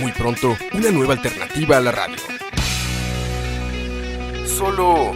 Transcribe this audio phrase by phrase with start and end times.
[0.00, 2.16] Muy pronto, una nueva alternativa a la radio.
[4.46, 5.12] Solo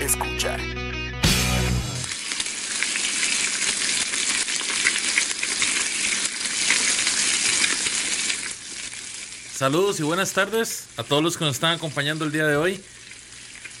[0.00, 0.56] escucha.
[9.54, 12.82] Saludos y buenas tardes a todos los que nos están acompañando el día de hoy.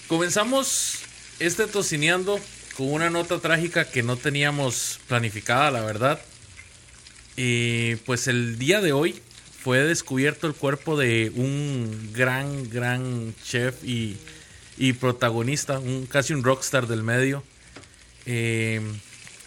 [0.06, 1.00] Comenzamos
[1.40, 2.38] este tocineando
[2.76, 6.20] con una nota trágica que no teníamos planificada, la verdad.
[7.34, 9.20] Pues el día de hoy
[9.62, 14.16] fue descubierto el cuerpo de un gran, gran chef y,
[14.76, 17.44] y protagonista, un, casi un rockstar del medio.
[18.26, 18.80] Eh,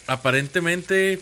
[0.06, 1.20] aparentemente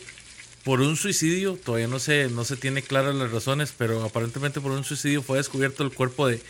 [0.62, 4.70] por un suicidio, todavía no se, no se tiene claras las razones, pero aparentemente por
[4.70, 6.40] un suicidio fue descubierto el cuerpo de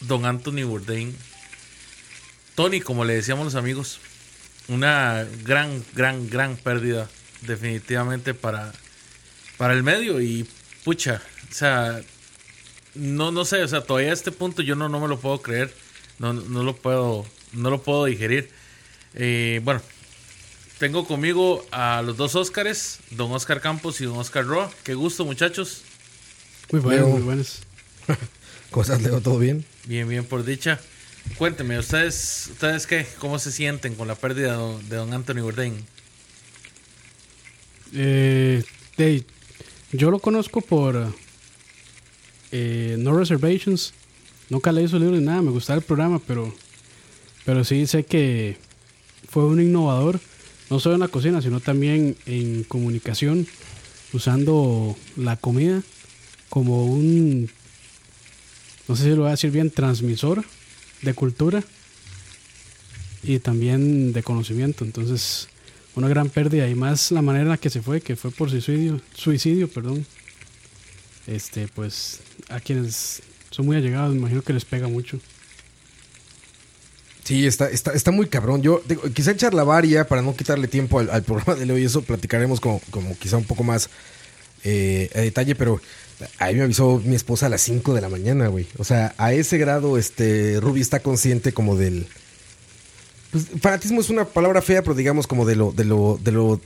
[0.00, 1.14] don Anthony Bourdain.
[2.54, 4.00] Tony, como le decíamos los amigos,
[4.68, 7.08] una gran, gran, gran pérdida
[7.42, 8.72] definitivamente para,
[9.60, 10.48] para el medio y
[10.84, 12.00] pucha, o sea,
[12.94, 15.42] no, no sé, o sea, todavía a este punto yo no, no me lo puedo
[15.42, 15.70] creer,
[16.18, 18.48] no, no lo puedo, no lo puedo digerir.
[19.12, 19.82] Eh, bueno,
[20.78, 24.72] tengo conmigo a los dos Óscares, don Oscar Campos y don Oscar Roa.
[24.82, 25.82] Qué gusto, muchachos.
[26.72, 27.58] Muy buenos, muy buenos.
[28.70, 29.66] Cosas, Leo, ¿todo bien?
[29.84, 30.80] Bien, bien, por dicha.
[31.36, 33.06] Cuénteme, ¿ustedes, ¿ustedes qué?
[33.18, 34.56] ¿Cómo se sienten con la pérdida
[34.88, 35.84] de don Anthony Bourdain?
[37.92, 38.64] Eh,
[39.92, 41.12] yo lo conozco por
[42.52, 43.94] eh, No Reservations.
[44.48, 46.52] Nunca leí su libro ni nada, me gustaba el programa, pero,
[47.44, 48.56] pero sí sé que
[49.28, 50.20] fue un innovador
[50.70, 53.46] no solo en la cocina, sino también en comunicación,
[54.12, 55.82] usando la comida
[56.48, 57.50] como un,
[58.88, 60.44] no sé si lo voy a decir bien, transmisor
[61.02, 61.62] de cultura
[63.22, 64.84] y también de conocimiento.
[64.84, 65.48] Entonces,
[65.94, 68.50] una gran pérdida y más la manera en la que se fue, que fue por
[68.50, 70.06] suicidio, suicidio, perdón.
[71.26, 75.20] Este, pues a quienes son muy allegados, me imagino que les pega mucho.
[77.24, 78.62] Sí, está, está, está muy cabrón.
[78.62, 78.82] Yo
[79.14, 81.84] quizá echar la varia para no quitarle tiempo al, programa de hoy.
[81.84, 83.88] Eso platicaremos como, como quizá un poco más
[84.64, 85.80] eh, a detalle, pero
[86.38, 88.66] ahí me avisó mi esposa a las 5 de la mañana, güey.
[88.78, 92.06] O sea, a ese grado, este, Ruby está consciente como del.
[93.30, 96.60] Pues, fanatismo es una palabra fea, pero digamos como de lo, de lo, de lo.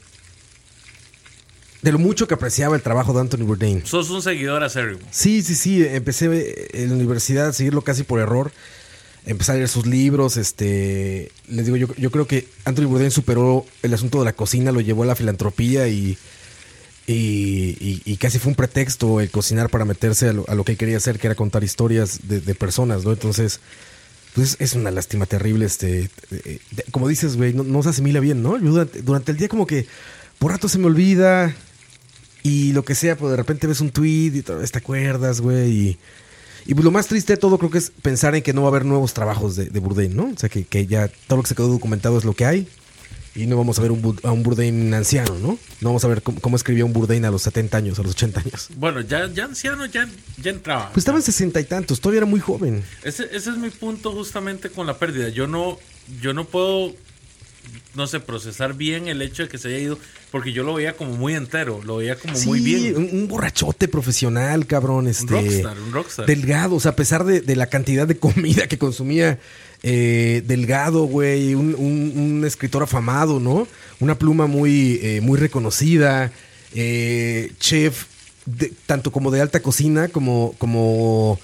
[1.83, 3.85] De lo mucho que apreciaba el trabajo de Anthony Bourdain.
[3.85, 5.01] Sos un seguidor acérrimo.
[5.11, 5.85] Sí, sí, sí.
[5.85, 8.53] Empecé en la universidad a seguirlo casi por error
[9.27, 13.65] empecé a leer sus libros, este, les digo, yo, yo creo que Anthony Bourdain superó
[13.83, 16.19] el asunto de la cocina, lo llevó a la filantropía y,
[17.07, 21.19] y, casi fue un pretexto el cocinar para meterse a lo, que él quería hacer,
[21.19, 23.13] que era contar historias de, personas, ¿no?
[23.13, 23.61] Entonces,
[24.35, 26.11] pues es una lástima terrible, este,
[26.91, 28.59] como dices, güey, no, se asimila bien, ¿no?
[28.59, 29.87] durante, durante, el día como que
[30.39, 31.55] por rato se me olvida
[32.43, 35.99] y lo que sea, pues de repente ves un tweet y te acuerdas, güey, y
[36.67, 38.69] y pues lo más triste de todo creo que es pensar en que no va
[38.69, 40.31] a haber nuevos trabajos de, de ¿no?
[40.35, 42.69] O sea, que, que, ya todo lo que se quedó documentado es lo que hay.
[43.35, 45.59] Y no vamos a ver un, a un Bourdain anciano, ¿no?
[45.81, 48.41] No vamos a ver cómo, escribía un Bourdain a los 70 años, a los 80
[48.41, 48.69] años.
[48.77, 50.09] Bueno, ya, ya anciano ya,
[50.41, 50.91] ya entraba.
[50.93, 52.85] Pues estaba en 60 y tantos, todavía era muy joven.
[53.03, 55.31] Ese, ese es mi punto justamente con la pérdida.
[55.31, 55.79] Yo no,
[56.21, 56.95] yo no puedo
[57.95, 59.99] no sé, procesar bien el hecho de que se haya ido,
[60.31, 62.97] porque yo lo veía como muy entero, lo veía como muy bien.
[62.97, 66.27] Un, un, borrachote profesional, cabrón, este, un rockstar, un rockstar.
[66.27, 69.39] Delgado, o sea, a pesar de, la cantidad de comida que consumía,
[69.87, 73.69] eh, delgado, güey, un, escritor afamado, ¿no?
[74.01, 76.33] Una pluma muy, eh, muy reconocida,
[76.75, 78.07] eh, chef,
[78.87, 81.39] tanto como de alta cocina, como, como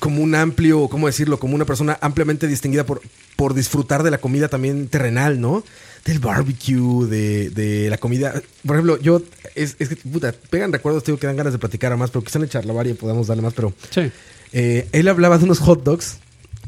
[0.00, 1.38] como un amplio, ¿cómo decirlo?
[1.38, 3.00] Como una persona ampliamente distinguida por,
[3.36, 5.64] por disfrutar de la comida también terrenal, ¿no?
[6.04, 8.34] Del barbecue, de, de la comida.
[8.66, 9.22] Por ejemplo, yo,
[9.54, 12.22] es, es que, puta, pegan recuerdos, tengo que dan ganas de platicar a más, pero
[12.22, 13.72] quizá en el y podamos darle más, pero...
[13.90, 14.10] Sí.
[14.52, 16.18] Eh, él hablaba de unos hot dogs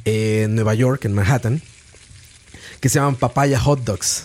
[0.08, 1.62] en Nueva York, en Manhattan,
[2.80, 4.24] que se llaman papaya hot dogs.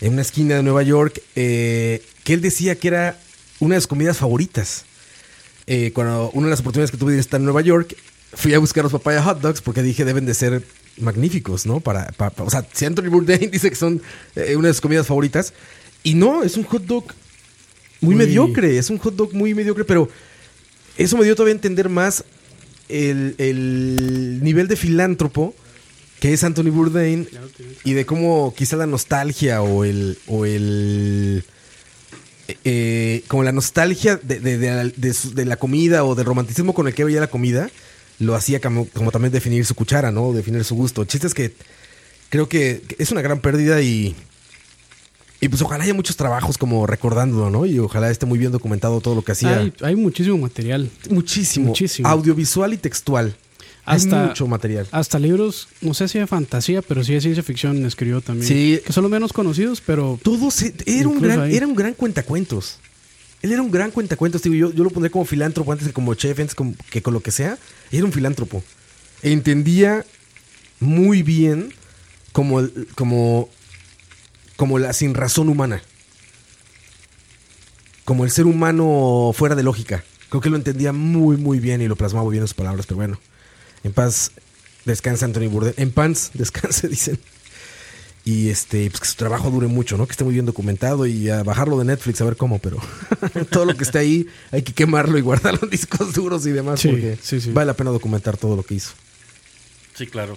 [0.00, 3.18] En una esquina de Nueva York, eh, que él decía que era
[3.60, 4.84] una de sus comidas favoritas.
[5.66, 7.96] Eh, cuando una de las oportunidades que tuve de estar en Nueva York,
[8.32, 10.62] fui a buscar los papaya hot dogs porque dije deben de ser
[10.98, 11.80] magníficos, ¿no?
[11.80, 14.02] Para, o sea, si Anthony Bourdain dice que son
[14.34, 15.52] eh, una de sus comidas favoritas,
[16.02, 17.04] y no, es un hot dog
[18.00, 18.78] muy, Muy- mediocre.
[18.78, 20.08] Es un hot dog muy mediocre, pero
[20.96, 22.24] eso me dio todavía a entender más
[22.88, 25.54] el, el nivel de filántropo
[26.20, 27.28] que es Anthony Bourdain
[27.84, 30.18] y de cómo quizá la nostalgia o el.
[30.26, 31.44] O el
[32.64, 36.24] eh, como la nostalgia de, de- de la- de su- de la comida o del
[36.24, 37.70] romanticismo con el que veía la comida
[38.20, 40.32] lo hacía como, como también definir su cuchara, ¿no?
[40.32, 41.02] Definir su gusto.
[41.02, 41.52] El chiste es que
[42.30, 44.16] creo que es una gran pérdida y.
[45.40, 47.64] Y pues ojalá haya muchos trabajos como recordándolo, ¿no?
[47.64, 49.58] Y ojalá esté muy bien documentado todo lo que hacía.
[49.58, 50.90] Hay, hay muchísimo material.
[51.10, 52.08] muchísimo, muchísimo.
[52.08, 53.36] Audiovisual y textual.
[53.84, 54.86] Hasta- Hay mucho material.
[54.90, 58.46] Hasta libros, no sé si de fantasía, pero sí de ciencia ficción escribió también.
[58.48, 58.80] Sí.
[58.84, 61.56] Que son los menos conocidos, pero Todo se- era, un gran, ahí.
[61.56, 62.78] era un gran cuentacuentos.
[63.40, 64.42] Él era un gran cuentacuentos.
[64.42, 67.14] Digo, yo, yo lo pondré como filántropo antes que como chef, antes como- que con
[67.14, 67.56] lo que sea.
[67.92, 68.62] Era un filántropo.
[69.22, 70.04] Entendía
[70.80, 71.72] muy bien
[72.32, 72.60] como,
[72.94, 73.48] como,
[74.58, 75.80] como la sin razón humana.
[78.04, 80.02] Como el ser humano fuera de lógica.
[80.30, 82.84] Creo que lo entendía muy, muy bien y lo plasmaba bien en sus palabras.
[82.84, 83.20] Pero bueno,
[83.84, 84.32] en paz
[84.84, 85.74] descansa Anthony Bourdain.
[85.76, 87.20] En paz descanse, dicen.
[88.24, 90.06] Y este, pues que su trabajo dure mucho, ¿no?
[90.06, 92.78] Que esté muy bien documentado y a bajarlo de Netflix a ver cómo, pero
[93.50, 96.80] todo lo que esté ahí hay que quemarlo y guardarlo en discos duros y demás
[96.80, 97.52] Sí, porque sí, sí.
[97.52, 98.90] vale la pena documentar todo lo que hizo.
[99.94, 100.36] Sí, claro.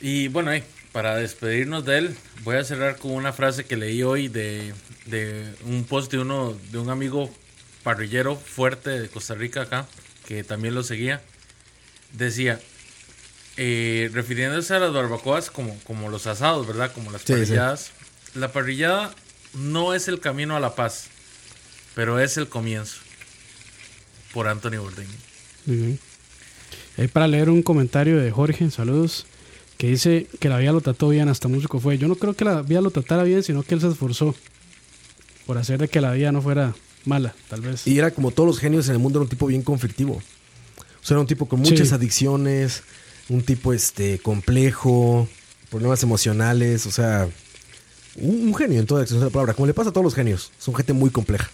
[0.00, 0.64] Y bueno, eh,
[0.94, 4.72] para despedirnos de él, voy a cerrar con una frase que leí hoy de,
[5.06, 7.34] de un post de uno de un amigo
[7.82, 9.88] parrillero fuerte de Costa Rica acá,
[10.28, 11.20] que también lo seguía.
[12.12, 12.60] Decía,
[13.56, 16.92] eh, refiriéndose a las barbacoas como, como los asados, ¿verdad?
[16.92, 17.32] Como las Sí, sí.
[17.32, 17.90] parrilladas.
[18.36, 19.12] La parrillada
[19.52, 21.06] no es el camino a la paz,
[21.96, 23.00] pero es el comienzo.
[24.32, 25.08] Por Anthony Bourdain.
[25.66, 25.98] Ujú.
[26.98, 29.26] Ahí para leer un comentario de Jorge, saludos,
[29.78, 31.98] que dice que la vida lo trató bien, hasta músico fue.
[31.98, 34.34] Yo no creo que la vida lo tratara bien, sino que él se esforzó
[35.46, 36.74] por hacer de que la vida no fuera
[37.04, 37.86] mala, tal vez.
[37.86, 40.14] Y era como todos los genios en el mundo, era un tipo bien conflictivo.
[40.14, 41.94] O sea, era un tipo con muchas Sí.
[41.94, 42.82] adicciones,
[43.28, 45.28] un tipo este complejo,
[45.70, 47.28] problemas emocionales, o sea,
[48.16, 50.04] un, un genio en toda la extensión de la palabra, como le pasa a todos
[50.04, 50.50] los genios.
[50.58, 51.50] Son gente muy compleja.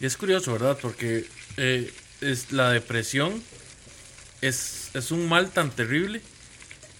[0.00, 0.76] Y es curioso, ¿verdad?
[0.82, 1.26] Porque
[1.56, 3.40] eh, es, la depresión
[4.40, 6.20] es, es un mal tan terrible.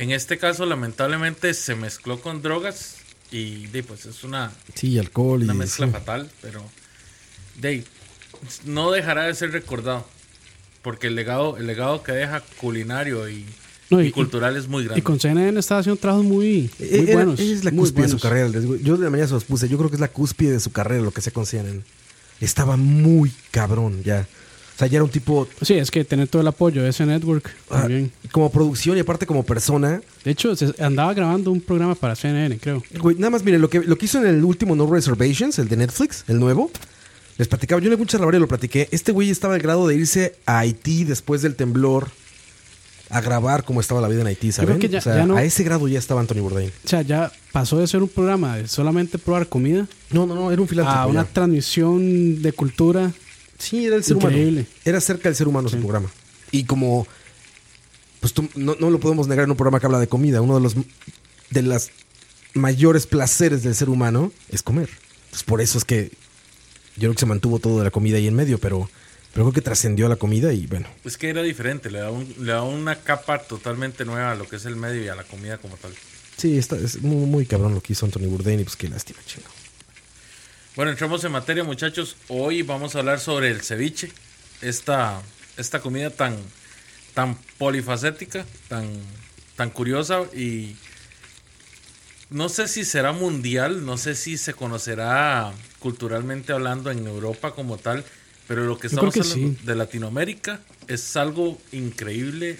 [0.02, 2.96] En este caso, lamentablemente, se mezcló con drogas
[3.30, 5.92] y de, pues es una, Sí, alcohol y una mezcla sí.
[5.92, 6.60] fatal, pero
[7.60, 7.84] de,
[8.64, 10.04] no dejará de ser recordado.
[10.82, 13.46] Porque el legado, el legado que deja culinario y,
[13.90, 14.98] No, y y- cultural es muy grande.
[14.98, 17.38] Y con CNN estaba haciendo trabajos muy, muy Eh, Era- buenos.
[17.38, 18.48] Es la muy cúspide de su carrera.
[18.82, 19.68] Yo de la mañana se los puse.
[19.68, 21.82] Yo creo que es la cúspide de su carrera lo que se con CNN.
[22.40, 24.26] Estaba muy cabrón ya.
[24.82, 27.50] Sea, ya era un tipo Sí, es que tener todo el apoyo de ese network
[27.70, 28.10] ah, también.
[28.32, 30.00] como producción y aparte como persona.
[30.24, 32.82] De hecho, se andaba grabando un programa para CNN, creo.
[33.00, 35.68] Güey, nada más, miren, lo que, lo que hizo en el último No Reservations, el
[35.68, 36.70] de Netflix, el nuevo,
[37.38, 38.88] les platicaba, yo en algún charlavaria lo platiqué.
[38.90, 42.08] Este güey estaba al grado de irse a Haití después del temblor
[43.10, 44.78] a grabar cómo estaba la vida en Haití, ¿saben?
[44.78, 46.70] creo que ya- o sea, ya no- a ese grado ya estaba Anthony Bourdain.
[46.84, 50.50] O sea, ya pasó de ser un programa de solamente probar comida No, no, no,
[50.50, 50.98] era un filántropo.
[51.00, 51.28] a una ya.
[51.32, 53.12] transmisión de cultura.
[53.62, 54.60] Sí, era el ser Increíble.
[54.62, 54.66] humano.
[54.84, 56.10] Era cerca del ser humano su programa.
[56.50, 57.06] Y como,
[58.20, 60.40] pues tú, no, no lo podemos negar en un programa que habla de comida.
[60.40, 60.74] Uno de los
[61.50, 61.90] de las
[62.54, 64.88] mayores placeres del ser humano es comer.
[65.30, 66.10] Pues por eso es que
[66.96, 68.90] yo creo que se mantuvo todo de la comida ahí en medio, pero,
[69.32, 70.88] pero creo que trascendió a la comida y bueno.
[71.04, 74.46] Es que era diferente, le da, un- le da una capa totalmente nueva a lo
[74.48, 75.92] que es el medio y a la comida como tal.
[76.36, 79.20] Sí, está, es muy, muy cabrón lo que hizo Anthony Bourdain y pues qué lástima,
[79.26, 79.48] chingo.
[80.74, 82.16] Bueno, entramos en materia, muchachos.
[82.28, 84.10] Hoy vamos a hablar sobre el ceviche.
[84.62, 85.20] Esta,
[85.58, 86.38] esta comida tan,
[87.12, 88.88] tan polifacética, tan,
[89.54, 90.74] tan curiosa y
[92.30, 97.76] no sé si será mundial, no sé si se conocerá culturalmente hablando en Europa como
[97.76, 98.02] tal,
[98.48, 99.66] pero lo que estamos que hablando sí.
[99.66, 102.58] de Latinoamérica es algo increíble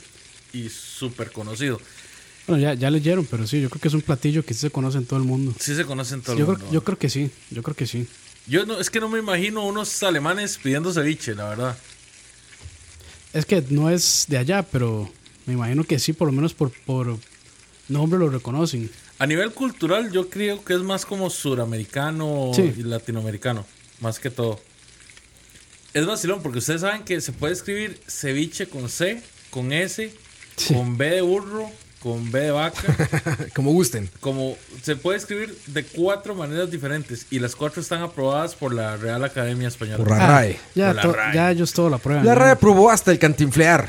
[0.52, 1.80] y súper conocido.
[2.46, 4.70] Bueno, ya, ya leyeron, pero sí, yo creo que es un platillo que sí se
[4.70, 5.54] conoce en todo el mundo.
[5.60, 6.72] Sí se conoce en todo yo, el creo, mundo.
[6.72, 8.06] yo creo que sí, yo creo que sí.
[8.46, 11.78] Yo no, es que no me imagino unos alemanes pidiendo ceviche, la verdad.
[13.32, 15.08] Es que no es de allá, pero
[15.46, 17.16] me imagino que sí, por lo menos por, por
[17.88, 18.90] nombre lo reconocen.
[19.18, 22.72] A nivel cultural, yo creo que es más como suramericano Sí.
[22.76, 23.64] y latinoamericano,
[24.00, 24.60] más que todo.
[25.94, 30.12] Es vacilón, porque ustedes saben que se puede escribir ceviche con C, con S,
[30.56, 30.74] Sí.
[30.74, 31.70] con B de burro,
[32.02, 32.82] con B de vaca.
[33.54, 34.10] Como gusten.
[34.20, 38.96] como se puede escribir de cuatro maneras diferentes y las cuatro están aprobadas por la
[38.96, 39.98] Real Academia Española.
[39.98, 40.58] Por la RAE.
[40.74, 41.34] ya, Por la to- RAE.
[41.34, 42.26] ya ellos todo lo aprueban.
[42.26, 42.40] La ¿no?
[42.40, 43.88] RAE aprobó hasta el cantinflear.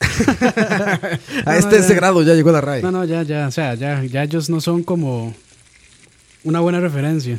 [0.00, 2.82] a No, este no, ese grado ya llegó la RAE.
[2.82, 5.34] No, no, ya, ya, o sea, ya, ya ellos no son como
[6.44, 7.38] una buena referencia.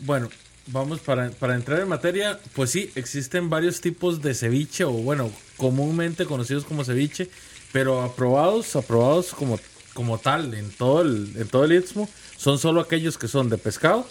[0.00, 0.28] Bueno,
[0.68, 5.30] vamos para, para entrar en materia, pues sí, existen varios tipos de ceviche, o bueno,
[5.56, 7.28] comúnmente conocidos como ceviche,
[7.72, 9.58] pero aprobados, aprobados como,
[9.94, 13.58] como tal en todo el, en todo el istmo, son solo aquellos que son de
[13.58, 14.06] pescado.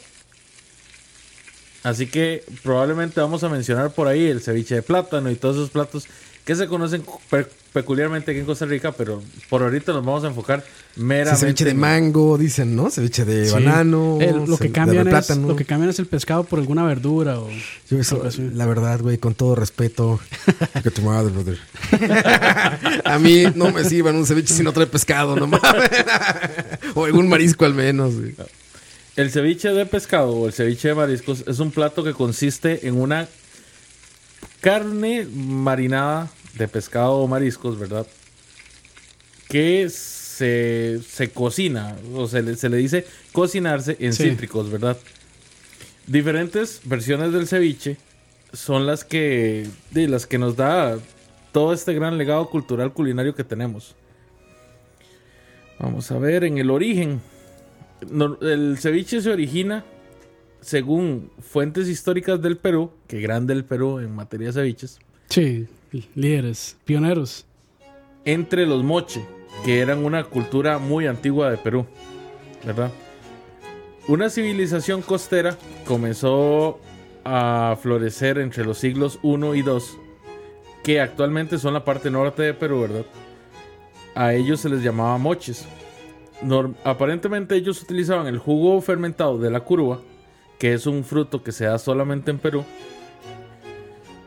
[1.84, 5.70] Así que probablemente vamos a mencionar por ahí el ceviche de plátano y todos esos
[5.70, 6.08] platos
[6.50, 10.30] que se conocen pe- peculiarmente aquí en Costa Rica, pero por ahorita nos vamos a
[10.30, 10.64] enfocar
[10.96, 11.40] Sí, meramente.
[11.42, 12.90] ceviche de mango, dicen, ¿no?
[12.90, 13.54] Ceviche de Sí.
[13.54, 14.18] banano.
[14.20, 17.38] Eh, lo, que cambian de es, lo que cambian es el pescado por alguna verdura
[17.40, 17.48] o
[17.92, 18.24] Yo eso,
[18.56, 20.20] la verdad, güey, con todo respeto.
[20.84, 21.60] que tu madre, brother.
[23.06, 25.62] A mí no me sirvan un ceviche si no trae pescado, no mames.
[26.96, 28.34] o algún marisco al menos, güey.
[29.16, 33.00] El ceviche de pescado o el ceviche de mariscos es un plato que consiste en
[33.00, 33.28] una
[34.62, 36.30] carne marinada
[36.60, 38.06] de pescado o mariscos, ¿verdad?
[39.48, 44.30] Que se, se cocina, o se le, se le dice cocinarse en Sí.
[44.30, 44.98] cítricos, ¿verdad?
[46.06, 47.98] Diferentes versiones del ceviche
[48.54, 50.98] son las que, de las que nos da
[51.52, 53.96] todo este gran legado cultural culinario que tenemos.
[55.80, 57.22] Vamos a ver, en el origen,
[58.42, 59.86] el ceviche se origina,
[60.62, 65.00] según fuentes históricas del Perú, que grande el Perú en materia de ceviches,
[65.30, 65.68] Sí,
[66.16, 67.46] líderes, pioneros.
[68.26, 69.26] entre los moche,
[69.66, 71.86] que eran una cultura muy antigua de Perú,
[72.66, 72.92] ¿verdad?
[74.08, 76.80] Una civilización costera comenzó
[77.24, 79.98] a florecer entre los siglos 1 y 2,
[80.84, 83.06] que actualmente son la parte norte de Perú, ¿verdad?
[84.16, 85.68] A ellos se les llamaba moches.
[86.84, 90.00] Aparentemente ellos utilizaban el jugo fermentado de la curva,
[90.58, 92.64] que es un fruto que se da solamente en Perú.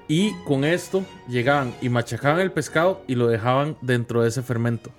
[0.09, 4.91] Y con esto llegaban y machacaban el pescado y lo dejaban dentro de ese fermento.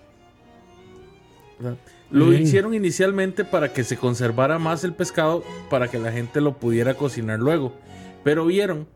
[1.60, 1.78] ¿verdad?
[2.10, 6.58] Lo hicieron inicialmente para que se conservara más el pescado, para que la gente lo
[6.58, 7.74] pudiera cocinar luego.
[8.24, 8.88] Pero vieron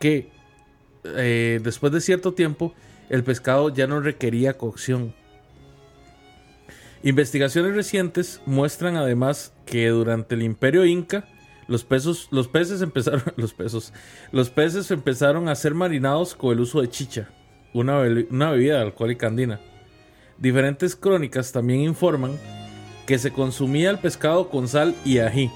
[0.00, 0.30] que
[1.04, 2.74] eh, después de cierto tiempo
[3.08, 5.14] el pescado ya no requería cocción.
[7.02, 11.26] Investigaciones recientes muestran además que durante el Imperio Inca
[11.68, 13.92] los pesos, los peces empezaron, los pesos,
[14.32, 17.28] los peces empezaron a ser marinados con el uso de chicha,
[17.72, 19.60] una, be- una bebida alcohólica andina.
[20.38, 22.36] Diferentes crónicas también informan
[23.06, 25.50] que se consumía el pescado con sal y ají.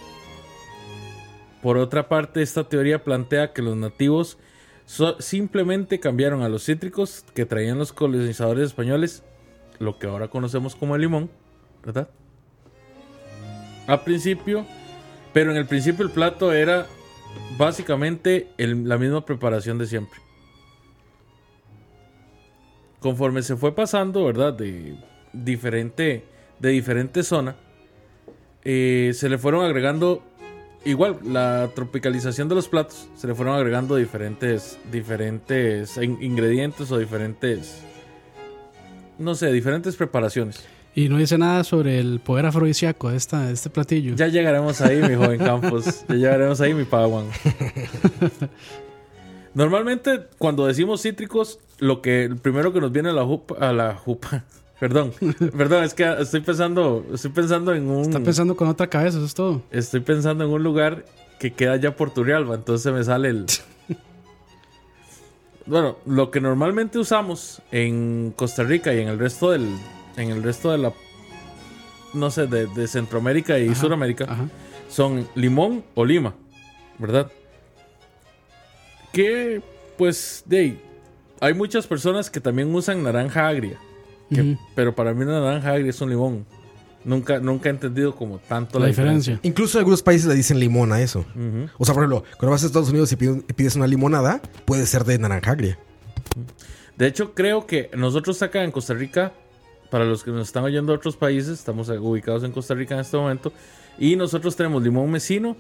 [1.63, 4.39] Por otra parte, esta teoría plantea que los nativos
[5.21, 9.23] simplemente cambiaron a los cítricos que traían los colonizadores españoles,
[9.79, 11.31] lo que ahora conocemos como el limón,
[11.85, 12.09] ¿verdad?
[13.87, 14.67] A principio,
[15.33, 16.87] pero en el principio el plato era
[17.57, 20.19] básicamente la misma preparación de siempre.
[23.01, 24.53] Conforme se fue pasando, ¿verdad?
[24.53, 24.95] De
[25.33, 26.25] diferente,
[26.59, 27.57] de diferente zona,
[28.65, 30.23] eh, se le fueron agregando
[30.85, 36.99] igual la tropicalización de los platos se le fueron agregando diferentes diferentes in- ingredientes o
[36.99, 37.81] diferentes
[39.17, 43.53] no sé diferentes preparaciones Y no dice nada sobre el poder afrodisíaco de, esta, de
[43.53, 44.15] este platillo.
[44.15, 47.27] ya llegaremos ahí mi joven Campos ya llegaremos ahí mi padawan
[49.55, 53.73] normalmente cuando decimos cítricos lo que el primero que nos viene a la jupa a
[53.73, 54.45] la jupa
[54.81, 55.13] perdón
[55.57, 59.27] perdón es que estoy pensando estoy pensando en un Está pensando con otra cabeza, eso
[59.27, 59.63] es todo.
[59.71, 61.07] Estoy pensando en un lugar
[61.43, 63.47] que queda ya por Turrialba, entonces me sale el...
[65.67, 69.69] bueno, lo que normalmente usamos en Costa Rica y en el resto del...
[70.17, 70.93] En el resto de la...
[72.15, 74.49] No sé, de, de Centroamérica y Ajá, Suramérica Ajá.
[74.91, 76.35] son limón o lima,
[76.99, 77.31] ¿verdad?
[79.13, 79.63] Que,
[79.97, 80.83] pues, de ahí,
[81.41, 83.79] hay muchas personas que también usan naranja agria,
[84.31, 86.47] que- pero para mí una naranja agria es un limón.
[87.05, 89.41] Nunca, nunca he entendido como tanto La diferencia.
[89.43, 91.25] Incluso en algunos países le dicen limón a eso.
[91.79, 94.41] O sea, por ejemplo, cuando vas a Estados Unidos y pides, y pides una limonada,
[94.67, 95.79] puede ser de naranja agria.
[96.97, 99.33] De hecho, creo que nosotros acá en Costa Rica,
[99.93, 103.03] para los que nos están oyendo de otros países, estamos ubicados en Costa Rica en
[103.03, 103.53] este momento,
[103.99, 105.55] y nosotros tenemos limón mesino,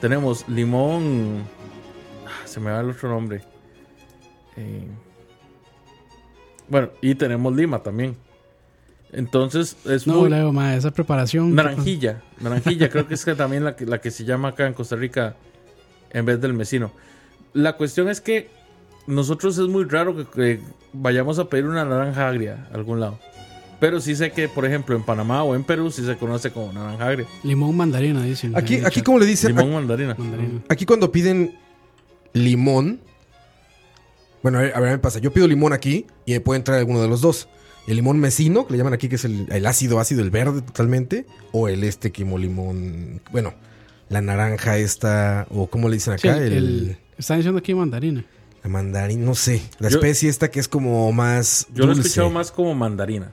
[0.00, 1.42] tenemos limón...
[2.26, 3.42] ah, se me va el otro nombre.
[4.56, 4.86] Eh,
[6.66, 8.16] bueno, y tenemos lima también.
[9.12, 10.30] Entonces, es No, muy...
[10.30, 11.54] Leo, ma, esa preparación.
[11.54, 14.72] Naranjilla, naranjilla, creo que es que también la que, la que se llama acá en
[14.72, 15.36] Costa Rica
[16.10, 16.90] en vez del mesino.
[17.52, 18.48] La cuestión es que
[19.06, 20.60] nosotros es muy raro que, que
[20.94, 23.18] vayamos a pedir una naranja agria a algún lado.
[23.80, 26.72] Pero sí sé que, por ejemplo, en Panamá o en Perú sí se conoce como
[26.72, 27.26] naranja agria.
[27.42, 28.56] Limón mandarina, dicen.
[28.56, 30.14] Aquí, aquí como le dicen, Limón mandarina.
[30.16, 30.60] Mandarina.
[30.68, 31.56] aquí cuando piden
[32.32, 33.00] limón,
[34.42, 36.78] bueno, a ver, a ver, me pasa, yo pido limón aquí y me puede entrar
[36.78, 37.48] alguno de los dos.
[37.86, 40.62] El limón mesino, que le llaman aquí, que es el, el ácido, ácido, el verde
[40.62, 43.52] totalmente, o el este como limón, bueno,
[44.08, 48.24] la naranja esta, o como le dicen acá, el, el, el- están diciendo aquí mandarina.
[48.62, 51.94] la mandarín, no sé, la Yo- especie esta que es como más Yo lo he
[51.94, 52.08] dulce.
[52.08, 53.32] escuchado más como mandarina.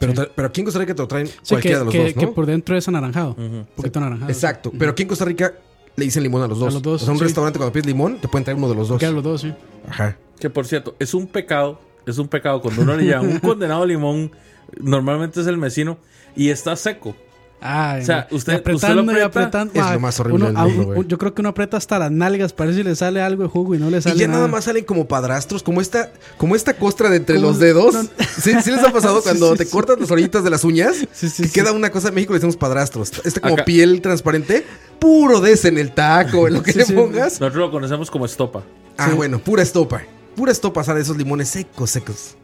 [0.00, 2.04] Pero, pero aquí en Costa Rica te lo traen Sí, que, cualquiera de los que-
[2.04, 2.20] dos, ¿no?
[2.22, 3.30] que por dentro es anaranjado.
[3.32, 3.42] Ujú.
[3.42, 4.32] Un poquito anaranjado.
[4.32, 5.52] Exacto, pero aquí en Costa Rica
[5.96, 6.72] le dicen limón a los dos.
[6.74, 7.24] los dos, o sea, un sí.
[7.24, 8.98] restaurante cuando pides limón te pueden traer uno de los dos.
[8.98, 9.52] Porque los dos, sí.
[9.88, 10.16] Ajá.
[10.40, 13.84] Que por cierto, es un pecado, es un pecado cuando uno le llama un condenado
[13.84, 14.32] limón,
[14.80, 15.98] normalmente es el vecino,
[16.34, 17.14] y está seco.
[17.62, 19.74] Ay, O sea, usted- Y apretando usted lo y apretando.
[19.74, 21.08] es Ay, lo más horrible uno- del mundo, güey.
[21.08, 23.74] Yo creo que uno aprieta hasta las nalgas, parece si le sale algo de jugo
[23.74, 24.38] y no le sale Y ya nada.
[24.40, 27.92] nada más salen como padrastros, como esta, como esta costra de entre Como- los dedos.
[27.94, 28.02] no.
[28.42, 29.70] ¿Sí, sí les ha pasado Sí, cuando sí, te sí.
[29.70, 30.96] cortas las orillitas de las uñas?
[31.12, 31.52] Sí, sí, que sí.
[31.54, 33.12] queda una cosa en México le decimos padrastros.
[33.24, 34.64] Este como Acá- piel transparente,
[34.98, 36.92] puro de ese en el taco, en lo que Sí, le sí.
[36.94, 37.40] pongas.
[37.40, 38.62] Nosotros lo conocemos como estopa.
[38.96, 39.16] Ah, Sí.
[39.16, 40.00] bueno, pura estopa.
[40.34, 42.36] Pura estopa sale de esos limones secos, secos.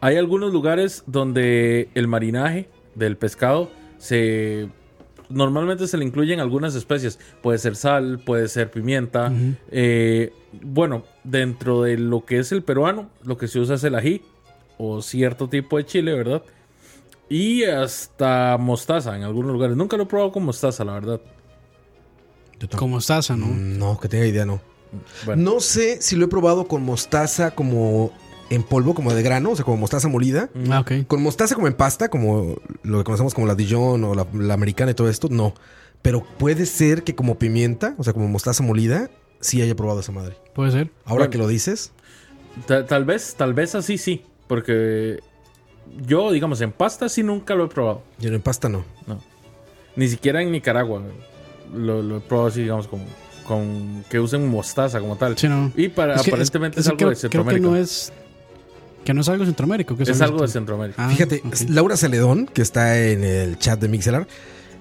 [0.00, 4.68] Hay algunos lugares donde el marinaje del pescado se
[5.28, 7.18] normalmente se le incluyen algunas especies.
[7.42, 9.32] Puede ser sal, puede ser pimienta.
[9.70, 13.94] Eh, bueno, dentro de lo que es el peruano, lo que se usa es el
[13.94, 14.22] ají
[14.78, 16.42] o cierto tipo de chile, ¿verdad?
[17.28, 19.76] Y hasta mostaza en algunos lugares.
[19.76, 21.20] Nunca lo he probado con mostaza, la verdad.
[22.76, 23.46] Como mostaza, ¿no?
[23.46, 24.60] Mm, No, que tenga idea, no.
[25.24, 28.12] Bueno, No sé si lo he probado con mostaza como
[28.50, 30.50] en polvo, como de grano, o sea, como mostaza molida.
[30.70, 30.92] Ah, ok.
[31.06, 34.54] Con mostaza como en pasta, como lo que conocemos como la Dijon o la, la
[34.54, 35.54] americana y todo esto, no.
[36.02, 39.10] Pero puede ser que como pimienta, o sea, como mostaza molida,
[39.40, 40.36] sí haya probado esa madre.
[40.54, 40.90] Puede ser.
[41.04, 41.30] Ahora Bueno.
[41.30, 41.92] que lo dices,
[42.66, 44.22] ta- tal vez, tal vez así sí.
[44.46, 45.18] Porque
[46.06, 48.02] yo, digamos, en pasta sí nunca lo he probado.
[48.18, 48.84] yo en pasta no.
[49.06, 49.20] No.
[49.96, 51.02] Ni siquiera en Nicaragua.
[51.74, 53.00] Lo, lo he probado así, digamos, con,
[53.44, 55.36] con que usen mostaza como tal.
[55.36, 55.72] Sí, no.
[55.76, 57.64] Y para, Es que- aparentemente es, es que algo creo, de creo Centroamérica.
[57.64, 58.12] que no es.
[59.06, 59.96] Que no es algo centroamérico.
[59.96, 60.96] Que es algo de Centroamérica.
[61.08, 61.32] Centroamérica.
[61.32, 61.72] Ah, Fíjate.
[61.72, 64.26] Laura Celedón, que está en el chat de Mixelar,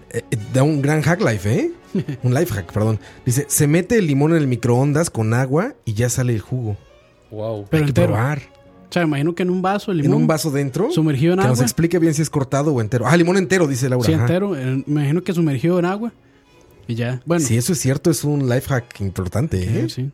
[0.09, 1.71] eh, eh, da un gran hack life, ¿eh?
[2.23, 2.99] Un life hack, perdón.
[3.23, 6.75] Dice, se mete el limón en el microondas con agua y ya sale el jugo.
[7.29, 7.67] Wow.
[7.69, 8.07] Pero Hay que entero.
[8.07, 8.41] probar.
[8.89, 10.11] O sea, imagino que en un vaso de limón.
[10.15, 10.89] En un vaso dentro.
[10.91, 11.65] Sumergido en que nos agua.
[11.65, 13.05] explique bien si es cortado o entero.
[13.07, 14.05] Ah, limón entero, dice Laura.
[14.07, 14.23] Sí, Ajá.
[14.23, 14.49] entero.
[14.49, 16.11] Me imagino que sumergido en agua.
[16.87, 17.21] Y ya.
[17.25, 17.45] Bueno.
[17.45, 19.89] Si eso es cierto, es un life hack importante, eh, ¿eh?
[19.89, 20.11] sí.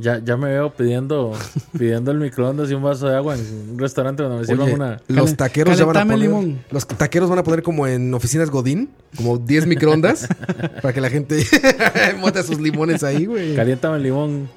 [0.00, 1.32] Ya, ya me veo pidiendo,
[1.78, 4.74] pidiendo el microondas y un vaso de agua en un restaurante donde me sirvan Oye,
[4.74, 5.00] una.
[5.08, 6.18] los taqueros ya van a poner.
[6.18, 6.60] limón.
[6.70, 10.28] Los taqueros van a poner como en oficinas Godín, como 10 microondas,
[10.82, 11.44] para que la gente
[12.20, 13.56] monte sus limones ahí, güey.
[13.56, 14.48] Caliéntame el limón.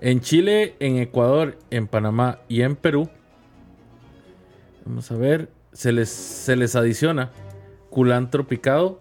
[0.00, 3.08] en Chile, en Ecuador, en Panamá y en Perú.
[4.84, 5.50] Vamos a ver.
[5.72, 7.30] Se les, se les adiciona
[7.90, 9.00] culantro picado.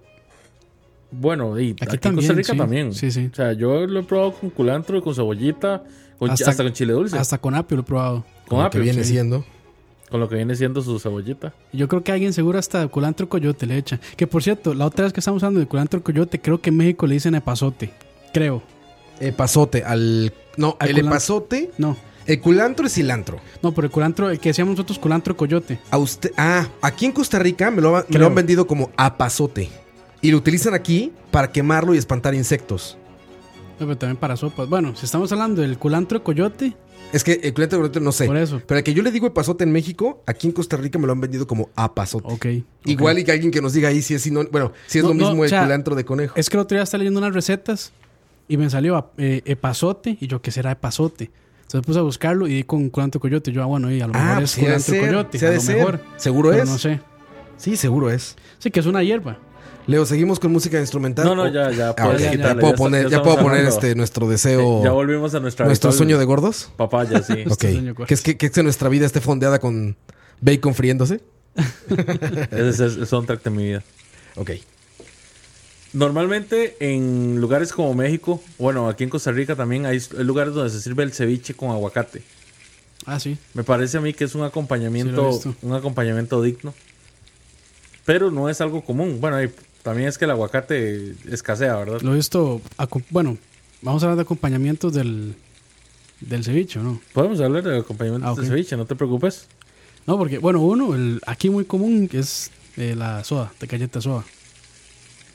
[1.16, 2.58] Bueno, y aquí, en Costa Rica sí.
[2.58, 2.94] también.
[2.94, 3.30] Sí, sí.
[3.32, 5.84] O sea, yo lo he probado con culantro y con cebollita,
[6.18, 7.18] con hasta, Hasta- con chile dulce.
[7.18, 8.26] Hasta con apio lo he probado.
[8.48, 9.12] con que apio, viene sí.
[9.14, 9.46] siendo.
[10.10, 11.54] Con lo que viene siendo su cebollita.
[11.72, 14.00] Yo creo que alguien seguro hasta culantro coyote le echa.
[14.16, 16.78] Que por cierto, la otra vez que estamos hablando de culantro coyote, creo que en
[16.78, 17.92] México le dicen epazote.
[18.34, 18.62] Creo.
[19.20, 20.34] Epazote, al.
[20.58, 21.16] No, Al el culantro.
[21.16, 21.72] epazote.
[21.78, 21.98] No.
[22.26, 23.40] El culantro es cilantro.
[23.62, 25.80] No, pero el culantro, el que decíamos nosotros culantro coyote.
[25.92, 29.70] A usted, ah, aquí en Costa Rica me lo, me lo han vendido como apazote.
[30.24, 32.98] Y lo utilizan aquí para quemarlo y espantar insectos.
[33.80, 34.68] No, pero también para sopas.
[34.70, 36.76] Bueno, si estamos hablando del culantro coyote,
[37.12, 38.26] Es que el culantro no sé.
[38.26, 38.62] por eso.
[38.66, 41.12] Pero el que yo le digo epazote en México, aquí en Costa Rica me lo
[41.14, 42.26] han vendido como apazote.
[42.34, 42.46] Ok.
[42.86, 45.10] Igual y que alguien que nos diga ahí si es sino, bueno, si es No,
[45.10, 46.34] lo no, mismo o el sea, culantro de conejo.
[46.38, 47.92] Es que el otro día estaba leyendo unas recetas
[48.48, 51.30] y me salió eh, epazote y yo, ¿qué será epazote?
[51.64, 53.52] Entonces puse a buscarlo y di con culantro coyote.
[53.52, 55.38] Yo, ah, bueno, y a lo mejor es sí ha de culantro coyote.
[55.46, 55.76] A de lo ser.
[55.78, 56.00] mejor.
[56.18, 56.70] Seguro Pero es.
[56.70, 57.00] no sé.
[57.58, 58.36] Sí, seguro es.
[58.60, 59.38] Sí, que es una hierba.
[59.86, 61.26] Leo, seguimos con música instrumental.
[61.26, 61.90] No, no, ya, ya.
[61.90, 65.40] Ah, puedes ok, ya, puedo poner, ya puedo poner este nuestro deseo, Ya volvimos a
[65.40, 66.72] nuestra nuestro habitual sueño de gordos.
[66.78, 67.44] papaya, sí.
[67.50, 68.06] Ok.
[68.08, 69.96] Que es que, que es que nuestra vida esté fondeada con
[70.40, 71.22] bacon friéndose.
[72.52, 73.84] Ese es el soundtrack de mi vida.
[74.36, 74.52] Ok.
[75.92, 80.72] Normalmente en lugares como México, bueno, aquí en Costa Rica también hay hay lugares donde
[80.72, 82.24] se sirve el ceviche con aguacate.
[83.06, 83.38] Ah, sí.
[83.54, 86.74] Me parece a mí que es un acompañamiento, un acompañamiento digno.
[88.06, 89.20] Pero no es algo común.
[89.22, 89.52] Bueno, y
[89.84, 92.02] también es que el aguacate escasea, ¿verdad?
[92.02, 92.62] Lo he visto.
[93.12, 93.38] Bueno,
[93.82, 95.36] vamos a hablar de acompañamientos del,
[96.22, 97.02] del ceviche, ¿o ¿no?
[97.14, 98.40] Podemos hablar de acompañamiento Ah, ok.
[98.40, 99.48] de ceviche, no te preocupes.
[100.08, 104.24] No, porque, bueno, uno, el, aquí muy común es eh, la soda, de galleta soda.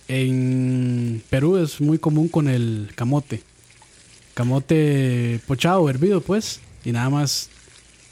[0.09, 3.43] En Perú es muy común con el camote.
[4.35, 6.61] Camote pochado, hervido, pues.
[6.85, 7.51] Y nada más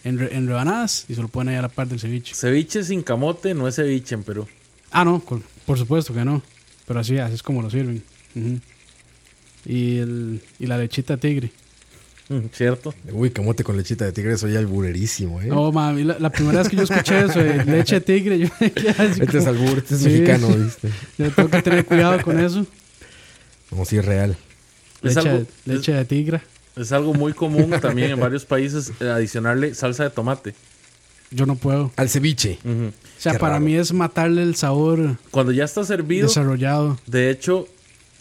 [0.04, 2.34] en, re- en rebanadas y se lo ponen ahí a la par del ceviche.
[2.34, 4.46] Ceviche sin camote no es ceviche en Perú.
[4.90, 6.42] Ah, no, con- por supuesto que no.
[6.86, 8.02] Pero así, así es como lo sirven.
[9.64, 11.50] Y, el, y la lechita tigre.
[12.28, 12.94] Mm, ¿Cierto?
[13.12, 15.46] Uy, camote con lechita de tigre, eso ya alburerísimo, ¿eh?
[15.46, 18.48] No, mami, la, la primera vez que yo escuché eso de leche de tigre, yo
[18.82, 20.08] ya así Este es albur, este es Sí.
[20.08, 20.88] mexicano, ¿viste?
[21.18, 22.66] Yo tengo que tener cuidado con eso.
[23.70, 24.36] Como si es real.
[25.02, 26.40] Es Leche, algo- leche de tigre.
[26.76, 30.54] Es algo muy común también en varios países eh, adicionarle salsa de tomate.
[31.30, 31.92] Yo no puedo.
[31.96, 32.58] Al ceviche.
[32.64, 33.64] O sea, Qué para raro.
[33.64, 36.98] mí es matarle el sabor Cuando ya está servido, desarrollado.
[37.06, 37.66] de hecho,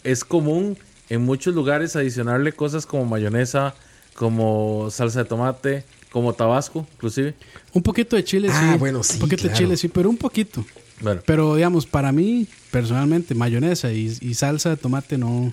[0.04, 0.76] es común
[1.08, 3.74] en muchos lugares adicionarle cosas como mayonesa,
[4.14, 7.34] como salsa de tomate, como tabasco, inclusive.
[7.72, 8.78] Un poquito de chile, Ah, sí.
[8.78, 9.52] bueno, sí, Un poquito claro.
[9.56, 10.64] de chile, sí, pero un poquito.
[11.00, 15.52] Bueno, Pero digamos, para mí, personalmente, mayonesa y, y salsa de tomate no.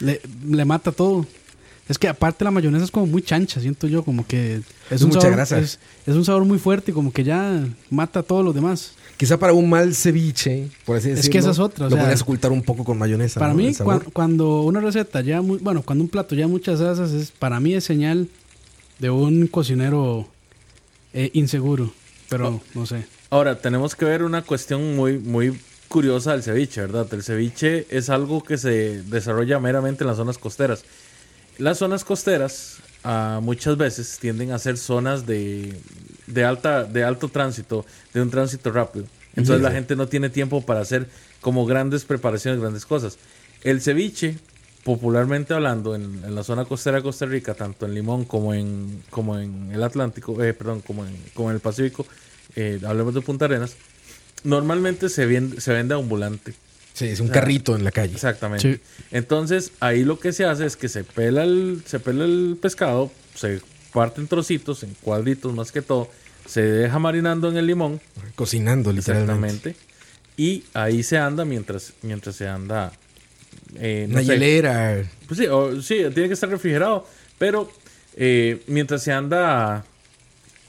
[0.00, 1.26] Le, le mata todo.
[1.88, 5.08] Es que aparte la mayonesa es como muy chancha, siento yo, como que es, un
[5.08, 5.58] mucha sabor, grasa.
[5.58, 8.92] Es, es un sabor muy fuerte y como que ya mata a todos los demás.
[9.16, 12.04] Quizá para un mal ceviche, por así Es que esa es otra, o Lo sea,
[12.04, 13.40] podrías ocultar un poco con mayonesa.
[13.40, 13.58] Para ¿no?
[13.58, 13.74] mí,
[14.12, 17.74] cuando una receta ya muy, bueno, cuando un plato ya muchas salsas, es, para mí
[17.74, 18.28] es señal
[18.98, 20.28] de un cocinero
[21.14, 21.92] eh, inseguro.
[22.28, 23.06] Pero no sé.
[23.30, 27.08] ahora tenemos que ver una cuestión muy, muy curiosa del ceviche, ¿verdad?
[27.12, 30.84] El ceviche es algo que se desarrolla meramente en las zonas costeras.
[31.58, 35.74] Las zonas costeras ah, muchas veces tienden a ser zonas de,
[36.26, 39.06] de, alta, de alto tránsito, de un tránsito rápido.
[39.34, 41.08] Entonces la gente no tiene tiempo para hacer
[41.40, 43.18] como grandes preparaciones, grandes cosas.
[43.62, 44.36] El ceviche,
[44.84, 49.02] popularmente hablando, en, en la zona costera de Costa Rica, tanto en Limón como en,
[49.10, 52.06] como en el Atlántico, eh, perdón, como en, como en el Pacífico,
[52.56, 53.76] eh, hablemos de Punta Arenas,
[54.44, 56.54] normalmente se vende, se vende ambulante.
[56.98, 58.14] Sí, es un o sea, carrito en la calle.
[58.14, 58.74] Exactamente.
[58.74, 58.80] Sí.
[59.12, 63.12] Entonces, ahí lo que se hace es que se pela el, se pela el pescado,
[63.34, 63.60] se
[63.92, 66.10] parte en trocitos, en cuadritos más que todo,
[66.46, 68.00] se deja marinando en el limón,
[68.34, 69.70] Cocinando, literalmente.
[69.70, 69.76] exactamente,
[70.36, 72.90] y ahí se anda mientras, mientras se anda.
[73.76, 75.04] eh, no Una sé, hielera.
[75.26, 77.06] pues sí, o- sí, tiene que estar refrigerado,
[77.38, 77.70] pero
[78.16, 79.84] eh, mientras se anda,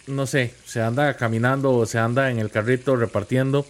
[0.08, 3.66] no sé, se anda caminando o se anda en el carrito repartiendo,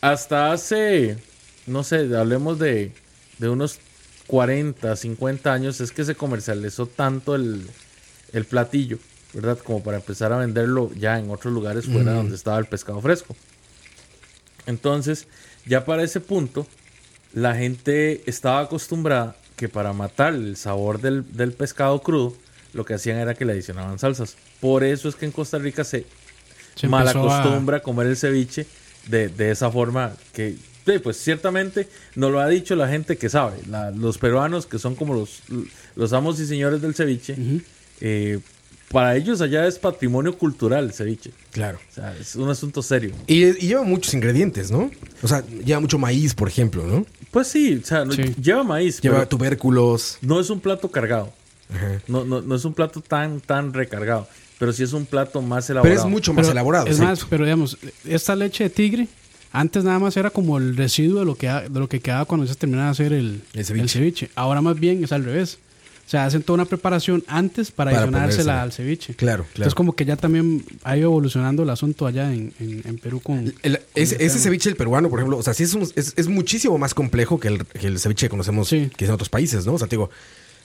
[0.00, 1.18] hasta hace,
[1.66, 2.92] no sé, hablemos de,
[3.38, 3.78] de unos
[4.26, 7.66] 40, 50 años, es que se comercializó tanto el,
[8.32, 8.98] el platillo,
[9.32, 9.58] ¿verdad?
[9.58, 13.34] Como para empezar a venderlo ya en otros lugares fuera donde estaba el pescado fresco.
[14.66, 15.26] Entonces,
[15.66, 16.66] ya para ese punto,
[17.32, 22.34] la gente estaba acostumbrada que para matar el sabor del, del pescado crudo,
[22.72, 24.36] lo que hacían era que le adicionaban salsas.
[24.60, 26.06] Por eso es que en Costa Rica se,
[26.76, 28.66] Se mal empezó a- acostumbra a comer el ceviche
[29.08, 30.56] de, de esa forma que,
[30.92, 33.58] sí, pues ciertamente nos lo ha dicho la gente que sabe.
[33.68, 35.42] La- los peruanos, que son como los,
[35.96, 37.36] los amos y señores del ceviche,
[38.00, 38.38] eh,
[38.90, 41.30] para ellos allá es patrimonio cultural el ceviche.
[41.52, 41.78] Claro.
[41.90, 43.14] O sea, es un asunto serio.
[43.28, 44.90] Y, y lleva muchos ingredientes, ¿no?
[45.22, 47.06] O sea, lleva mucho maíz, por ejemplo, ¿no?
[47.30, 48.34] Pues sí, o sea, Sí.
[48.42, 50.18] lleva maíz, Lleva pero tubérculos.
[50.22, 51.32] no es un plato cargado.
[51.72, 52.00] Ajá.
[52.08, 54.26] No, no, no es un plato tan, tan recargado.
[54.58, 55.94] Pero sí es un plato más elaborado.
[55.94, 56.86] Pero es mucho más Pero, elaborado.
[56.88, 59.08] Es más, pero digamos, esta leche de tigre,
[59.52, 62.46] antes nada más era como el residuo de lo que, de lo que quedaba cuando
[62.46, 63.82] se terminaba de hacer el, El ceviche.
[63.82, 64.30] el ceviche.
[64.34, 65.58] Ahora más bien es al revés.
[66.06, 69.14] O sea, hacen toda una preparación antes para, Para adicionársela al ceviche.
[69.14, 69.50] Claro, claro.
[69.54, 73.20] Entonces como que ya también ha ido evolucionando el asunto allá en, en- en Perú
[73.20, 73.38] con...
[73.62, 74.38] El- con ese, el ese tema.
[74.42, 77.38] ceviche del peruano, por ejemplo, o sea, sí es, un- es, es muchísimo más complejo
[77.38, 78.90] que el, que el ceviche que conocemos Sí.
[78.96, 79.74] que es en otros países, ¿no?
[79.74, 80.10] O sea, te digo,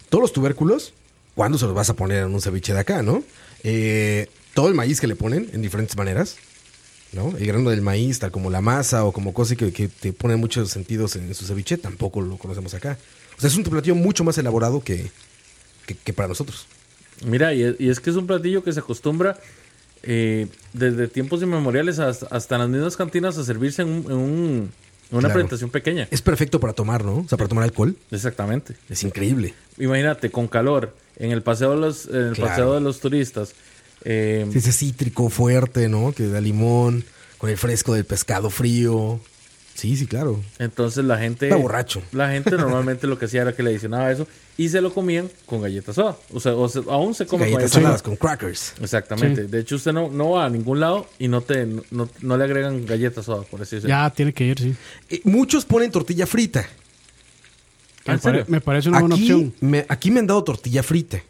[0.09, 0.93] todos los tubérculos,
[1.35, 3.23] ¿cuándo se los vas a poner en un ceviche de acá, no?
[3.63, 6.37] Eh, todo el maíz que le ponen en diferentes maneras,
[7.15, 7.36] ¿no?
[7.38, 10.36] El grano del maíz, tal como la masa o como cosa que, que te pone
[10.36, 12.97] muchos sentidos en su ceviche, tampoco lo conocemos acá.
[13.38, 15.10] O sea, es un platillo mucho más elaborado que,
[15.86, 16.67] que, que para nosotros.
[17.25, 19.39] Mira, y es, y es que es un platillo que se acostumbra
[20.04, 24.17] eh, desde tiempos inmemoriales hasta, hasta en las mismas cantinas a servirse en, un- en
[24.17, 24.71] un-
[25.12, 25.34] en una Claro.
[25.36, 26.08] presentación pequeña.
[26.12, 27.17] Es perfecto para tomar, ¿no?
[27.19, 27.95] O sea, para tomar alcohol.
[28.12, 28.75] Exactamente.
[28.89, 29.54] Es increíble.
[29.78, 32.49] Imagínate, con calor, en el paseo de los, en el Claro.
[32.49, 33.54] paseo de los turistas.
[34.03, 36.12] Eh, Sí, ese cítrico fuerte, ¿no?
[36.13, 37.03] Que da limón,
[37.38, 39.19] con el fresco del pescado frío.
[39.73, 40.41] Sí, sí, claro.
[40.58, 41.47] Entonces la gente.
[41.47, 42.01] Está borracho.
[42.13, 44.25] La gente normalmente lo que hacía era que le adicionaba eso
[44.58, 46.15] y se lo comían con galletas soda.
[46.34, 48.73] O sea, o se- aún se come Galletas con saladas galletas con crackers.
[48.81, 49.41] Exactamente.
[49.43, 49.47] Sí.
[49.51, 52.43] De hecho, usted no, no va a ningún lado y no te no, no le
[52.45, 53.93] agregan galletas soda, por así decirlo.
[53.95, 54.75] Ya tiene que ir, sí.
[55.10, 56.62] Eh, muchos ponen tortilla frita.
[58.05, 58.45] ¿En Me, pare- serio?
[58.47, 59.53] me parece una buena Aquí opción.
[59.60, 61.21] me, aquí me han dado tortilla frita.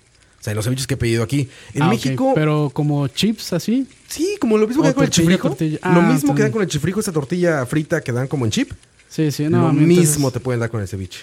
[0.46, 1.50] O sea, en los ceviches que he pedido aquí.
[1.74, 1.88] En Ah.
[1.90, 3.88] México, Pero como chips así.
[4.08, 5.48] sí, como lo mismo que dan con el chifrijo.
[5.50, 5.80] tortilla.
[5.82, 8.52] lo Ah, mismo que dan con el chifrijo, esa tortilla frita que dan como en
[8.52, 8.72] chip.
[9.10, 9.62] Sí, sí, no.
[9.62, 11.22] lo entonces- mismo te pueden dar con el ceviche.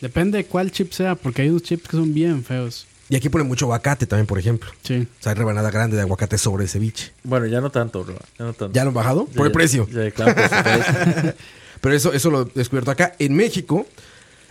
[0.00, 2.86] Depende de cuál chip sea, porque hay unos chips que son bien feos.
[3.08, 4.68] Y aquí ponen mucho aguacate también, por ejemplo.
[4.82, 5.06] Sí.
[5.20, 7.12] O sea, hay rebanada grande de aguacate sobre el ceviche.
[7.22, 8.16] Bueno, ya no tanto, bro.
[8.36, 8.72] Ya no tanto.
[8.74, 9.28] ¿Ya lo han bajado?
[9.30, 9.86] Ya, Por el precio.
[9.92, 10.44] ya, claro, por.
[11.82, 13.14] Pero eso, eso lo he descubierto acá.
[13.20, 13.86] En México,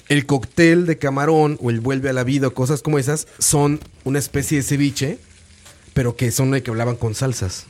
[0.09, 3.79] El cóctel de camarón o el vuelve a la vida o cosas como esas son
[4.03, 5.17] una especie de ceviche,
[5.93, 7.65] pero que son de que hablaban con salsas.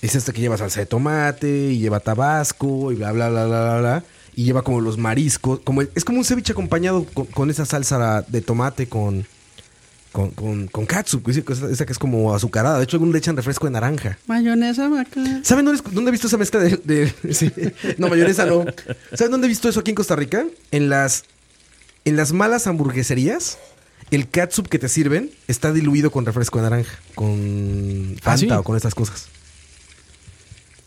[0.00, 3.60] Es este que lleva salsa de tomate y lleva tabasco y bla, bla, bla, bla,
[3.62, 4.04] bla, bla.
[4.36, 5.60] Y lleva como los mariscos.
[5.60, 9.24] Como, es como un ceviche acompañado con, con esa salsa de tomate con,
[10.12, 11.28] con, con, con katsup.
[11.28, 12.78] Esa, esa que es como azucarada.
[12.78, 14.18] De hecho, algunos le echan refresco de naranja.
[14.26, 15.22] Mayonesa, vaca.
[15.42, 17.50] ¿Saben dónde, dónde he visto esa mezcla de, de- sí.
[17.96, 18.64] No, mayonesa no.
[19.14, 20.44] ¿Saben dónde he visto eso aquí en Costa Rica?
[20.72, 21.24] En las,
[22.04, 23.58] en las malas hamburgueserías,
[24.10, 28.50] el catsup que te sirven está diluido con refresco de naranja, con Fanta ¿Ah, sí?
[28.50, 29.26] o con estas cosas.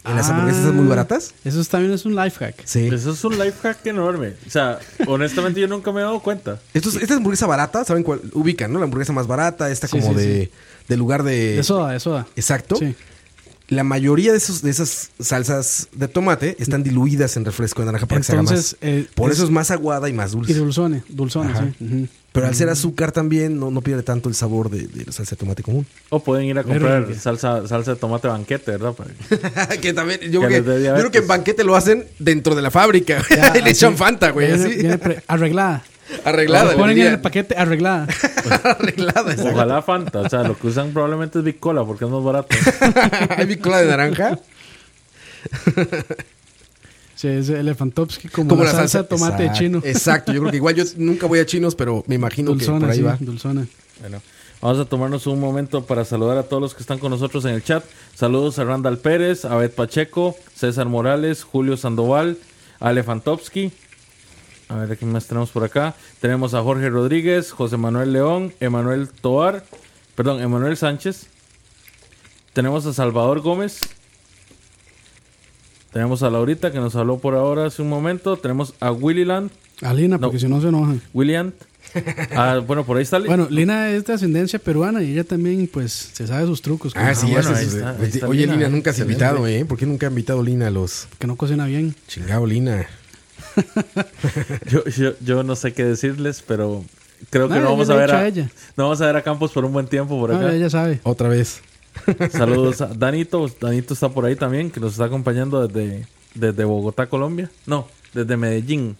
[0.05, 0.29] En las Ah.
[0.31, 1.33] hamburguesas esas muy baratas.
[1.43, 2.55] Eso también es un life hack.
[2.63, 2.87] Sí.
[2.87, 4.35] Eso es un life hack enorme.
[4.45, 6.61] O sea, honestamente yo nunca me he dado cuenta.
[6.73, 8.21] Estos, esta hamburguesa barata, ¿saben cuál?
[8.33, 8.79] Ubican, ¿no?
[8.79, 10.51] La hamburguesa más barata, esta Sí, como sí, de,
[10.87, 11.57] de lugar de...
[11.57, 12.25] De soda, de soda.
[12.37, 12.77] Exacto.
[13.69, 18.05] La mayoría de, esos, de esas salsas de tomate están diluidas en refresco de naranja
[18.05, 19.05] para Entonces, que se haga más.
[19.07, 20.53] eh, Por es- eso es más aguada y más Y dulce.
[20.53, 21.67] dulzone, dulzone, Ajá.
[21.77, 22.07] sí.
[22.31, 25.31] Pero al ser azúcar también no, no pierde tanto el sabor de, de la salsa
[25.35, 25.87] de tomate común.
[26.09, 28.93] O pueden ir a comprar salsa, salsa de tomate banquete, ¿verdad?
[29.81, 30.99] Que también, yo, Que creo que, yo diabetes.
[30.99, 33.23] creo que en banquete lo hacen dentro de la fábrica.
[33.35, 33.97] Ya, y le echan.
[33.97, 34.47] Fanta, güey.
[34.47, 34.75] Viene- Así.
[34.75, 35.83] viene pre- arreglada.
[36.23, 36.71] Arreglada.
[36.71, 38.07] Lo ponen en el paquete arreglada.
[38.63, 39.31] Arreglada.
[39.31, 39.53] exacto.
[39.53, 40.21] Ojalá Fanta.
[40.21, 42.55] O sea, lo que usan probablemente es Bicola porque es más barato.
[43.37, 44.39] Hay mi cola de naranja.
[47.15, 49.81] Sí, es Elefantovsky como, Como la, salsa, de tomate Exacto, de chino.
[49.83, 50.33] Exacto.
[50.33, 52.91] Yo creo que igual yo nunca voy a chinos, pero me imagino que por Dulzona,
[52.91, 53.17] ahí sí, va.
[53.19, 53.67] dulzona.
[54.01, 54.21] Bueno,
[54.61, 57.55] vamos a tomarnos un momento para saludar a todos los que están con nosotros en
[57.55, 57.83] el chat.
[58.13, 62.37] Saludos a Randall Pérez, a Bet Pacheco, César Morales, Julio Sandoval,
[62.79, 63.71] a Elefantovsky.
[64.69, 65.95] A ver, ¿qué más tenemos por acá?
[66.19, 69.63] Tenemos a Jorge Rodríguez, José Manuel León, Emanuel Toar,
[70.15, 71.27] perdón, Emanuel Sánchez.
[72.53, 73.79] Tenemos a Salvador Gómez.
[75.93, 78.35] Tenemos a Laurita que nos habló por ahora hace un momento.
[78.37, 79.51] Tenemos a Willy Land,
[79.81, 80.21] A Lina, No.
[80.21, 80.95] porque si no se enoja.
[81.13, 81.53] William.
[82.35, 83.17] Ah, bueno, por ahí está.
[83.19, 86.91] Bueno, Lina es de ascendencia peruana y ella también, pues, se sabe sus trucos.
[86.95, 88.55] Ah, sí, bueno, ahí está, ahí está Oye, Lina.
[88.55, 89.63] Lina, nunca has invitado, ¿eh?
[89.63, 91.07] ¿Por qué nunca ha invitado Lina a los...
[91.17, 91.95] Que no cocina bien.
[92.07, 92.85] Chingado, Lina.
[94.69, 96.83] Yo, yo, yo no sé qué decirles, pero
[97.29, 98.49] creo que No, vamos a ver a, a ella.
[98.75, 100.53] no vamos a ver a Campos por un buen tiempo por No, acá.
[100.53, 100.99] ella sabe.
[101.03, 101.61] Otra vez.
[102.31, 107.07] Saludos a Danito, Danito está por ahí también, que nos está acompañando desde, desde Bogotá,
[107.07, 107.49] Colombia.
[107.65, 108.95] No, desde Medellín,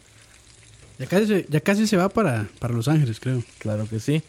[0.98, 3.44] Ya casi se, ya casi se va para, para Los Ángeles, creo.
[3.60, 4.24] claro que sí.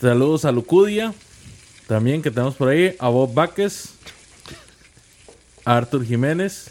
[0.00, 1.14] Saludos a Lucudia,
[1.88, 3.90] también que tenemos por ahí, a Bob Vázquez,
[5.64, 6.70] a Artur Jiménez,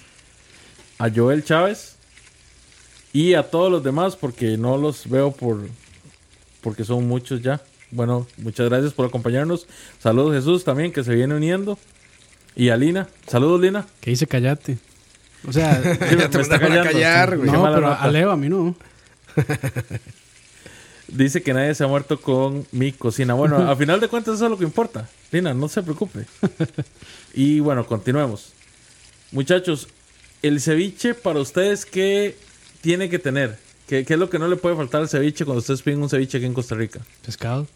[0.99, 1.95] a Joel Chávez
[3.12, 5.60] y a todos los demás porque no los veo por
[6.62, 7.62] porque son muchos ya.
[7.91, 9.67] Bueno, muchas gracias por acompañarnos.
[9.99, 11.77] Saludos Jesús también que se viene uniendo
[12.56, 13.08] y a Lina.
[13.27, 13.86] Saludos Lina.
[14.01, 14.77] Que dice callate.
[15.47, 16.84] O sea, Sí, me, me está callando.
[16.91, 17.51] callar, sí.
[17.51, 17.95] no, pero nota.
[18.01, 18.75] a Leo a mí no.
[21.08, 23.34] Dice que nadie se ha muerto con mi cocina.
[23.34, 25.08] Bueno, a final de cuentas eso es lo que importa.
[25.32, 26.25] Lina, no se preocupe.
[27.36, 28.53] Y bueno, continuemos.
[29.32, 29.88] Muchachos,
[30.43, 32.36] el ceviche para ustedes, ¿qué
[32.82, 33.58] tiene que tener?
[33.88, 36.10] ¿Qué, qué es lo que no le puede faltar al ceviche cuando ustedes piden un
[36.10, 36.99] ceviche aquí en Costa Rica?
[37.25, 37.67] Pescado.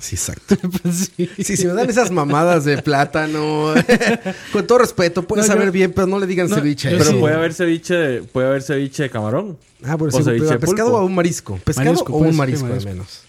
[0.00, 0.56] Sí, exacto.
[0.82, 1.30] Pues sí.
[1.42, 3.72] Sí, si me dan esas mamadas de plátano,
[4.52, 6.90] con todo respeto, puede No, saber yo- bien, pero no le digan No, ceviche.
[6.90, 7.14] Pero sí.
[7.14, 9.56] puede haber ceviche, de- puede haber ceviche de camarón.
[9.84, 11.02] Ah, por o eso, ceviche de pescado pulpo.
[11.02, 11.58] o un marisco.
[11.64, 12.88] Pescado Marisco, o pues, un sí, marisco, marisco.
[12.88, 13.20] al menos.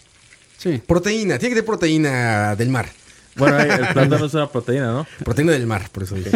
[0.58, 0.82] Sí.
[0.86, 2.88] Proteína, tiene que tener proteína del mar.
[3.36, 5.06] Bueno, el plátano es una proteína, ¿no?
[5.24, 6.30] Proteína del mar, por eso dije.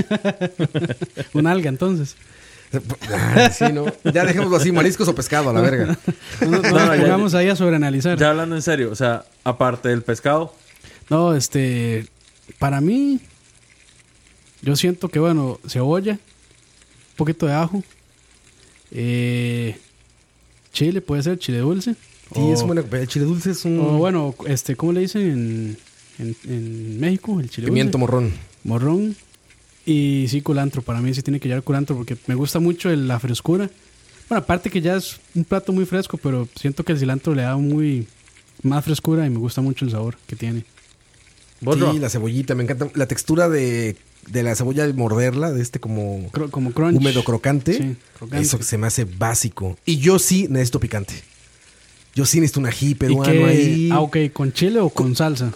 [1.33, 2.17] Un alga, entonces.
[3.11, 3.87] Ah, sí, ¿no?
[4.13, 5.97] Ya dejémoslo así, mariscos o pescado, a la verga.
[6.41, 8.19] No, no, No, pongamos ahí a sobreanalizar.
[8.19, 10.55] Ya hablando en serio, o sea, aparte del pescado,
[11.09, 12.07] No, este.
[12.59, 13.21] Para mí.
[14.61, 16.13] Yo siento que, bueno, cebolla.
[16.13, 17.83] Un poquito de ajo.
[18.91, 19.79] eh,
[20.73, 21.95] chile, puede ser chile dulce.
[22.35, 22.83] Sí, o, es buena.
[22.91, 25.79] El chile dulce es un o bueno, este, ¿cómo le dicen
[26.19, 27.41] en, México?
[27.41, 28.13] El chile pimiento dulce.
[28.13, 28.33] morrón.
[28.65, 29.17] Morrón.
[29.87, 30.83] Y sí, culantro.
[30.83, 33.71] Para mí sí tiene que llevar culantro porque me gusta mucho el- la frescura.
[34.29, 37.43] Bueno, aparte que ya es un plato muy fresco, pero siento que el cilantro le
[37.43, 38.07] da muy
[38.63, 40.65] más frescura y me gusta mucho el sabor que tiene.
[41.61, 41.93] ¿vos no?
[41.93, 42.89] Sí, la cebollita, me encanta.
[42.95, 43.97] La textura de,
[44.31, 46.97] de la cebolla al morderla, de este como Cro- como crunch.
[46.97, 47.73] húmedo crocante.
[47.75, 48.45] Sí, crocante.
[48.45, 49.79] Eso que se me hace básico.
[49.87, 51.15] Y yo sí necesito picante.
[52.15, 53.45] Yo sí necesito un ají ¿Y peruano qué?
[53.45, 53.89] ahí.
[53.93, 55.53] Ah, ok, ¿con chile o con salsa?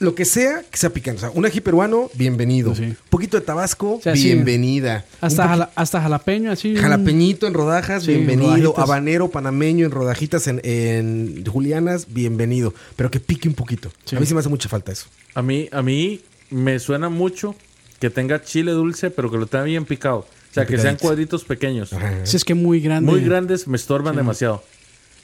[0.00, 1.18] Lo que sea que sea picante.
[1.18, 2.74] O sea, un ají peruano, bienvenido.
[2.74, 2.82] Sí.
[2.84, 4.24] Un poquito de tabasco, sea, sí.
[4.26, 5.04] bienvenida.
[5.20, 6.76] Hasta, jala- hasta jalapeño, así.
[6.76, 8.48] Jalapeñito en rodajas, Sí, bienvenido.
[8.50, 8.78] rodajitas.
[8.84, 12.74] Habanero, panameño en rodajitas en, en julianas, bienvenido.
[12.96, 13.90] Pero que pique un poquito.
[14.04, 14.14] Sí.
[14.16, 15.06] A mí sí me hace mucha falta eso.
[15.34, 17.56] A mí, a mí me suena mucho
[17.98, 20.18] que tenga chile dulce, pero que lo tenga bien picado.
[20.18, 21.92] O sea, que sean cuadritos pequeños.
[21.92, 22.24] Ajá.
[22.24, 23.10] Si es que muy grande.
[23.10, 24.18] Muy grandes me estorban Sí.
[24.18, 24.62] demasiado.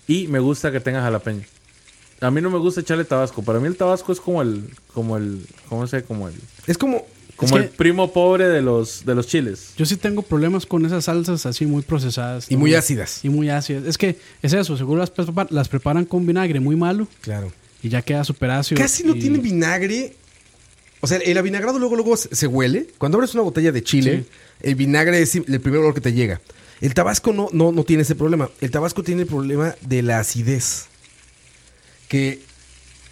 [0.08, 1.42] Y me gusta que tenga jalapeño.
[2.20, 3.42] A mí no me gusta echarle tabasco.
[3.42, 6.02] Para mí el tabasco es como el, como el, ¿cómo se?
[6.04, 6.34] Como el,
[6.66, 7.04] Es como.
[7.36, 9.70] como que- el primo pobre de los, de los chiles.
[9.76, 12.50] Yo sí tengo problemas con esas salsas así muy procesadas.
[12.50, 12.60] Y ¿no?
[12.60, 13.24] muy ácidas.
[13.24, 13.84] Y muy ácidas.
[13.84, 17.52] Es que es eso, seguro las, prepa- las preparan con vinagre muy malo Claro.
[17.82, 18.80] y ya queda súper ácido.
[18.80, 20.14] Casi no y- tiene vinagre.
[21.00, 22.86] O sea, el avinagrado luego, luego se se huele.
[22.96, 24.28] Cuando abres una botella de chile, Sí.
[24.62, 26.40] el vinagre es el primer olor que te llega.
[26.80, 28.48] El tabasco no, no, no tiene ese problema.
[28.62, 30.86] El tabasco tiene el problema de la acidez.
[32.14, 32.38] Que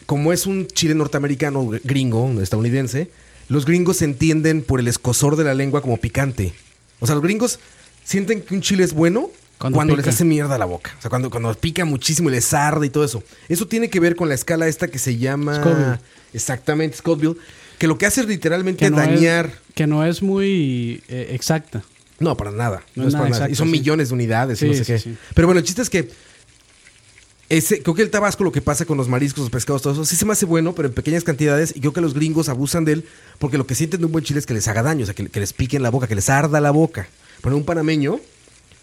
[0.07, 3.11] como es un chile norteamericano, gringo, estadounidense,
[3.49, 6.53] los gringos se entienden por el escosor de la lengua como picante.
[7.01, 7.59] O sea, los gringos
[8.05, 10.95] sienten que un chile es bueno Cuando cuando, les hace mierda la boca.
[10.97, 13.25] O sea, cuando, cuando pica muchísimo y les arde y todo eso.
[13.49, 15.99] Eso tiene que ver con la escala esta que se llama...
[16.33, 17.35] Exactamente, Scottville.
[17.79, 19.47] Que lo que hace es literalmente no dañar...
[19.47, 21.83] Es, que no es muy eh, exacta.
[22.21, 22.85] No, para nada.
[22.95, 23.49] No, No es para nada nada.
[23.49, 23.73] Y exacto, son sí.
[23.73, 24.99] millones de unidades y Sí, no sé sí, qué.
[25.01, 25.17] sí.
[25.35, 26.09] Pero bueno, el chiste es que
[27.57, 30.05] ese, creo que el tabasco, lo que pasa con los mariscos, los pescados, todo eso,
[30.05, 31.75] sí se me hace bueno, pero en pequeñas cantidades.
[31.77, 33.05] Y creo que los gringos abusan de él
[33.39, 35.15] porque lo que sienten de un buen chile es que les haga daño, o sea,
[35.15, 37.09] que, que les pique en la boca, que les arda la boca.
[37.43, 38.21] Pero un panameño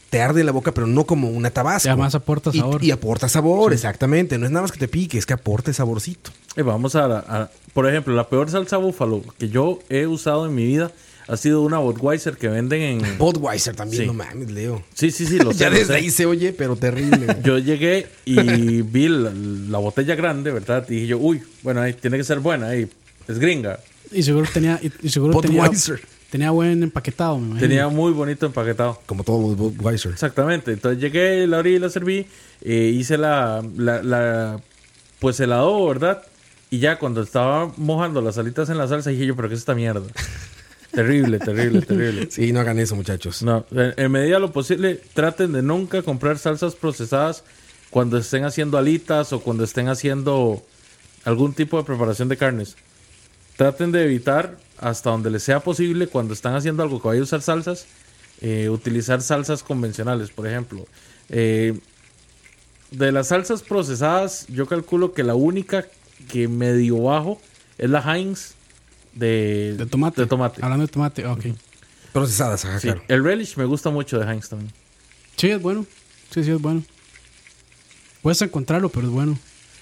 [0.10, 1.88] te arde en la boca, pero no como una tabasco.
[1.88, 2.84] Y además aporta sabor.
[2.84, 4.38] Y, aporta sabor, exactamente.
[4.38, 6.32] No es nada más que te pique, es que aporte saborcito.
[6.58, 10.56] Y vamos a, a- por ejemplo, la peor salsa búfalo que yo he usado en
[10.56, 10.92] mi vida
[11.30, 13.18] ha sido una Budweiser que venden en...
[13.18, 14.08] Budweiser también, Sí.
[14.08, 14.84] no mames, Leo.
[14.94, 15.60] Sí, sí, sí, lo sé.
[15.60, 16.00] ya lo desde sé.
[16.00, 17.26] ahí se oye, pero terrible.
[17.26, 17.38] güey.
[17.44, 20.86] Yo llegué y vi la, la botella grande, ¿verdad?
[20.90, 22.90] Y dije yo, uy, bueno, ahí tiene que ser buena, ahí
[23.28, 23.80] es gringa.
[24.12, 26.02] Y seguro tenía, y, y seguro tenía, Budweiser.
[26.32, 27.68] tenía buen empaquetado, me imagino.
[27.68, 29.00] Tenía muy bonito empaquetado.
[29.06, 30.12] Como todo Budweiser.
[30.12, 30.72] Exactamente.
[30.74, 32.26] Entonces llegué, la abrí y la serví.
[32.64, 34.60] eh, hice la, la, la-
[35.20, 36.24] Pues el adobo, ¿verdad?
[36.72, 39.60] Y ya cuando estaba mojando las alitas en la salsa, dije yo, ¿pero qué es
[39.60, 40.08] esta mierda?
[40.92, 42.28] Terrible, terrible, terrible.
[42.32, 43.42] Sí, no hagan eso, muchachos.
[43.44, 47.44] No, en, en medida de lo posible, traten de nunca comprar salsas procesadas
[47.90, 50.62] cuando estén haciendo alitas o cuando estén haciendo
[51.26, 52.76] algún tipo de preparación de carnes.
[53.58, 57.24] Traten de evitar hasta donde les sea posible cuando están haciendo algo que vaya a
[57.24, 57.86] usar salsas,
[58.42, 60.88] eh, utilizar salsas convencionales, por ejemplo.
[61.30, 61.78] Eh,
[62.92, 65.86] de las salsas procesadas, yo calculo que la única
[66.30, 67.40] que medio bajo
[67.78, 68.54] es la Heinz
[69.14, 70.22] de, De tomate.
[70.22, 70.64] De tomate.
[70.64, 71.46] Hablando de tomate, ok.
[72.14, 73.04] Procesadas, ajá, Sí, claro.
[73.08, 74.72] El relish me gusta mucho de Heinz también.
[75.38, 75.86] Sí, es bueno.
[76.32, 76.84] Sí, sí, es bueno.
[78.22, 79.38] Puedes encontrarlo, pero es bueno.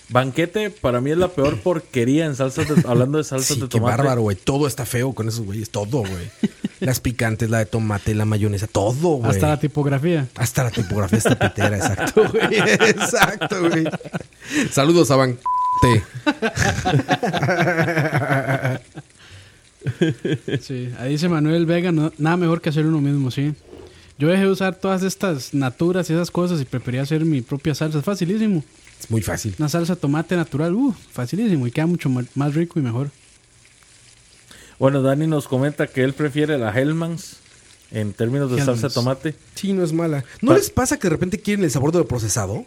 [0.10, 3.62] Banquete para mí es la peor porquería en salsas de, hablando de salsas Sí, de
[3.68, 3.98] qué tomate.
[3.98, 4.38] bárbaro, güey.
[4.38, 5.70] Todo está feo con esos güeyes.
[5.70, 6.30] Todo, güey.
[6.80, 9.32] Las picantes, la de tomate, la mayonesa, todo, güey.
[9.32, 10.28] Hasta la tipografía.
[10.36, 12.56] Hasta la tipografía está pitera, exacto, güey.
[12.60, 13.86] Exacto, güey.
[14.72, 15.40] Saludos a Ban...
[20.62, 23.54] Sí, ahí dice Manuel Vega, no- nada mejor que hacer uno mismo, sí.
[24.20, 27.76] Yo dejé de usar todas estas naturas y esas cosas y prefería hacer mi propia
[27.76, 28.00] salsa.
[28.00, 28.64] Es facilísimo.
[29.00, 29.54] Es muy fácil.
[29.60, 33.12] Una salsa de tomate natural, uh, facilísimo y queda mucho más rico y mejor.
[34.80, 37.38] Bueno, Dani nos comenta que él prefiere la Hellmann's
[37.92, 39.36] en términos de salsa de tomate.
[39.56, 40.24] Sí, no es mala.
[40.42, 42.66] ¿No Pa- les pasa que de repente quieren el sabor de lo procesado?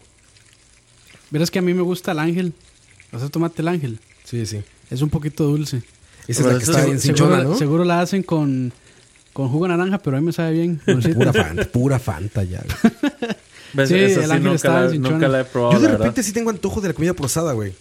[1.30, 2.52] Verás que a mí me gusta el ángel.
[3.12, 3.98] La salsa de tomate el ángel.
[4.24, 4.60] Sí, sí.
[4.90, 5.82] Es un poquito dulce.
[6.30, 7.56] Esa es la que está es- bien seguro, cinchona, ¿no?
[7.56, 8.72] seguro la hacen con,
[9.32, 10.80] con jugo de naranja, pero a mí me sabe bien.
[11.14, 12.62] Pura Fanta, pura Fanta ya.
[13.72, 15.14] Sí, Esa el sí ángel nunca estaba la, cinchona.
[15.14, 16.04] nunca la he probado, Yo de la verdad.
[16.06, 17.72] repente sí tengo antojo de la comida procesada, güey.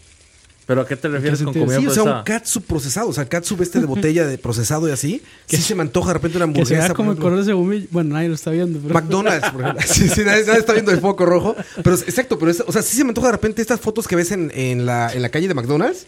[0.68, 1.66] ¿Pero a qué te refieres ¿Qué con sentido?
[1.76, 3.08] comida Sí, o sea, un catsup procesado.
[3.10, 5.24] O sea, catsup este de botella de procesado y así.
[5.48, 6.84] Sí se me antoja de repente una que se hamburguesa.
[6.90, 7.44] vea como por el color ejemplo.
[7.44, 7.88] de ese humillo.
[7.90, 8.78] Bueno, nadie lo está viendo.
[8.80, 8.94] Pero...
[8.94, 9.84] McDonald's, por ejemplo.
[9.88, 11.56] Sí, sí, nadie, nadie está viendo el foco rojo.
[11.84, 14.16] Pero exacto, pero es- o sea, sí se me antoja de repente estas fotos que
[14.16, 16.06] ves en, en la, en la calle de McDonald's.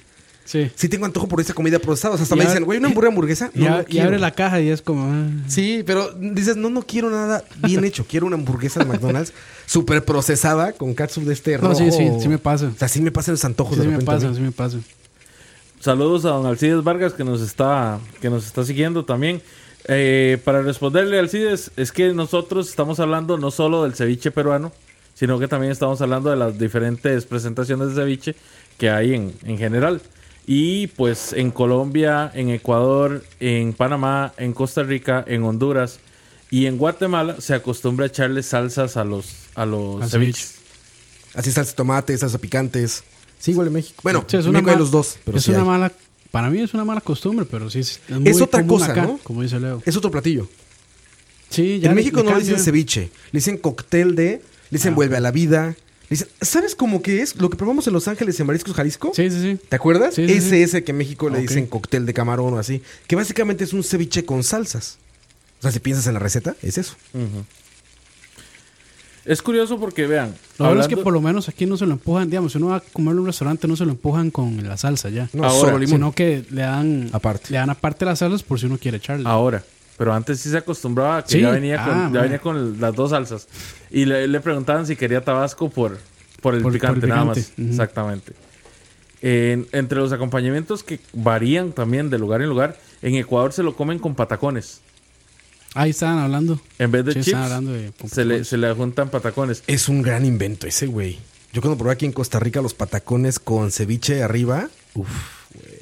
[0.51, 0.69] Sí.
[0.75, 2.15] Sí tengo antojo por esa comida procesada.
[2.15, 3.51] O sea, hasta Y me dicen, güey, una hamburguesa, hamburguesa.
[3.55, 5.03] Y, No, no y abre la caja y es como.
[5.09, 5.29] ah.
[5.47, 8.05] Sí, pero dices, no, no quiero nada bien hecho.
[8.05, 9.31] Quiero una hamburguesa de McDonald's
[9.65, 11.75] súper procesada con catsup de este No, rojo.
[11.75, 12.65] sí, sí, sí me pasa.
[12.67, 14.11] O sea, sí me pasan los antojos Sí, de sí me repente.
[14.11, 14.35] a pasa, mí.
[14.35, 14.77] sí me pasa.
[15.79, 19.41] Saludos a don Alcides Vargas que nos está, que nos está siguiendo también.
[19.87, 24.71] Eh, para responderle Alcides, es que nosotros estamos hablando no solo del ceviche peruano,
[25.15, 28.35] sino que también estamos hablando de las diferentes presentaciones de ceviche
[28.77, 30.01] que hay en, en general.
[30.47, 35.99] Y pues en Colombia, en Ecuador, en Panamá, en Costa Rica, en Honduras
[36.49, 40.55] y en Guatemala se acostumbra a echarle salsas a los, a los ceviches.
[41.33, 43.03] Así salsa de tomate, salsa picantes.
[43.39, 43.99] Sí, igual en México.
[44.03, 45.17] Bueno, Sí, es una México hay mala- los dos.
[45.23, 45.65] Pero es sí una hay.
[45.67, 45.91] mala.
[46.31, 48.91] Para mí es una mala costumbre, pero sí es, es, muy Es otra común cosa,
[48.91, 49.19] acá, ¿no?
[49.23, 49.81] Como dice Leo.
[49.85, 50.47] Es otro platillo.
[51.49, 54.41] Sí, ya en le- México le no le dicen ceviche, le dicen cóctel de, le
[54.77, 55.75] dicen Ah, vuelve a la vida.
[56.11, 57.37] Le dicen, ¿sabes cómo que es?
[57.37, 59.11] Lo que probamos en Los Ángeles en Mariscos Jalisco.
[59.15, 59.59] Sí, sí, sí.
[59.69, 60.13] ¿Te acuerdas?
[60.13, 60.61] Sí, sí, ese sí.
[60.63, 61.41] es el que en México le Ok.
[61.43, 62.81] dicen cóctel de camarón o así.
[63.07, 64.97] Que básicamente es un ceviche con salsas.
[65.59, 66.95] O sea, si piensas en la receta, es eso.
[69.23, 70.33] Es curioso porque vean.
[70.57, 72.67] Lo bueno es que por lo menos aquí no se lo empujan, digamos, si uno
[72.69, 75.29] va a comer en un restaurante no se lo empujan con la salsa ya.
[75.33, 75.97] No, Ahora, solo limón.
[75.97, 77.45] Sino que le dan Aparte.
[77.51, 79.29] le dan aparte las salsas por si uno quiere echarle.
[79.29, 79.63] Ahora,
[80.01, 81.41] pero antes sí se acostumbraba a que Sí.
[81.41, 83.47] ya venía con, Ah, ya venía con las dos salsas.
[83.91, 85.99] Y le, le preguntaban si quería tabasco por,
[86.41, 87.51] por el Por- por picante, nada más.
[87.55, 88.33] Exactamente.
[89.21, 93.75] En- entre los acompañamientos que varían también de lugar en lugar, en Ecuador se lo
[93.75, 94.81] comen con patacones.
[95.75, 96.59] Ahí estaban hablando.
[96.79, 99.61] En vez de Sí, chips, hablando de se, le, se le juntan patacones.
[99.67, 101.19] Es un gran invento ese, güey.
[101.53, 105.07] Yo cuando probé aquí en Costa Rica los patacones con ceviche arriba, uff,
[105.53, 105.79] güey.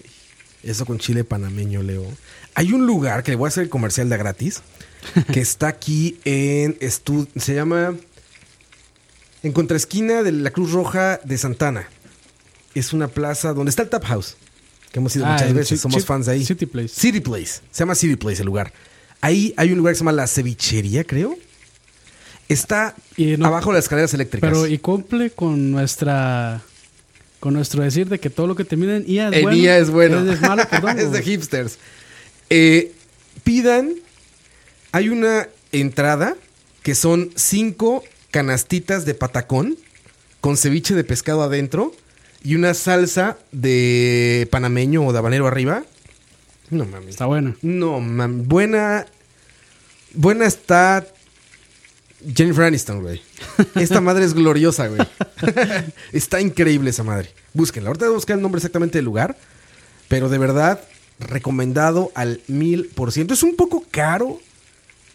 [0.61, 2.03] Eso con chile panameño, Leo.
[2.59, 4.61] Hay un lugar que le voy a hacer el comercial de gratis,
[5.31, 7.95] que está aquí en estu se llama
[9.43, 11.87] en contraesquina de la Cruz Roja de Santana.
[12.75, 14.35] Es una plaza donde está el Tap House,
[14.91, 16.43] que hemos ido Ah, muchas veces, somos fans de ahí.
[16.45, 16.89] City Place.
[16.93, 17.61] City Place.
[17.71, 18.73] Se llama City Place el lugar.
[19.21, 21.37] Ahí hay un lugar que se llama La Cevichería, creo.
[22.49, 24.49] Está Y no- abajo de las escaleras eléctricas.
[24.49, 26.61] Pero y cumple con nuestra
[27.39, 29.57] con nuestro decir de que todo lo que termina en IA es En bueno.
[29.57, 30.29] IA es bueno.
[30.29, 30.99] Es, malo, perdón.
[30.99, 31.77] es de hipsters.
[32.49, 32.93] Eh,
[33.43, 33.95] pidan.
[34.91, 36.35] Hay una entrada
[36.81, 39.77] que son cinco canastitas de patacón
[40.41, 41.93] con ceviche de pescado adentro
[42.43, 45.83] y una salsa de panameño o de habanero arriba.
[46.69, 47.09] No mames.
[47.09, 47.55] Está bueno.
[47.61, 48.47] No mames.
[48.47, 49.05] Buena.
[50.13, 51.05] Buena está.
[52.35, 53.21] Jennifer Aniston, güey.
[53.75, 55.01] Esta madre es gloriosa, güey.
[56.11, 57.29] Está increíble esa madre.
[57.53, 57.89] Búsquenla.
[57.89, 59.37] Ahorita voy a buscar el nombre exactamente del lugar.
[60.09, 60.81] Pero de verdad,
[61.19, 63.33] recomendado al mil por ciento.
[63.33, 64.39] Es un poco caro.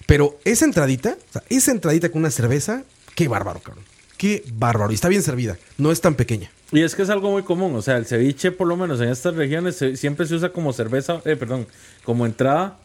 [0.06, 2.84] Pero esa entradita, o sea, esa entradita con una cerveza,
[3.14, 3.84] qué bárbaro, cabrón.
[4.18, 4.90] Qué bárbaro.
[4.92, 5.56] Y está bien servida.
[5.78, 6.50] No es tan pequeña.
[6.72, 7.74] Y es que es algo muy común.
[7.74, 10.72] O sea, el ceviche, por lo menos en estas regiones, se- siempre se usa como
[10.74, 11.66] cerveza, eh, perdón,
[12.04, 12.78] como entrada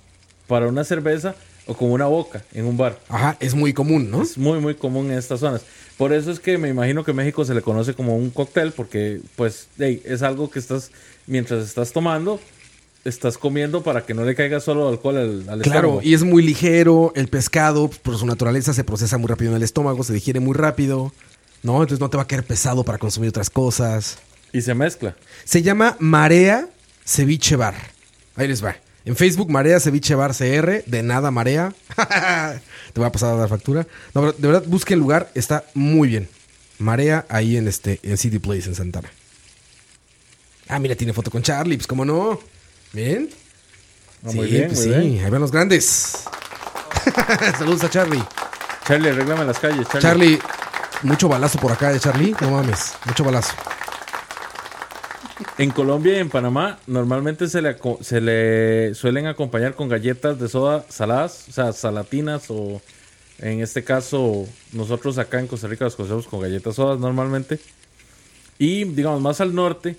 [0.47, 1.35] para una cerveza
[1.67, 2.97] o como una boca en un bar.
[3.09, 4.21] Ajá, es muy común, ¿no?
[4.23, 5.61] Es muy, muy común en estas zonas.
[5.97, 9.19] Por eso es que me imagino que México se le conoce como un cóctel, porque
[9.35, 10.89] pues hey, es algo que estás,
[11.27, 12.39] mientras estás tomando,
[13.05, 16.01] estás comiendo para que no le caiga solo alcohol al, al Claro, estómago.
[16.03, 17.11] y es muy ligero.
[17.15, 20.39] El pescado, pues, por su naturaleza, se procesa muy rápido en el estómago, se digiere
[20.39, 21.11] muy rápido.
[21.61, 21.73] ¿No?
[21.81, 24.17] Entonces no te va a caer pesado para consumir otras cosas.
[24.53, 25.15] Y se mezcla.
[25.43, 26.69] Se llama Marea
[27.05, 27.75] Ceviche Bar.
[28.35, 28.77] Ahí les va.
[29.03, 30.83] En Facebook, Marea Ceviche Bar CR.
[30.85, 31.73] De nada, Marea.
[32.93, 33.85] te voy a pasar a dar factura.
[34.13, 35.29] No, pero de verdad, busque el lugar.
[35.35, 36.29] Está muy bien.
[36.77, 39.09] Marea ahí en este en City Place en Santana.
[40.69, 41.75] Ah, mira, tiene foto con Charlie.
[41.75, 42.39] Pues, ¿cómo no?
[42.93, 43.29] ¿Bien?
[44.25, 44.99] Ah, muy bien, pues muy sí.
[45.09, 45.25] bien.
[45.25, 46.23] Ahí van los grandes.
[47.57, 48.23] Saludos a Charlie.
[48.85, 50.01] Charlie, arréglame las calles, Charlie.
[50.01, 50.39] Charlie,
[51.03, 52.35] mucho balazo por acá de Charlie.
[52.41, 53.53] No mames, mucho balazo.
[55.57, 60.39] En Colombia y en Panamá normalmente se le, aco- se le suelen acompañar con galletas
[60.39, 62.81] de soda saladas, o sea, salatinas o
[63.39, 67.59] en este caso nosotros acá en Costa Rica las conocemos con galletas sodas normalmente.
[68.57, 69.95] Y digamos más al norte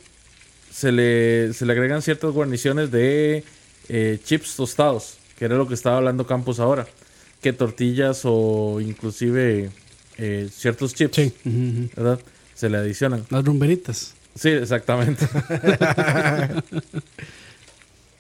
[0.71, 3.45] se le, se le agregan ciertas guarniciones de
[3.89, 6.87] eh, chips tostados, que era lo que estaba hablando Campos ahora,
[7.43, 9.71] que tortillas o inclusive
[10.19, 11.33] eh, ciertos chips, Sí.
[11.97, 12.21] ¿verdad?
[12.55, 13.25] Se le adicionan.
[13.31, 14.15] Las rumberitas.
[14.35, 15.27] Sí, exactamente.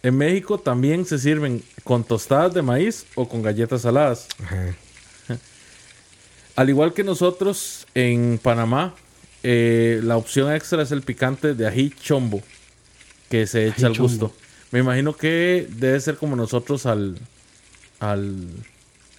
[0.03, 4.26] en México también se sirven con tostadas de maíz o con galletas saladas.
[4.42, 4.74] Ajá.
[6.57, 8.94] Al igual que nosotros en Panamá,
[9.43, 12.43] eh, la opción extra es el picante de ají chombo,
[13.28, 14.09] que se echa al chombo.
[14.09, 14.32] gusto.
[14.72, 17.18] Me imagino que debe ser como nosotros al,
[17.99, 18.36] al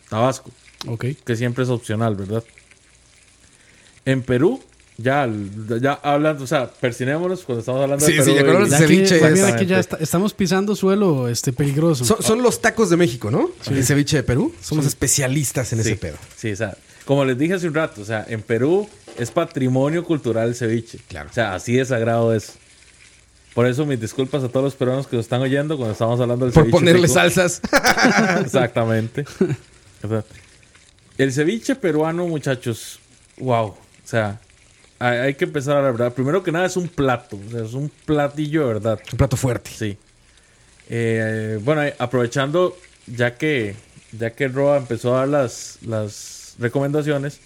[0.09, 0.51] tabasco,
[0.87, 1.05] Ok.
[1.25, 2.43] que siempre es opcional, ¿verdad?
[4.05, 4.61] En Perú,
[4.97, 5.29] ya,
[5.81, 8.31] ya hablando, o sea, persinémonos cuando estamos hablando Sí, de Perú.
[8.31, 8.61] sí, ya con
[9.31, 12.05] los aquí, ya está- estamos pisando suelo este peligroso.
[12.05, 13.51] Son, son los tacos de México, ¿no?
[13.69, 14.53] El ceviche de Perú.
[14.61, 16.17] Somos especialistas en ese Sí, pedo.
[16.35, 20.03] sí, o sea, como les dije hace un rato, o sea, en Perú es patrimonio
[20.03, 20.99] cultural el ceviche.
[21.07, 21.29] Claro.
[21.29, 22.53] O sea, así de sagrado es.
[23.53, 26.45] Por eso mis disculpas a todos los peruanos que nos están oyendo cuando estamos hablando
[26.45, 26.77] del Por ceviche.
[26.77, 27.13] ponerle rico.
[27.13, 27.61] salsas.
[28.41, 29.25] Exactamente.
[30.03, 30.23] O sea,
[31.17, 32.99] el ceviche peruano, muchachos,
[33.37, 33.67] wow.
[33.67, 34.39] O sea,
[34.99, 36.13] hay, hay que empezar a la verdad.
[36.13, 38.99] Primero que nada es un plato, o sea, es un platillo de verdad.
[39.11, 39.69] Un plato fuerte.
[39.75, 39.97] Sí.
[40.89, 42.77] Eh, bueno, eh, aprovechando,
[43.07, 43.75] ya que
[44.17, 47.39] ya que Roa empezó a dar las, las recomendaciones,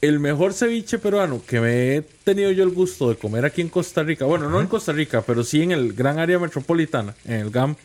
[0.00, 3.68] el mejor ceviche peruano que me he tenido yo el gusto de comer aquí en
[3.68, 7.34] Costa Rica, bueno, no en Costa Rica, pero sí en el gran área metropolitana, en
[7.34, 7.76] el GAM,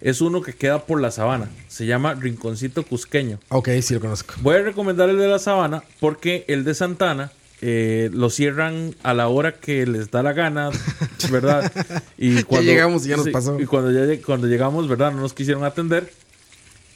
[0.00, 1.48] es uno que queda por la sabana.
[1.68, 3.40] Se llama Rinconcito Cusqueño.
[3.48, 4.34] Ok, sí lo conozco.
[4.42, 9.14] Voy a recomendar el de la sabana porque el de Santana eh, lo cierran a
[9.14, 10.68] la hora que les da la gana,
[11.30, 11.72] ¿verdad?
[12.18, 13.58] Y llegamos y ya nos pasó.
[13.58, 15.12] Y cuando, ya cuando llegamos, ¿verdad?
[15.12, 16.12] No nos quisieron atender.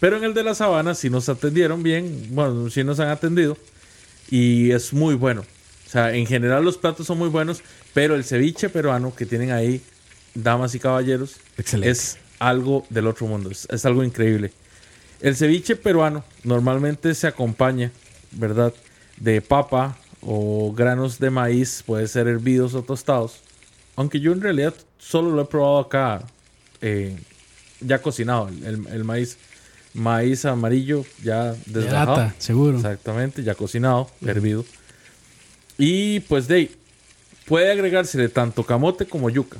[0.00, 3.56] Pero en el de la sabana sí nos atendieron bien, bueno, sí nos han atendido
[4.30, 5.42] y es muy bueno.
[5.86, 7.62] O sea, en general los platos son muy buenos,
[7.94, 9.80] pero el ceviche peruano que tienen ahí,
[10.34, 11.90] damas y caballeros, Excelente.
[11.90, 14.52] es algo del otro mundo, es, es algo increíble.
[15.20, 17.90] El ceviche peruano normalmente se acompaña,
[18.32, 18.72] ¿verdad?
[19.16, 23.40] De papa o granos de maíz, puede ser hervidos o tostados.
[23.96, 26.22] Aunque yo en realidad solo lo he probado acá
[26.82, 27.16] eh,
[27.80, 29.38] ya cocinado, el, el- el maíz.
[29.98, 32.16] Maíz amarillo ya De desgajado.
[32.16, 32.76] lata, seguro.
[32.76, 34.64] Exactamente, ya cocinado, hervido.
[35.76, 36.76] Y pues de ahí,
[37.46, 39.58] puede agregársele tanto camote como yuca.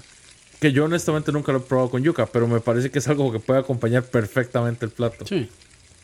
[0.61, 3.30] Que yo honestamente nunca lo he probado con yuca, pero me parece que es algo
[3.30, 5.24] que puede acompañar perfectamente el plato.
[5.26, 5.49] Sí,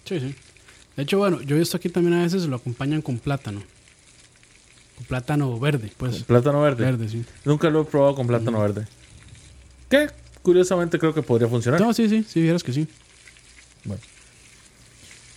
[0.04, 0.34] sí, sí.
[0.96, 3.62] De hecho, bueno, yo he visto aquí también a veces lo acompañan con plátano.
[4.96, 6.22] Con plátano verde, pues.
[6.22, 6.84] Plátano verde.
[6.84, 7.24] Verde, sí.
[7.44, 8.86] Nunca lo he probado con plátano verde.
[9.88, 10.08] Que
[10.42, 11.80] curiosamente creo que podría funcionar.
[11.80, 12.86] No, sí, sí, sí, vieras que sí.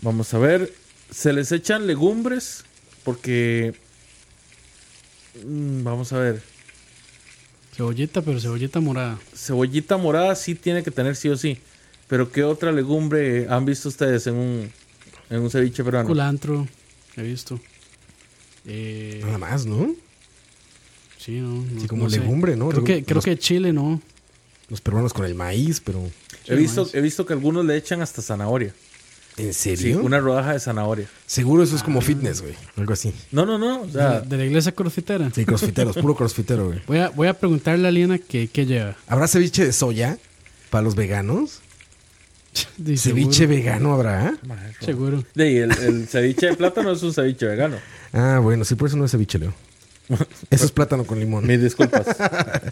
[0.02, 0.74] Vamos a ver.
[1.12, 2.64] Se les echan legumbres
[3.04, 3.74] porque...
[5.46, 6.42] Mm, Vamos a ver.
[7.76, 9.20] Cebollita, pero cebollita morada.
[9.36, 11.58] Cebollita morada sí tiene que tener sí o sí.
[12.08, 14.72] Pero ¿qué otra legumbre han visto ustedes en un,
[15.30, 16.08] en un ceviche peruano?
[16.08, 16.68] Culantro,
[17.16, 17.60] he visto.
[18.66, 19.94] Eh, Nada más, ¿no?
[21.18, 22.20] sí, no, no- Sí, como no sé.
[22.20, 22.70] legumbre, ¿no?
[22.70, 24.02] Creo que, creo Los- que chile no.
[24.70, 26.10] Los peruanos con el maíz, pero...
[26.48, 26.96] He visto, maíz.
[26.96, 28.74] he visto que algunos le echan hasta zanahoria.
[29.38, 30.02] ¿En Sí, serio?
[30.04, 31.08] una rodaja de zanahoria.
[31.28, 32.56] Seguro eso es como fitness, güey.
[32.76, 33.14] Algo así.
[33.32, 33.82] No, no, no.
[33.82, 35.30] O De, sea, la- de la iglesia crossfitera.
[35.34, 36.82] Sí, crossfiteros, puro crossfitero, güey.
[36.88, 38.96] Voy a, voy a preguntarle a Lina qué qué lleva.
[39.08, 40.18] ¿Habrá ceviche de soya
[40.72, 41.62] para los veganos?
[42.78, 44.36] Dice, ¿Ceviche vegano habrá?
[44.80, 45.24] Seguro.
[45.36, 47.78] de ahí, el, el ceviche de plátano es un ceviche vegano.
[48.14, 49.54] Ah, bueno, sí, por eso no es ceviche, Leo.
[50.50, 51.46] Eso es plátano con limón.
[51.46, 52.08] Mis disculpas.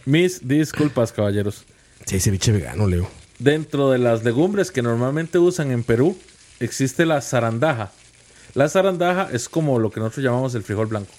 [0.06, 1.66] Mis disculpas, caballeros.
[2.06, 3.10] Sí, ceviche vegano, Leo.
[3.40, 6.18] Dentro de las legumbres que normalmente usan en Perú,
[6.60, 7.92] existe la zarandaja.
[8.54, 11.12] La zarandaja es como lo que nosotros llamamos el frijol blanco.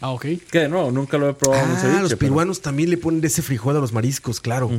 [0.00, 0.26] Ah, ok.
[0.50, 2.00] Que de nuevo, nunca lo he probado en un Ah, ceviche.
[2.02, 4.70] los pero- peruanos también le ponen de ese frijol a los mariscos, claro.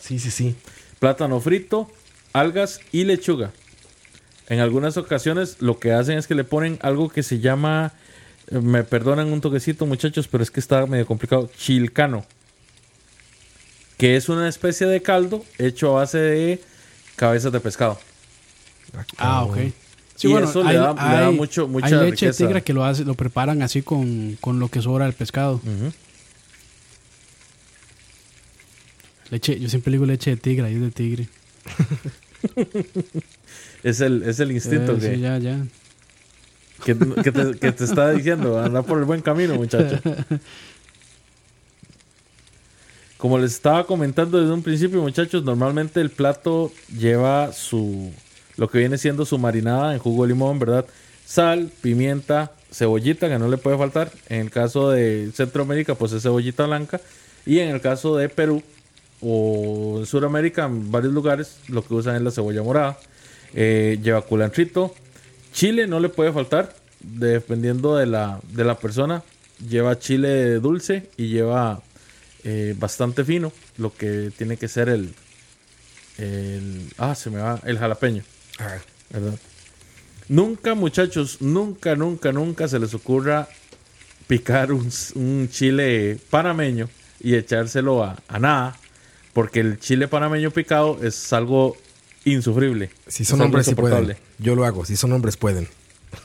[0.00, 0.54] Sí, sí, sí.
[0.98, 1.90] plátano frito,
[2.32, 3.52] algas y lechuga.
[4.48, 7.92] En algunas ocasiones lo que hacen es que le ponen algo que se llama,
[8.48, 12.24] eh, me perdonan un toquecito muchachos, pero es que está medio complicado, chilcano.
[13.98, 16.60] Que es una especie de caldo hecho a base de
[17.16, 17.98] cabezas de pescado.
[19.18, 19.56] Ah, ok.
[20.22, 22.26] Y eso le da- le da mucho- mucha hay leche riqueza.
[22.44, 25.60] de tigre que lo hace, lo preparan así con, con lo que sobra del pescado.
[29.30, 31.28] Leche, yo siempre le digo leche de tigre, ahí es de tigre.
[33.82, 35.58] Es el, es el instinto Eh, que, sí, ya, ya.
[36.86, 40.00] que, que te, que te está diciendo, anda por el buen camino, muchacho.
[43.18, 48.10] Como les estaba comentando desde un principio, muchachos, normalmente el plato lleva su
[48.56, 50.86] lo que viene siendo su marinada en jugo de limón, ¿verdad?
[51.26, 54.10] Sal, pimienta, cebollita, que no le puede faltar.
[54.28, 57.00] En el caso de Centroamérica, pues es cebollita blanca.
[57.46, 58.62] Y en el caso de Perú
[59.20, 62.98] o en Sudamérica, en varios lugares, lo que usan es la cebolla morada.
[63.54, 64.94] Eh, lleva culantrito.
[65.52, 69.22] Chile no le puede faltar, dependiendo de la, de la persona.
[69.68, 71.80] Lleva chile dulce y lleva
[72.42, 75.14] eh, bastante fino, lo que tiene que ser el,
[76.18, 76.90] el...
[76.98, 78.24] Ah, se me va, el jalapeño.
[78.58, 78.78] Ah,
[79.10, 79.38] ¿verdad?
[80.28, 83.48] Nunca, muchachos, nunca, nunca, nunca se les ocurra
[84.26, 86.88] picar un, un chile panameño
[87.20, 88.78] y echárselo a, a nada,
[89.32, 91.76] porque el chile panameño picado es algo
[92.24, 92.90] insufrible.
[93.06, 94.16] si son hombres, sí pueden.
[94.38, 94.84] Yo lo hago.
[94.84, 95.68] Si son hombres, pueden.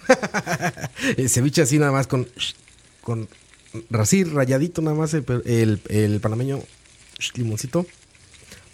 [1.18, 2.28] el ceviche así nada más con...
[3.02, 3.28] Con
[3.92, 6.60] así rayadito nada más el, el, el panameño
[7.36, 7.86] limoncito.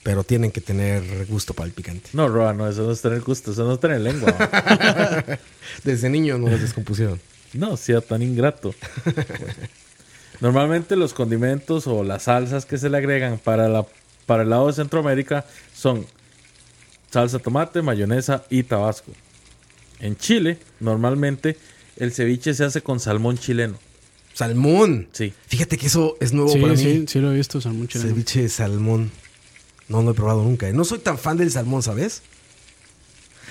[0.06, 2.12] Pero tienen que tener gusto para el picante.
[2.14, 4.36] No, Roa, no, eso no es tener gusto, eso no es tener lengua.
[5.84, 7.20] Desde niño no les descompusieron.
[7.54, 8.76] No, sea tan ingrato.
[10.42, 13.84] Normalmente los condimentos o las salsas que se le agregan para, la,
[14.28, 15.44] para el lado de Centroamérica
[15.74, 16.06] son
[17.10, 19.12] salsa tomate, mayonesa y tabasco.
[20.00, 21.58] En Chile, normalmente
[21.98, 23.80] el ceviche se hace con salmón chileno.
[24.36, 25.08] Salmón.
[25.14, 25.34] Sí.
[25.48, 26.78] Fíjate que eso es nuevo Sí, para mí.
[26.78, 28.12] sí, sí lo he visto, salmón chileno.
[28.12, 29.12] Ceviche de salmón.
[29.88, 30.72] No, no he probado nunca.
[30.72, 32.22] No soy tan fan del salmón, ¿sabes?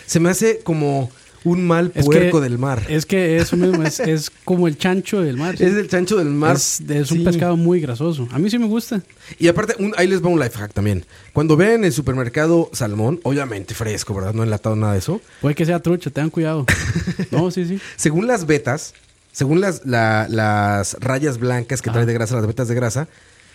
[0.06, 1.10] Se me hace como
[1.44, 2.82] un mal Es puerco que- del mar.
[2.88, 5.54] Es que eso mismo, es, es como el chancho del mar.
[5.54, 6.56] Es el chancho del mar.
[6.56, 7.24] Es, es un Sí.
[7.24, 8.26] pescado muy grasoso.
[8.32, 9.02] A mí sí me gusta.
[9.38, 11.04] Y aparte, un- ahí les va un life hack también.
[11.32, 14.32] Cuando ven en el supermercado salmón, obviamente fresco, ¿verdad?
[14.34, 15.20] No enlatado nada de eso.
[15.42, 16.64] Puede que sea trucha, tengan cuidado.
[17.30, 17.78] No, sí, sí.
[17.96, 18.94] Según las vetas,
[19.32, 21.98] según las, la- las rayas blancas que Ajá.
[21.98, 23.08] trae de grasa, las vetas de grasa,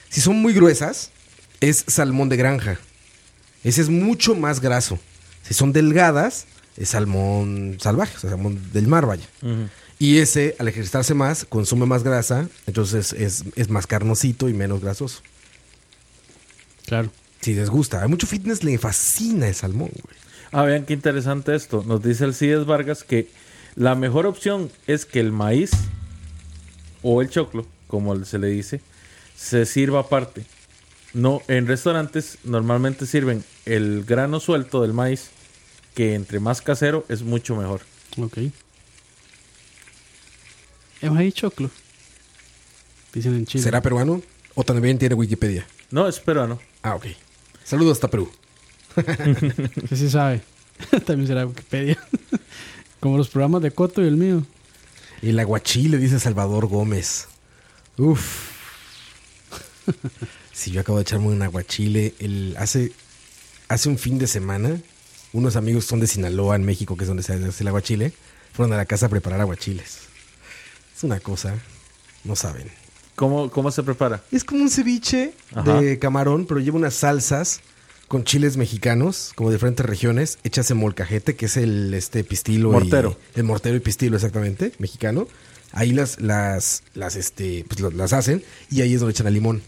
[0.09, 1.09] si son muy gruesas,
[1.61, 2.79] es salmón de granja.
[3.63, 4.99] Ese es mucho más graso.
[5.43, 6.45] Si son delgadas,
[6.77, 9.27] es salmón salvaje, o sea, salmón del mar, vaya.
[9.97, 14.79] Y ese, al ejercitarse más, consume más grasa, entonces es, es más carnosito y menos
[14.81, 15.21] grasoso.
[16.85, 17.11] Claro.
[17.41, 20.17] Si les gusta, a mucho fitness le fascina el salmón, güey.
[20.51, 21.83] Ah, vean qué interesante esto.
[21.85, 23.29] Nos dice el Cides Vargas que
[23.75, 25.71] la mejor opción es que el maíz
[27.01, 28.81] o el choclo, como se le dice,
[29.35, 30.45] se sirva aparte.
[31.13, 35.29] No, en restaurantes normalmente sirven el grano suelto del maíz,
[35.95, 37.81] que entre más casero es mucho mejor.
[38.17, 38.37] Ok.
[41.01, 41.71] Es maíz choclo.
[43.13, 43.63] Dicen en Chile.
[43.63, 44.21] ¿Será peruano?
[44.53, 45.65] O también tiene Wikipedia.
[45.89, 46.59] No, es peruano.
[46.83, 47.07] Ah, ok.
[47.63, 48.29] Saludos hasta Perú.
[49.89, 50.41] Sí, sí sabe.
[51.05, 51.97] También será Wikipedia.
[52.99, 54.43] Como los programas de Coto y el mío.
[55.21, 57.27] El aguachile, dice Salvador Gómez.
[57.97, 58.49] Uf.
[60.59, 62.13] Si yo acabo de echarme un aguachile.
[62.19, 62.91] El, hace,
[63.69, 64.77] hace un fin de semana,
[65.31, 68.11] unos amigos son de Sinaloa, en México, que es donde se hace el aguachile,
[68.51, 69.99] fueron a la casa a preparar aguachiles.
[70.97, 71.55] Es una cosa,
[72.25, 72.69] no saben.
[73.15, 74.21] ¿Cómo, cómo se prepara?
[74.33, 75.79] Es como un ceviche Ajá.
[75.79, 77.61] de camarón, pero lleva unas salsas
[78.09, 82.67] con chiles mexicanos, como de diferentes regiones, hechas en molcajete, que es el este pistilo.
[82.69, 83.17] y- Mortero.
[83.35, 85.25] el mortero y pistilo, exactamente, mexicano.
[85.71, 89.61] Ahí las, las, las, este, pues las hacen y ahí es donde echan el limón.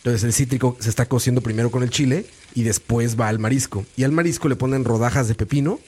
[0.00, 3.84] Entonces el cítrico se está cociendo primero con el chile y después va al marisco.
[3.96, 5.78] Y al marisco le ponen rodajas de pepino,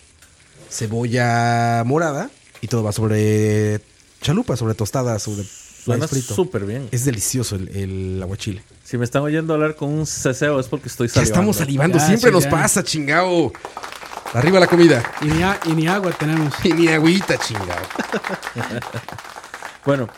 [0.70, 3.80] cebolla morada y todo va sobre
[4.20, 6.88] chalupa, sobre tostadas, sobre Suena súper bien.
[6.92, 8.62] Es delicioso el, el aguachile.
[8.84, 11.32] Si me están oyendo hablar con un ceseo es porque estoy Ya salivando.
[11.32, 12.50] estamos salivando, Ya, siempre sí, nos ya.
[12.50, 13.52] pasa, chingao.
[14.32, 15.02] Arriba la comida.
[15.22, 16.54] Y ni, a- y ni agua tenemos.
[16.64, 17.66] Y ni agüita, chingao.
[19.84, 20.08] Bueno,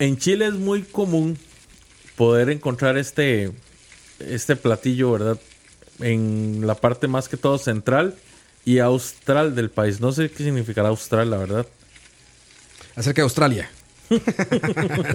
[0.00, 1.38] en Chile es muy común
[2.16, 3.50] poder encontrar este,
[4.18, 5.38] este platillo, ¿verdad?
[6.00, 8.16] En la parte más que todo central
[8.64, 10.00] y austral del país.
[10.00, 11.66] No sé qué significará austral, la verdad.
[12.96, 13.70] Acerca de Australia.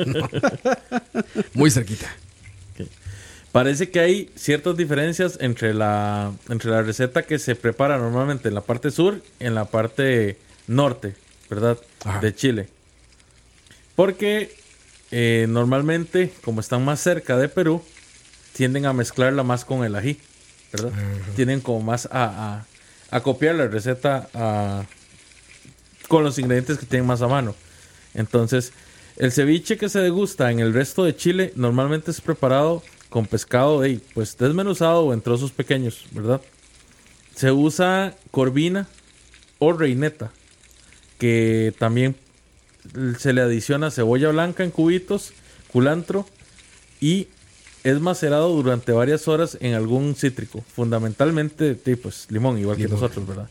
[0.06, 0.30] No.
[1.54, 2.08] Muy cerquita.
[3.52, 8.56] Parece que hay ciertas diferencias entre la, entre la receta que se prepara normalmente en
[8.56, 10.38] la parte sur y en la parte
[10.68, 11.16] norte,
[11.50, 11.78] ¿verdad?
[12.04, 12.20] Ajá.
[12.20, 12.70] De Chile.
[13.96, 14.56] Porque
[15.12, 17.82] eh, normalmente, como están más cerca de Perú,
[18.54, 20.20] tienden a mezclarla más con el ají,
[20.74, 20.92] ¿verdad?
[21.36, 22.66] Tienen como más a, a,
[23.16, 24.84] a copiar la receta a-
[26.08, 27.56] con los ingredientes que tienen más a mano.
[28.14, 28.72] Entonces,
[29.18, 33.84] el ceviche que se degusta en el resto de Chile normalmente es preparado con pescado
[33.84, 36.42] ey, pues desmenuzado o en trozos pequeños, ¿verdad?
[37.36, 38.88] Se usa corvina
[39.60, 40.32] o reineta,
[41.20, 42.16] que también
[43.18, 45.34] se le adiciona cebolla blanca en cubitos,
[45.72, 46.26] culantro
[47.00, 47.28] y
[47.84, 53.50] es macerado durante varias horas en algún cítrico, fundamentalmente pues limón, igual que nosotros, ¿verdad?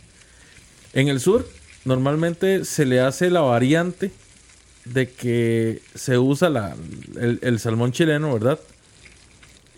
[0.93, 1.49] En el sur
[1.85, 4.11] normalmente se le hace la variante
[4.85, 6.77] de que se usa la,
[7.19, 8.61] el, el salmón chileno, ¿verdad?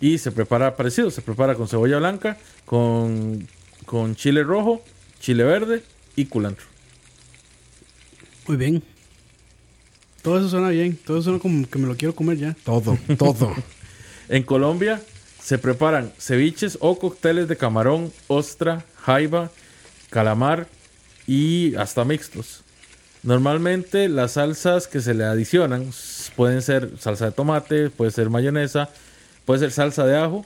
[0.01, 3.47] Y se prepara parecido, se prepara con cebolla blanca, con,
[3.85, 4.83] con chile rojo,
[5.19, 5.83] chile verde
[6.15, 6.65] y culantro.
[8.47, 8.83] Muy bien.
[10.21, 10.97] Todo eso suena bien.
[11.05, 12.55] Todo eso suena como que me lo quiero comer ya.
[12.63, 13.53] Todo, todo.
[14.31, 15.01] En Colombia
[15.41, 19.49] se preparan ceviches o cócteles de camarón, ostra, jaiba,
[20.11, 20.67] calamar
[21.25, 22.61] y hasta mixtos.
[23.23, 25.89] Normalmente las salsas que se le adicionan
[26.35, 28.89] pueden ser salsa de tomate, puede ser mayonesa,
[29.45, 30.45] puede ser salsa de ajo,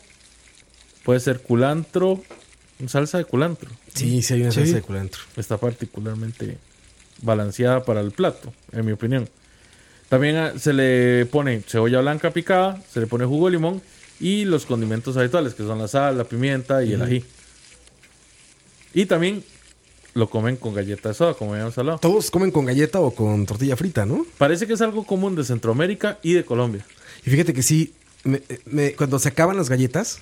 [1.04, 2.24] puede ser culantro,
[2.88, 3.70] salsa de culantro.
[3.94, 4.62] Sí, sí hay una Sí.
[4.62, 5.22] salsa de culantro.
[5.36, 6.58] Está particularmente
[7.22, 9.28] balanceada para el plato, en mi opinión.
[10.10, 13.82] También ah, se le pone cebolla blanca picada, se le pone jugo de limón
[14.20, 17.24] y los condimentos habituales, que son la sal, la pimienta y el ají.
[18.94, 19.44] Y también
[20.14, 21.98] lo comen con galleta de soda, como habíamos hablado.
[21.98, 24.26] Todos comen con galleta o con tortilla frita, ¿no?
[24.38, 26.86] Parece que es algo común de Centroamérica y de Colombia.
[27.26, 27.94] Y fíjate que sí,
[28.24, 30.20] me- me- cuando se acaban las galletas,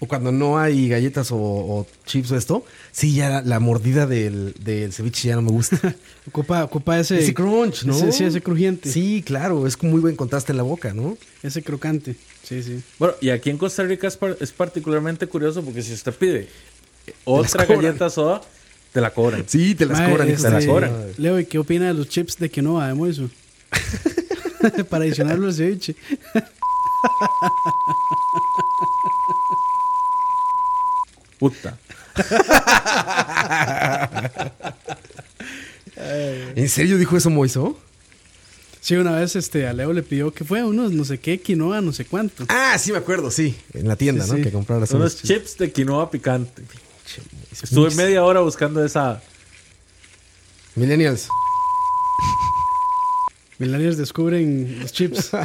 [0.00, 4.06] o cuando no hay galletas o, o chips o esto, sí, ya la, la mordida
[4.06, 5.78] del, del ceviche ya no me gusta.
[6.28, 7.94] Ocupa, ocupa ese, Ese crunch, ¿no?
[7.96, 8.90] Ese, sí, ese crujiente.
[8.90, 11.16] Sí, claro, es muy buen contraste en la boca, ¿no?
[11.42, 12.16] Ese crocante.
[12.42, 12.80] Sí, sí.
[12.98, 16.48] Bueno, y aquí en Costa Rica es, par- es particularmente curioso porque si usted pide
[17.24, 17.82] otra cobran.
[17.86, 18.40] galleta soda,
[18.92, 19.44] te la cobran.
[19.46, 20.26] Sí, te las cobran.
[20.28, 20.92] te de la este, la cobran.
[21.18, 23.28] Leo, ¿y qué opina de los chips de quinoa de moiso?
[24.90, 25.94] Para adicionarlo al ceviche.
[31.40, 31.76] Puta.
[36.54, 37.78] ¿En serio dijo eso Moiso?
[38.80, 41.80] Sí, una vez este, a Leo le pidió que fue unos no sé qué, quinoa,
[41.80, 42.44] no sé cuánto.
[42.48, 43.54] Ah, sí me acuerdo, sí.
[43.74, 44.36] En la tienda, Sí, ¿no?
[44.38, 44.42] sí.
[44.42, 46.62] Que Son unos unos chips de quinoa picante.
[47.62, 49.20] Estuve media hora buscando esa.
[50.76, 51.28] Millennials.
[53.58, 55.30] Millennials descubren los chips.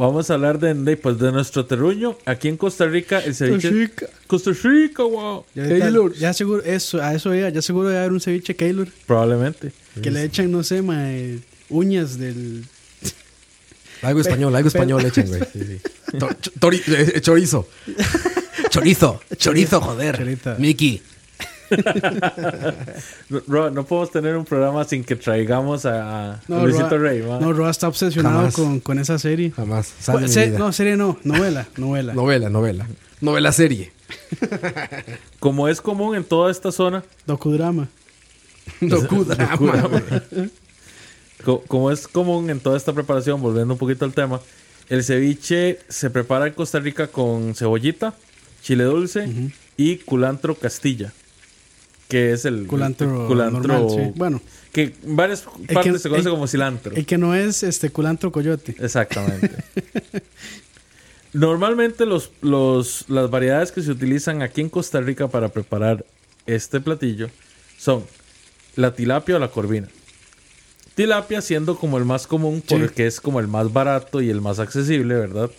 [0.00, 2.16] Vamos a hablar de, de, pues, de nuestro terruño.
[2.24, 3.70] Aquí en Costa Rica, el ceviche.
[3.70, 4.06] Rica.
[4.26, 5.44] Costa Rica, wow.
[5.54, 9.72] Ya, ya seguro, eso, a eso ya, ya seguro debe haber un ceviche Keylor Probablemente.
[10.02, 11.38] que le echan, no sé, mae,
[11.68, 12.64] uñas del.
[14.02, 15.40] Algo español, algo español echen, güey.
[15.52, 16.18] Sí, sí.
[16.18, 17.68] To- ch- tori- eh, chorizo.
[18.70, 19.20] Chorizo.
[19.36, 20.16] Chorizo, joder.
[20.16, 20.56] Chorita.
[20.58, 21.02] Mickey.
[23.46, 27.22] Ro, no podemos tener un programa sin que traigamos a, a Luisito Roa- Rey.
[27.22, 27.38] ma.
[27.40, 29.50] No, Roa está obsesionado con, con esa serie.
[29.52, 29.92] Jamás.
[30.00, 30.58] Sale Se- mi vida.
[30.58, 32.14] no, serie no, novela, novela.
[32.14, 32.86] Novela, novela.
[33.20, 33.92] Novela serie.
[35.38, 37.88] Como es común en toda esta zona, Docudrama.
[38.80, 40.02] Docudrama,
[41.44, 44.40] co- como es común en toda esta preparación, volviendo un poquito al tema,
[44.88, 48.14] el ceviche se prepara en Costa Rica con cebollita,
[48.62, 49.28] chile dulce
[49.76, 51.12] y culantro castilla,
[52.10, 54.12] que es el Culantro, el culantro normal, sí.
[54.16, 54.42] Bueno,
[54.72, 56.94] que en varias partes que- se conoce el- como cilantro.
[56.94, 58.76] el que no es este culantro coyote.
[58.78, 59.50] Exactamente.
[61.32, 66.04] Normalmente los, los, las variedades que se utilizan aquí en Costa Rica para preparar
[66.46, 67.30] este platillo
[67.78, 68.04] son
[68.74, 69.88] la tilapia o la corvina.
[70.96, 72.74] Tilapia siendo como el más común Sí.
[72.74, 75.50] porque es como el más barato y el más accesible, ¿verdad?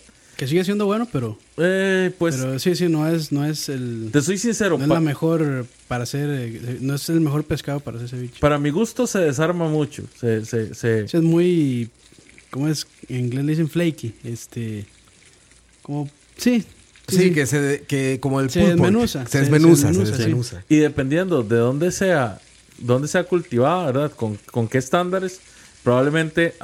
[0.42, 4.08] Que sigue siendo bueno, pero, Eh, pues pero sí, sí, no es, no es el.
[4.12, 6.28] te soy sincero, No es pa- la mejor para hacer.
[6.30, 8.40] eh, No es el mejor pescado para hacer ceviche.
[8.40, 10.02] para mi gusto se desarma mucho.
[10.18, 11.90] Se, se, se- Sí, es muy.
[12.50, 12.86] ¿Cómo es?
[13.08, 14.14] En inglés le dicen flaky.
[14.24, 14.84] Este.
[15.82, 16.08] Como.
[16.36, 16.64] Sí.
[17.08, 20.64] Sí, que se que como el pork, desmenuza, Se desmenuza, se desmenuza.
[20.68, 22.40] Y dependiendo de dónde sea,
[22.78, 24.12] dónde sea cultivada, ¿verdad?
[24.12, 25.40] Con, con qué estándares,
[25.82, 26.54] probablemente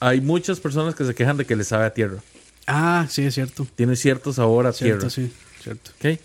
[0.00, 2.18] hay muchas personas que se quejan de que le sabe a tierra.
[2.66, 3.66] Ah, sí, es cierto.
[3.76, 5.10] Tiene cierto sabor a Cierto, tierra.
[5.10, 5.32] sí.
[5.62, 5.90] Cierto.
[5.98, 6.18] ¿ok?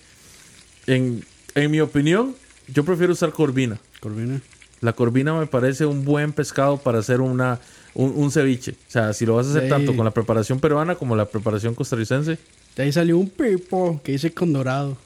[0.88, 1.24] En,
[1.56, 2.36] en mi opinión,
[2.68, 3.80] yo prefiero usar corvina.
[4.00, 4.42] Corvina.
[4.82, 7.60] La corvina me parece un buen pescado para hacer una,
[7.94, 8.72] un, un ceviche.
[8.72, 9.70] O sea, si lo vas a hacer Sí.
[9.70, 12.38] tanto con la preparación peruana como la preparación costarricense.
[12.76, 14.98] De ahí salió un pipo que dice con dorado.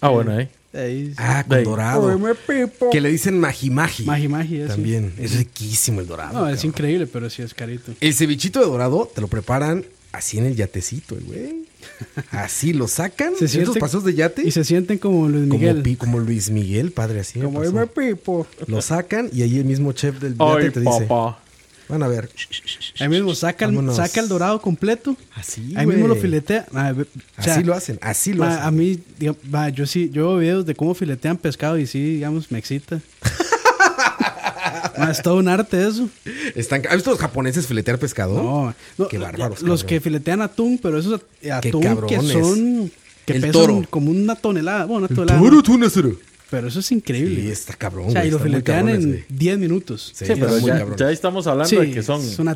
[0.00, 0.48] Ah, bueno, ahí.
[0.72, 1.14] De ahí.
[1.18, 1.64] Ah, con ahí.
[1.64, 2.18] dorado.
[2.46, 2.88] Pipo.
[2.90, 4.04] Que le dicen maji maji.
[4.04, 5.12] Magi magi, es, También.
[5.18, 6.32] Es riquísimo el dorado.
[6.32, 6.68] No, es cabrón.
[6.70, 7.92] increíble, pero sí es carito.
[8.00, 11.66] El cevichito de dorado te lo preparan así en el yatecito, güey.
[12.30, 13.34] Así lo sacan.
[13.38, 14.42] Se Se estos pasos de yate.
[14.46, 15.70] Y se sienten como Luis Miguel.
[15.70, 17.40] Como, pi- como Luis Miguel, padre, así.
[17.40, 18.46] Como me pipo.
[18.66, 21.40] Lo sacan y ahí el mismo chef del yate Ay, te dice: papá.
[21.88, 22.28] Van a ver.
[23.00, 25.16] Ahí mismo saca el, saca el dorado completo.
[25.34, 25.72] Así.
[25.74, 26.66] Ahí mismo lo filetea.
[26.94, 27.06] Ve-
[27.38, 28.64] o sea, Así lo hacen, así lo ma, hacen.
[28.66, 32.14] A mí, diga- ma, yo sí, yo veo videos de cómo filetean pescado y sí,
[32.16, 33.00] digamos, me excita.
[34.98, 36.08] Ma, es todo un arte eso.
[36.54, 38.34] Están, ¿Has visto los japoneses filetear pescado?
[38.34, 39.86] No, no, Qué bárbaros, Los cabrón.
[39.88, 41.20] que filetean atún, pero esos
[41.52, 42.90] atún que son.
[43.24, 43.84] Que El pesan toro.
[43.90, 44.86] como una tonelada.
[44.86, 45.40] Bueno, una El tonelada.
[45.40, 45.62] toro
[46.50, 47.42] pero eso es increíble.
[47.42, 48.06] Sí, está cabrón.
[48.08, 49.24] o sea, y lo filetean en güey.
[49.28, 50.12] 10 minutos.
[50.14, 50.58] Sí, Sí, pero
[50.96, 52.54] ya, estamos hablando Sí, de que son, es una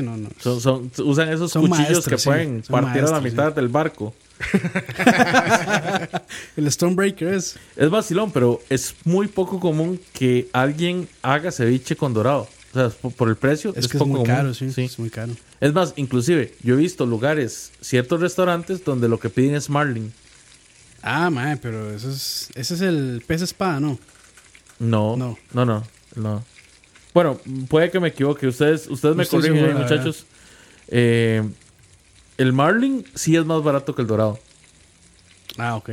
[0.00, 0.30] no, no.
[0.40, 3.68] son, son- usan esos Son cuchillos maestros, que sí, pueden partir a la mitad del
[3.68, 4.14] barco.
[6.56, 7.56] El Stonebreaker es.
[7.76, 12.48] Es vacilón, pero es muy poco común que alguien haga ceviche con dorado.
[12.72, 14.34] O sea, por, el precio Es, es, que es poco muy común.
[14.36, 15.32] caro, sí, Es muy caro.
[15.60, 20.12] Es más, inclusive, yo he visto lugares, ciertos restaurantes donde lo que piden es marlin.
[21.00, 23.98] Ah, mae, pero eso es, ese es el pez espada, ¿no?
[24.80, 25.38] No, No.
[25.52, 25.84] no, no, no.
[26.16, 26.44] no.
[27.12, 28.48] Bueno, puede que me equivoque.
[28.48, 30.26] Ustedes, ustedes me corrigen, muchachos.
[30.88, 31.48] Eh,
[32.38, 34.38] el marlin sí es más barato que el dorado.
[35.56, 35.90] Ah, ok.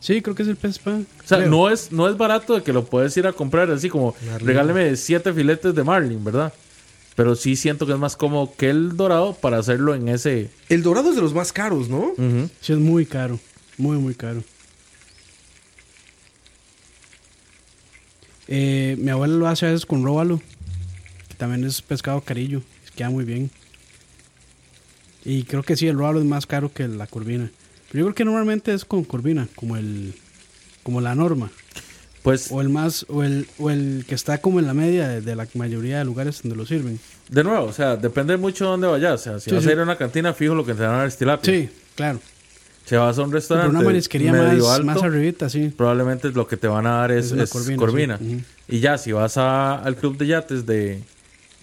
[0.00, 0.80] Sí, creo que es el pez.
[0.84, 1.50] O sea, creo.
[1.50, 4.46] no es, no es barato de que lo puedes ir a comprar así como Marlin.
[4.48, 6.52] regáleme siete filetes de marlin, ¿verdad?
[7.14, 10.50] Pero sí siento que es más cómodo que el dorado para hacerlo en ese.
[10.68, 12.14] El dorado es de los más caros, ¿no?
[12.16, 12.50] Ujú.
[12.60, 13.38] Sí, es muy caro.
[13.78, 14.42] Muy, muy caro.
[18.48, 20.40] Eh, mi abuela lo hace a veces con róbalo,
[21.28, 22.62] que también es pescado carillo.
[22.96, 23.50] Queda muy bien.
[25.24, 27.50] Y creo que sí, el róbalo es más caro que la curvina.
[27.90, 30.14] Pero yo creo que normalmente es con curvina, como el
[30.82, 31.50] como la norma.
[32.22, 35.20] Pues, O el más, o el, o el que está como en la media de,
[35.22, 37.00] de la mayoría de lugares donde lo sirven.
[37.28, 39.20] de nuevo, o sea, depende mucho de dónde vayas.
[39.20, 39.70] O sea, si Sí, vas sí.
[39.70, 41.52] a ir a una cantina, fijo lo que te van a dar es tilapia.
[41.52, 42.20] Sí, claro.
[42.84, 45.72] Si vas a un Pero restaurante una marisquería medio más, alto, más arribita, sí.
[45.76, 48.18] probablemente lo que te van a dar es, Es corvina, corvina.
[48.18, 48.44] sí.
[48.68, 51.00] Y ya, si vas a- al club de yates de,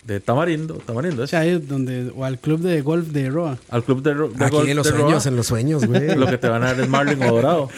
[0.10, 3.30] de Tamarindo, Tamarindo O es, sea, ahí es donde, o al club de golf de
[3.30, 3.58] Roa.
[3.70, 6.16] al club de, de Aquí golf en los de sueños, Roa, en los sueños, güey.
[6.18, 7.70] lo que te van a dar es marlin o dorado.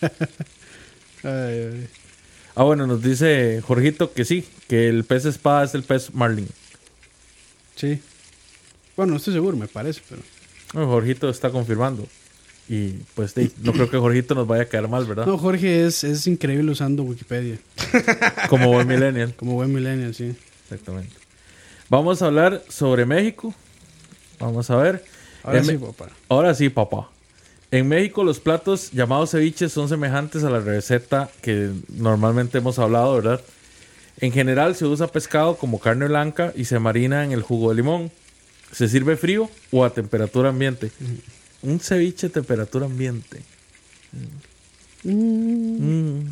[1.24, 1.30] Ay,
[1.72, 1.88] ay.
[2.56, 6.48] Ah, bueno, nos dice Jorgito que sí, que el pez espada es el pez marlin.
[7.76, 8.00] Sí.
[8.96, 10.20] Bueno, no estoy seguro, me parece, pero.
[10.74, 12.08] No, Jorgito está confirmando.
[12.68, 15.26] Y pues sí, no creo que Jorgito nos vaya a quedar mal, ¿verdad?
[15.26, 17.58] No, Jorge es, es increíble usando Wikipedia.
[18.48, 19.34] Como buen millennial.
[19.34, 20.34] Como buen millennial, sí.
[20.64, 21.21] Exactamente.
[21.92, 23.52] Vamos a hablar sobre México.
[24.40, 25.04] Vamos a ver.
[25.42, 26.08] Ahora En sí, papá.
[26.30, 27.10] Ahora sí, papá.
[27.70, 33.16] En México los platos llamados ceviches son semejantes a la receta que normalmente hemos hablado,
[33.16, 33.42] ¿verdad?
[34.20, 37.76] En general se usa pescado como carne blanca y se marina en el jugo de
[37.76, 38.10] limón.
[38.72, 40.90] Se sirve frío o a temperatura ambiente.
[41.60, 43.42] Un ceviche a temperatura ambiente.
[45.02, 46.22] Mm.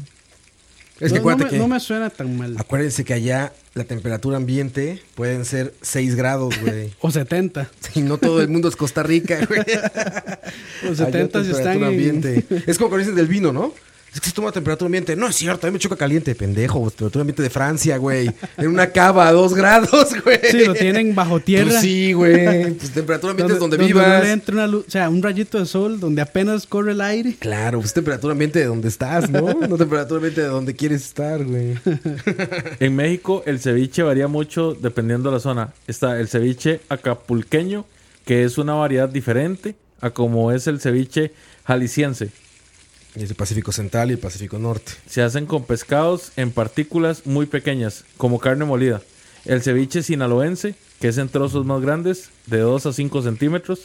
[1.01, 1.59] Es que no, no me, que.
[1.59, 2.57] no me suena tan mal.
[2.59, 6.92] Acuérdense que allá la temperatura ambiente pueden ser 6 grados, güey.
[7.01, 7.70] O 70.
[7.94, 9.61] Y no todo el mundo es Costa Rica, güey.
[10.82, 11.84] Allá 70 si están en...
[11.84, 12.44] ambiente.
[12.66, 13.72] Es como cuando dicen del vino, ¿no?
[14.12, 15.14] Es que se toma temperatura ambiente.
[15.14, 16.90] No es cierto, a mí me choca caliente, pendejo.
[16.90, 18.30] Temperatura ambiente de Francia, güey.
[18.56, 20.40] En una cava a 2 grados, güey.
[20.50, 21.70] Sí, lo tienen bajo tierra.
[21.70, 22.74] Pues sí, güey.
[22.74, 24.24] Pues temperatura ambiente es donde, no vivas.
[24.26, 27.36] entra una luz, o sea, un rayito de sol donde apenas corre el aire.
[27.38, 29.54] Claro, pues temperatura ambiente de donde estás, ¿no?
[29.54, 31.78] No temperatura ambiente de donde quieres estar, güey.
[32.80, 35.72] En México el ceviche varía mucho dependiendo de la zona.
[35.86, 37.84] Está el ceviche acapulqueño,
[38.24, 41.32] que es una variedad diferente a como es el ceviche
[41.64, 42.30] jalisciense.
[43.16, 44.92] Y es el Pacífico Central y el Pacífico Norte.
[45.06, 49.02] Se hacen con pescados en partículas muy pequeñas, como carne molida.
[49.44, 53.80] El ceviche sinaloense, que es en trozos más grandes, de 2 a 5 centímetros.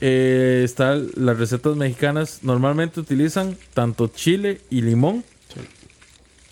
[0.00, 2.40] Eh, está las recetas mexicanas.
[2.42, 5.24] Normalmente utilizan tanto chile y limón,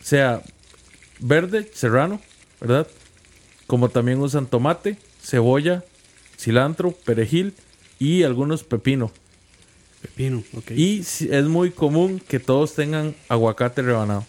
[0.02, 0.42] sea
[1.18, 2.20] verde, serrano,
[2.60, 2.86] ¿verdad?
[3.66, 5.84] Como también usan tomate, cebolla,
[6.38, 7.54] cilantro, perejil
[7.98, 9.10] y algunos pepino.
[10.02, 10.70] Pepino, ok.
[10.72, 14.26] Y es muy común que todos tengan aguacate rebanado.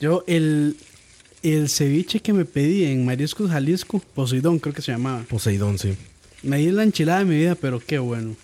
[0.00, 0.76] Yo, el,
[1.42, 5.22] el ceviche que me pedí en Mariscos Jalisco, Poseidón creo que se llamaba.
[5.28, 5.94] Poseidón, sí.
[6.42, 8.34] Me di la enchilada de mi vida, pero qué bueno.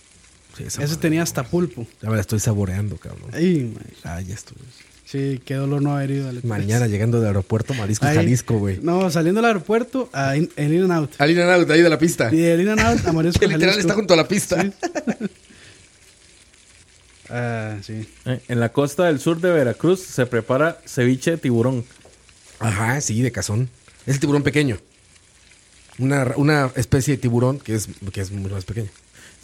[0.56, 1.00] Sí, esa Ese madre.
[1.02, 1.86] tenía hasta pulpo.
[2.00, 3.30] Ya me la estoy saboreando, cabrón.
[3.32, 3.74] Ay.
[4.04, 4.56] Ah, ya estoy.
[5.04, 6.28] Sí, qué dolor no haber ido.
[6.28, 6.44] al E3.
[6.44, 8.16] Mañana llegando del aeropuerto Mariscos Ahí.
[8.16, 8.78] Jalisco, güey.
[8.82, 11.10] No, saliendo del aeropuerto a In- el In and Out.
[11.18, 12.28] Al in and out, ahí de la pista.
[12.32, 13.58] Y del In and Out a Mariscos Que Jalisco.
[13.66, 14.62] literal está junto a la pista.
[14.62, 14.70] Sí.
[17.30, 18.08] Ah, sí.
[18.24, 21.84] Eh, En la costa del sur de Veracruz se prepara ceviche de tiburón.
[22.58, 23.68] Ajá, sí, de cazón.
[24.06, 24.78] Es el tiburón pequeño.
[25.98, 28.88] Una, una especie de tiburón que es, que es mucho más pequeño.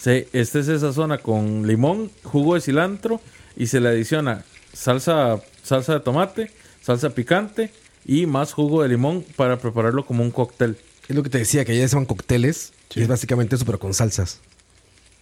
[0.01, 3.21] Se, este se sazona con limón, jugo de cilantro
[3.57, 6.51] y se le adiciona salsa, salsa de tomate,
[6.83, 7.71] salsa picante
[8.05, 10.77] y más jugo de limón para prepararlo como un cóctel.
[11.09, 12.73] Es lo que te decía, que allá se llaman cócteles.
[12.95, 14.41] Y es básicamente eso, pero con salsas.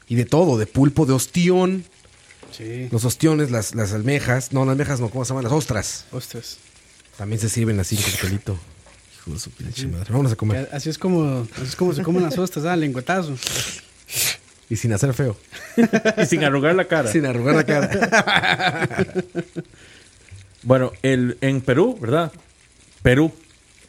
[0.08, 1.84] Y de todo, de pulpo, de ostión.
[2.52, 2.88] Sí.
[2.90, 4.52] Los ostiones, las, las almejas.
[4.52, 5.44] No, las almejas no, ¿cómo se llaman?
[5.44, 6.06] Las ostras.
[6.12, 6.58] Ostras.
[7.16, 8.58] También se sirven así en coctelito.
[9.16, 10.06] Hijo de su pinche madre.
[10.10, 10.68] Vámonos a comer.
[10.72, 13.36] Así es como, así es como se comen las ostras, ah, lengüetazo.
[14.68, 15.36] Y sin hacer feo.
[16.16, 17.10] Y sin arrugar la cara.
[17.10, 19.08] Sin arrugar la cara.
[20.64, 22.32] Bueno, el, en Perú, ¿verdad?
[23.02, 23.32] Perú.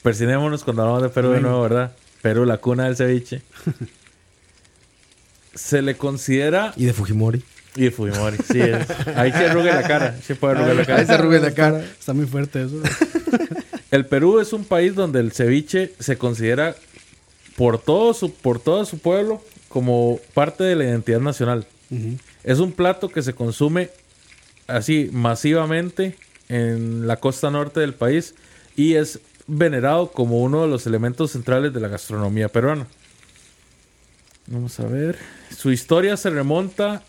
[0.01, 1.95] Persinémonos cuando hablamos de Perú de nuevo, ¿verdad?
[2.21, 3.41] Perú, la cuna del ceviche.
[5.53, 6.73] se le considera...
[6.75, 7.43] y de Fujimori.
[7.75, 8.61] Y de Fujimori, sí.
[8.61, 8.87] es.
[9.15, 10.15] Ahí se arruga la cara.
[10.25, 11.05] Sí puede arrugar la Ahí cara.
[11.05, 11.79] se arruga la cara.
[11.79, 12.75] Está muy fuerte eso.
[13.91, 16.75] El Perú es un país donde el ceviche se considera
[17.55, 21.67] por todo su, por todo su pueblo como parte de la identidad nacional.
[22.43, 23.91] Es un plato que se consume
[24.65, 26.15] así masivamente
[26.49, 28.33] en la costa norte del país
[28.75, 32.87] y es venerado como uno de los elementos centrales de la gastronomía peruana.
[34.47, 35.17] Vamos a ver.
[35.55, 37.03] Su historia se remonta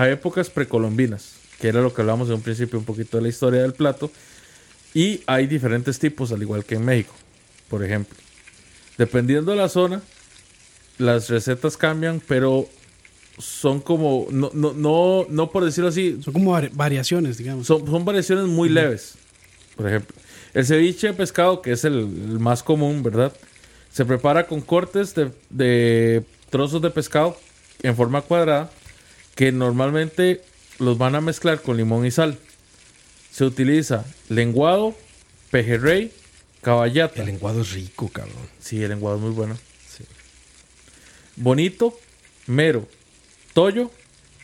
[0.00, 3.28] a épocas precolombinas, que era lo que hablamos en un principio un poquito de la
[3.28, 4.10] historia del plato.
[4.92, 7.14] Y hay diferentes tipos, al igual que en México,
[7.68, 8.16] por ejemplo.
[8.96, 10.02] Dependiendo de la zona,
[10.98, 12.68] las recetas cambian, pero
[13.38, 17.66] son como, no, no, no, no por decirlo así, Son como vari- variaciones, digamos.
[17.66, 19.14] son, son variaciones muy leves.
[19.76, 20.14] Por ejemplo,
[20.54, 23.32] el ceviche de pescado, que es el, el más común, ¿verdad?
[23.92, 27.36] Se prepara con cortes de, de trozos de pescado
[27.82, 28.70] en forma cuadrada
[29.34, 30.42] que normalmente
[30.78, 32.38] los van a mezclar con limón y sal.
[33.30, 34.94] Se utiliza lenguado,
[35.50, 36.12] pejerrey,
[36.62, 37.20] caballata.
[37.20, 38.48] El lenguado es rico, cabrón.
[38.60, 39.58] Sí, el lenguado es muy bueno.
[41.36, 41.98] Bonito,
[42.46, 42.86] mero,
[43.54, 43.90] toyo,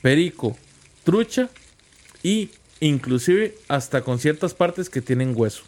[0.03, 0.57] perico,
[1.05, 1.49] trucha
[2.23, 5.63] y inclusive hasta con ciertas partes que tienen hueso.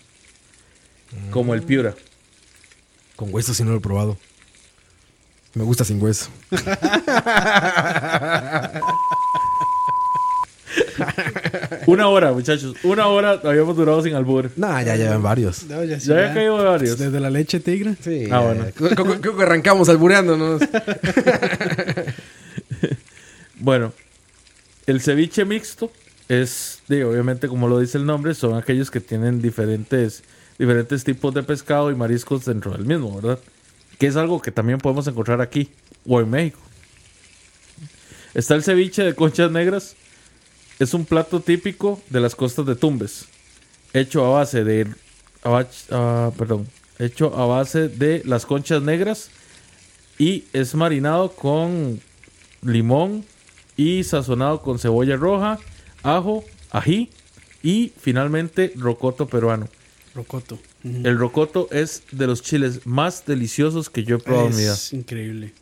[1.31, 1.95] Como el piura.
[3.15, 4.19] Con hueso sí no lo he probado.
[5.55, 6.31] Me gusta sin hueso.
[11.87, 12.77] Una hora, muchachos.
[12.83, 14.51] Una hora habíamos durado sin albur.
[14.57, 15.65] Nah, ya llevan varios.
[15.65, 16.99] No, ya, sí, Ya había caído varios.
[16.99, 17.97] Desde la leche tigre.
[18.01, 18.29] Sí.
[18.31, 18.67] Ah, bueno.
[18.75, 20.63] Creo, que arrancamos albureándonos.
[23.63, 23.93] Bueno,
[24.87, 25.93] El ceviche mixto
[26.29, 30.25] es, digo, obviamente como lo dice el nombre, son aquellos que tienen diferentes,
[30.59, 33.39] diferentes tipos de pescado y mariscos dentro del mismo, ¿verdad?
[34.01, 35.71] Que es algo que también podemos encontrar aquí
[36.09, 36.59] o en México.
[38.35, 39.95] Está el ceviche de conchas negras.
[40.83, 43.27] Es un plato típico de las costas de Tumbes,
[43.93, 44.89] hecho a base de,
[45.45, 46.67] a perdón,
[46.99, 49.31] hecho a base de las conchas negras
[50.19, 52.01] y es marinado con
[52.63, 53.25] limón
[53.77, 55.61] y sazonado con cebolla roja,
[56.03, 57.11] ajo, ají
[57.63, 59.69] y finalmente rocoto peruano.
[60.17, 60.59] Rocoto.
[60.83, 64.75] El rocoto es de los chiles más deliciosos que yo he probado en mi vida.
[64.75, 65.53] es increíble.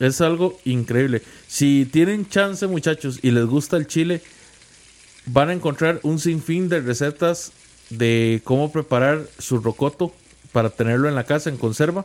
[0.00, 1.22] Es algo increíble.
[1.46, 4.22] Si tienen chance, muchachos, y les gusta el chile,
[5.26, 7.52] van a encontrar un sinfín de recetas
[7.90, 10.12] de cómo preparar su rocoto
[10.52, 12.04] para tenerlo en la casa en conserva.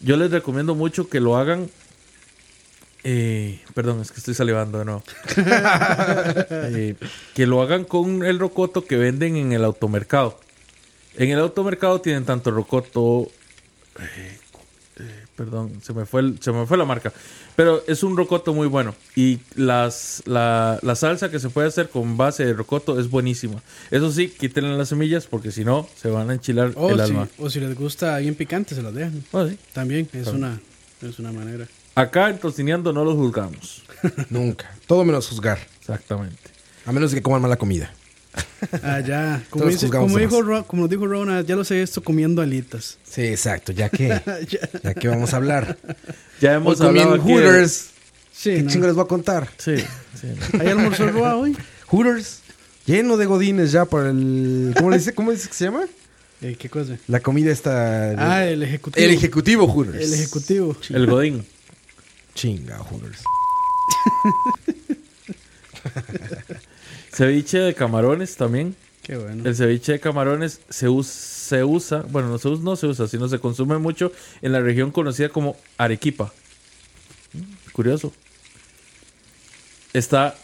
[0.00, 1.70] Yo les recomiendo mucho que lo hagan.
[3.04, 5.02] eh, perdón, es que estoy salivando de nuevo.
[6.50, 6.94] Eh,
[7.34, 10.38] que lo hagan con el rocoto que venden en el automercado.
[11.16, 13.28] En el automercado tienen tanto rocoto
[14.00, 14.38] eh,
[15.38, 17.12] perdón, se me fue el- se me fue la marca.
[17.56, 18.94] Pero es un rocoto muy bueno.
[19.16, 23.62] Y las, la, la salsa que se puede hacer con base de rocoto es buenísima.
[23.90, 27.02] Eso sí, quítenle las semillas porque si no, se van a enchilar O, el si,
[27.02, 27.28] alma.
[27.38, 29.24] o si les gusta bien picante, se las dejan.
[29.32, 29.56] Ah, sí.
[29.72, 30.60] También es una,
[31.02, 31.66] es una manera.
[31.94, 33.82] Acá en Tocineando no los juzgamos.
[34.30, 34.70] Nunca.
[34.86, 35.58] Todo menos juzgar.
[35.80, 36.50] Exactamente.
[36.84, 37.92] A menos de que coman mala comida.
[38.82, 39.42] Ah, ya.
[39.50, 40.42] Como, dice- como, dijo.
[40.42, 42.98] Ro- como nos dijo Rona, ya los he visto comiendo alitas.
[43.08, 43.72] Sí, exacto.
[43.72, 44.08] Ya que,
[44.82, 45.78] ya que vamos a hablar.
[46.40, 47.90] Ya Hoy hemos comí hablado aquí Hooters.
[48.32, 48.70] Sí, ¿Qué ¿no?
[48.70, 49.48] chingo les voy a contar?
[49.58, 50.28] Sí, sí.
[50.60, 51.56] ¿Ahí almorzó Roa hoy?
[51.88, 52.40] Hooters.
[52.86, 54.72] Lleno de godines ya para el...
[54.76, 55.12] ¿Cómo le dice?
[55.14, 55.84] ¿Cómo dice que se llama?
[56.40, 56.96] Eh, ¿Qué cosa?
[57.08, 58.10] La comida está...
[58.16, 59.04] Ah, el ejecutivo.
[59.04, 60.04] el ejecutivo Hooters.
[60.04, 60.76] El ejecutivo.
[60.88, 61.44] El Godín.
[62.34, 63.18] Chinga, Hooters.
[67.12, 68.74] Ceviche de camarones también.
[69.02, 69.48] Qué bueno.
[69.48, 73.26] El ceviche de camarones se, se usa, bueno, no se, us- no se usa, sino
[73.28, 74.12] se consume mucho
[74.42, 76.32] en la región conocida como Arequipa.
[77.32, 78.12] Mm, Curioso.
[79.92, 80.36] Está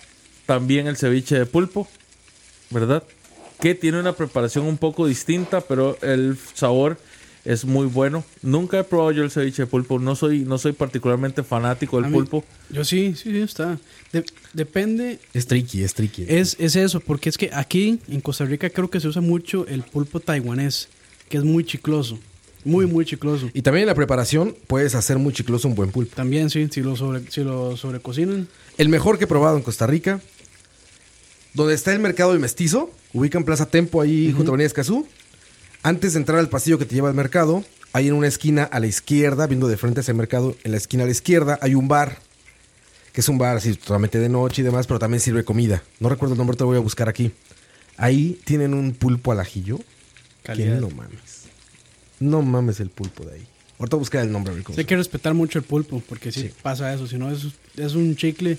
[0.46, 1.86] también el ceviche de pulpo,
[2.70, 3.02] ¿verdad?
[3.60, 6.98] Que tiene una preparación un poco distinta, pero el sabor
[7.44, 8.24] es muy bueno.
[8.42, 12.10] Nunca he probado yo el ceviche de pulpo, no soy, no soy particularmente fanático del
[12.10, 12.44] mí- pulpo.
[12.70, 13.78] Yo sí, sí, sí, está.
[14.12, 16.24] De- depende, Es tricky, es tricky.
[16.28, 19.66] es, es eso, porque es que aquí en Costa Rica creo que se usa mucho
[19.66, 20.88] el pulpo taiwanés,
[21.28, 22.18] que es muy chicloso.
[22.66, 23.50] Muy, muy chicloso.
[23.52, 26.16] Y también en la preparación puedes hacer muy chicloso un buen pulpo.
[26.16, 28.48] También, sí, si lo, sobre, si lo sobrecocinan.
[28.78, 30.20] El mejor que he probado en Costa Rica.
[31.52, 32.90] Donde está el mercado del mestizo.
[33.12, 35.06] Ubican Plaza Tempo ahí junto a Avenida Escazú.
[35.84, 37.62] Antes de entrar al pasillo que te lleva al mercado,
[37.92, 40.78] hay en una esquina a la izquierda, viendo de frente hacia el mercado, en la
[40.78, 42.18] esquina a la izquierda hay un bar.
[43.12, 45.82] Que es un bar así totalmente de noche y demás, pero también sirve comida.
[46.00, 47.30] No recuerdo el nombre, te lo voy a buscar aquí.
[47.98, 49.76] Ahí tienen un pulpo al ajillo.
[49.76, 49.84] Que
[50.44, 50.80] Calidad.
[50.80, 51.44] no mames.
[52.18, 53.46] No mames el pulpo de ahí.
[53.78, 54.52] Ahorita a buscar el nombre.
[54.52, 56.50] a ver cómo Sí, hay que respetar mucho el pulpo, porque sí, Sí.
[56.62, 57.06] pasa eso.
[57.06, 57.44] Si no, es,
[57.76, 58.56] es un chicle.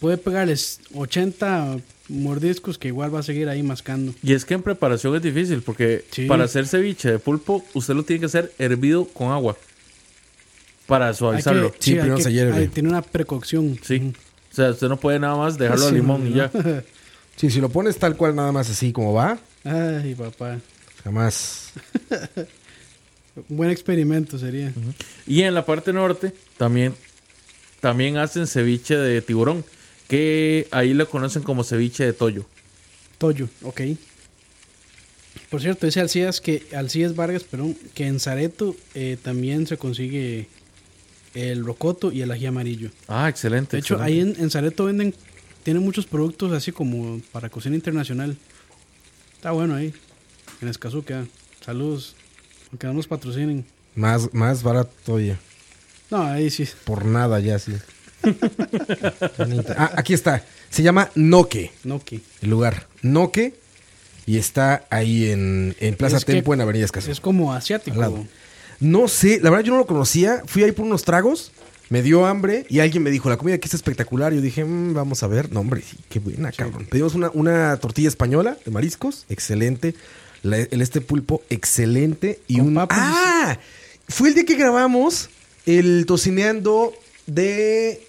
[0.00, 1.78] Puede pegarles 80
[2.08, 4.14] mordiscos que igual va a seguir ahí mascando.
[4.22, 6.26] Y es que en preparación es difícil, porque Sí.
[6.26, 9.56] para hacer ceviche de pulpo, usted lo tiene que hacer hervido con agua.
[10.86, 11.72] Para suavizarlo.
[11.72, 12.56] que- Sí, hay primero que- se hierve.
[12.56, 13.78] hay- tiene una precocción.
[13.82, 14.12] Sí.
[14.50, 16.36] O sea, usted no puede nada más dejarlo a Sí, limón y no.
[16.36, 16.50] ya.
[17.36, 20.58] Sí, si lo pones tal cual nada más así como va, Ay, papá.
[21.02, 21.70] jamás.
[23.34, 24.70] Un buen experimento sería.
[25.26, 26.94] Y en la parte norte también,
[27.80, 29.64] también hacen ceviche de tiburón,
[30.12, 32.44] que ahí lo conocen como ceviche de toyo.
[33.16, 33.80] Toyo, ok.
[35.48, 40.48] Por cierto, dice Alcías que Alcías Vargas, perdón, que en Zareto eh, también se consigue
[41.32, 42.90] el rocoto y el ají amarillo.
[43.08, 43.78] Ah, excelente.
[43.78, 44.20] De hecho, excelente.
[44.20, 45.14] ahí en, en Zareto venden,
[45.62, 48.36] tienen muchos productos así como para cocina internacional.
[49.36, 49.94] Está bueno ahí.
[50.60, 51.24] En Escazú queda.
[51.64, 52.16] Saludos.
[52.70, 53.64] Aunque no nos patrocinen.
[53.94, 55.40] Más, más barato todavía.
[56.10, 56.68] No, ahí sí.
[56.84, 57.72] Por nada ya, sí.
[59.76, 60.44] Ah, aquí está.
[60.70, 62.22] Se llama Noque, Noki.
[62.40, 62.86] el lugar.
[63.02, 63.54] Noque.
[64.24, 67.10] Y está ahí en, en Plaza Es Tempo, en Avenida Escazú.
[67.10, 68.24] Es como asiático.
[68.78, 70.42] No sé, la verdad yo no lo conocía.
[70.46, 71.50] Fui ahí por unos tragos,
[71.88, 74.32] me dio hambre y alguien me dijo, la comida aquí está espectacular.
[74.32, 75.52] Yo dije, "Mm, vamos a ver.
[75.52, 76.86] No, hombre, sí, qué buena, cabrón.
[76.88, 79.94] Pedimos una, una tortilla española de mariscos, excelente.
[80.42, 82.40] La- el este pulpo, excelente.
[82.48, 82.74] Y Con un...
[82.74, 82.98] papas.
[83.00, 83.58] ¡Ah!
[84.08, 85.30] Fue el día que grabamos
[85.66, 86.92] el tocineando
[87.26, 88.00] de...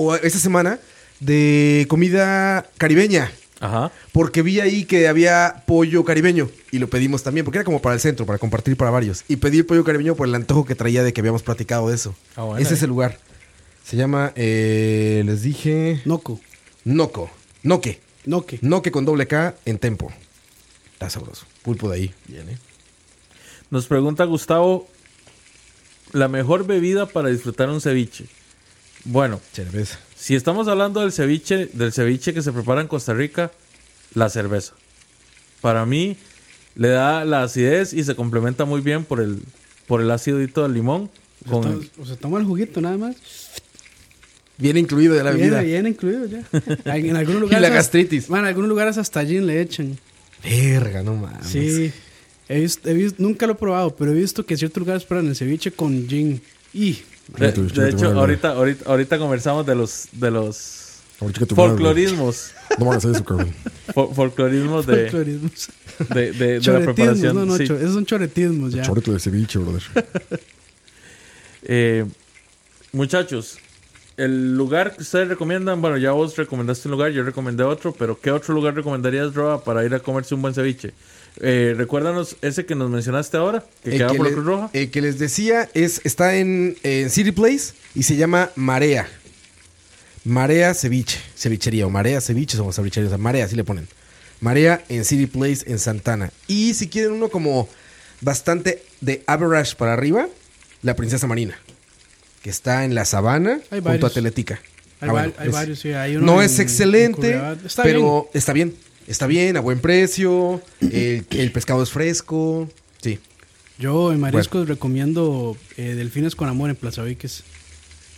[0.00, 0.78] O esta semana,
[1.18, 3.32] de comida caribeña.
[3.58, 3.90] Ajá.
[4.12, 7.96] Porque vi ahí que había pollo caribeño y lo pedimos también, porque era como para
[7.96, 9.24] el centro, para compartir para varios.
[9.26, 11.96] Y pedí el pollo caribeño por el antojo que traía de que habíamos platicado de
[11.96, 12.14] eso.
[12.36, 12.64] Ah, bueno.
[12.64, 13.18] Ese es el lugar.
[13.82, 16.38] Se llama, eh, les dije, Noco.
[16.84, 17.28] Noco.
[17.64, 17.98] Noque.
[18.24, 18.60] Noque.
[18.62, 20.12] Noque con doble K en tempo.
[20.92, 21.44] Está sabroso.
[21.62, 22.14] Pulpo de ahí.
[22.28, 22.58] Bien, ¿eh?
[23.70, 24.86] Nos pregunta Gustavo,
[26.12, 28.26] la mejor bebida para disfrutar un ceviche.
[29.04, 29.98] Bueno, Cerveza.
[30.16, 33.50] si estamos hablando del ceviche, del ceviche que se prepara en Costa Rica,
[34.14, 34.74] la cerveza.
[35.60, 36.16] Para mí
[36.74, 39.40] le da la acidez y se complementa muy bien por el
[39.86, 41.10] por el acidito del limón
[41.46, 43.16] O con sea, toma- o sea, toma el juguito nada más.
[44.58, 45.62] Viene incluido de la Viene, bebida.
[45.62, 46.42] viene incluido ya.
[46.94, 47.60] En algunos lugares.
[47.62, 48.28] la hasta- gastritis.
[48.28, 49.96] Man, en algunos lugares hasta gin le echan.
[50.44, 51.46] Verga, no mames.
[51.46, 51.92] Sí.
[52.48, 55.04] He visto, he visto- nunca lo he probado, pero he visto que en ciertos lugares
[55.04, 56.40] preparan el ceviche con gin.
[56.74, 56.98] Y.
[57.36, 60.84] de, hecho ahorita, ahorita ahorita conversamos de los de los
[61.54, 62.52] folclorismos.
[62.78, 63.52] No van a hacer eso, cabrón.
[63.94, 65.68] fo- folclorismos de, Folclorismos.
[66.14, 67.64] de, de- de la preparación no, no, sí.
[67.64, 68.82] esos son choretismos ya.
[68.82, 69.82] Chorito de ceviche, brother.
[71.62, 72.06] Eh,
[72.92, 73.58] muchachos,
[74.16, 78.18] el lugar que ustedes recomiendan, bueno, ya vos recomendaste un lugar, yo recomendé otro, pero
[78.18, 80.92] ¿qué otro lugar recomendarías, Roa, para ir a comerse un buen ceviche?
[81.40, 84.70] Eh, recuérdanos ese que nos mencionaste ahora, que El queda que, por la Cruz Roja.
[84.72, 89.08] el que les decía es está en, en City Place y se llama Marea.
[90.24, 93.86] Marea Ceviche, cevichería o Marea Ceviche o cevichería, o sea, Marea, así le ponen.
[94.40, 96.30] Marea en City Place en Santana.
[96.46, 97.68] Y si quieren uno como
[98.20, 100.28] bastante de average para arriba,
[100.82, 101.58] la Princesa Marina,
[102.42, 104.10] que está en la Sabana Hay junto a.
[104.10, 104.60] Teletica.
[105.00, 105.92] Hay, Ah, bueno, va- hay es- varios, sí.
[105.92, 107.40] Hay uno no en- es en excelente.
[107.64, 108.30] Está pero bien.
[108.34, 108.74] está bien.
[109.08, 110.60] Está bien, a buen precio.
[110.80, 112.68] El, el pescado es fresco.
[113.02, 113.18] Sí.
[113.78, 117.42] Yo en mariscos recomiendo eh, Delfines con Amor en Plaza Viques.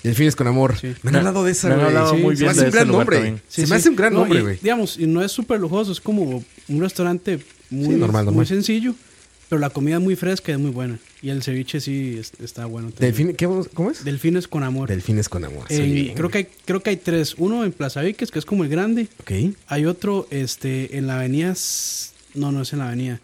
[0.02, 0.76] Delfines con amor.
[0.80, 0.94] Sí.
[1.02, 1.88] Me han hablado de esa, Me han güey.
[1.88, 3.16] hablado Sí, muy se bien me hace de un gran nombre.
[3.18, 3.42] también.
[3.48, 4.58] Se me hace un gran No, nombre, güey.
[4.62, 7.38] Digamos, y no es súper lujoso, es como un restaurante
[7.68, 8.34] muy, Sí, normal, normal.
[8.34, 8.94] muy sencillo,
[9.50, 10.98] pero la comida es muy fresca y es muy buena.
[11.20, 12.90] Y el ceviche sí es- está bueno.
[12.92, 13.12] también.
[13.14, 14.02] Delfín- ¿qué vamos- ¿Cómo es?
[14.04, 14.88] Delfines con Amor.
[14.88, 15.66] Delfines con amor.
[15.68, 16.14] Bien.
[16.14, 17.34] creo, que hay, creo que hay tres.
[17.36, 19.08] Uno en Plaza Viques, que es como el grande.
[19.20, 19.32] Ok.
[19.66, 21.54] Hay otro este, en la avenida...
[22.34, 23.20] No, no es en la avenida.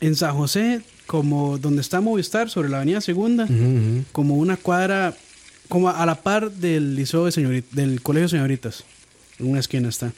[0.00, 3.48] En San José, como donde está Movistar, sobre la avenida Segunda,
[4.12, 5.16] como una cuadra,
[5.68, 8.84] como a la par del liceo de señorita, del colegio de señoritas.
[9.38, 10.12] En una esquina está.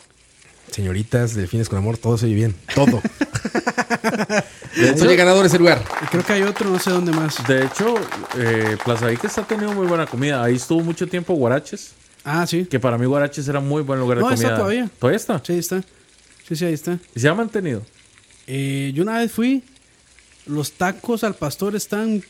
[0.70, 2.54] Señoritas, delfines con amor, todo se oye bien.
[2.74, 3.00] Todo.
[4.96, 5.82] Soy el ganador de ese lugar.
[6.02, 7.36] Y creo que hay otro, no sé dónde más.
[7.46, 7.94] De hecho,
[8.38, 10.42] eh, Plaza Viques ha tenido muy buena comida.
[10.42, 11.92] Ahí estuvo mucho tiempo Guaraches,
[12.24, 12.64] Ah, sí.
[12.66, 14.56] que para mí Guaraches era muy buen lugar de está comida.
[14.56, 14.90] todavía.
[14.98, 15.42] ¿Todavía está?
[15.44, 15.82] Sí, ahí está.
[16.48, 16.98] Sí, sí, ahí está.
[17.14, 17.82] ¿Y se ha mantenido?
[18.46, 19.62] Eh, yo una vez fui.
[20.46, 22.22] Los tacos al pastor están,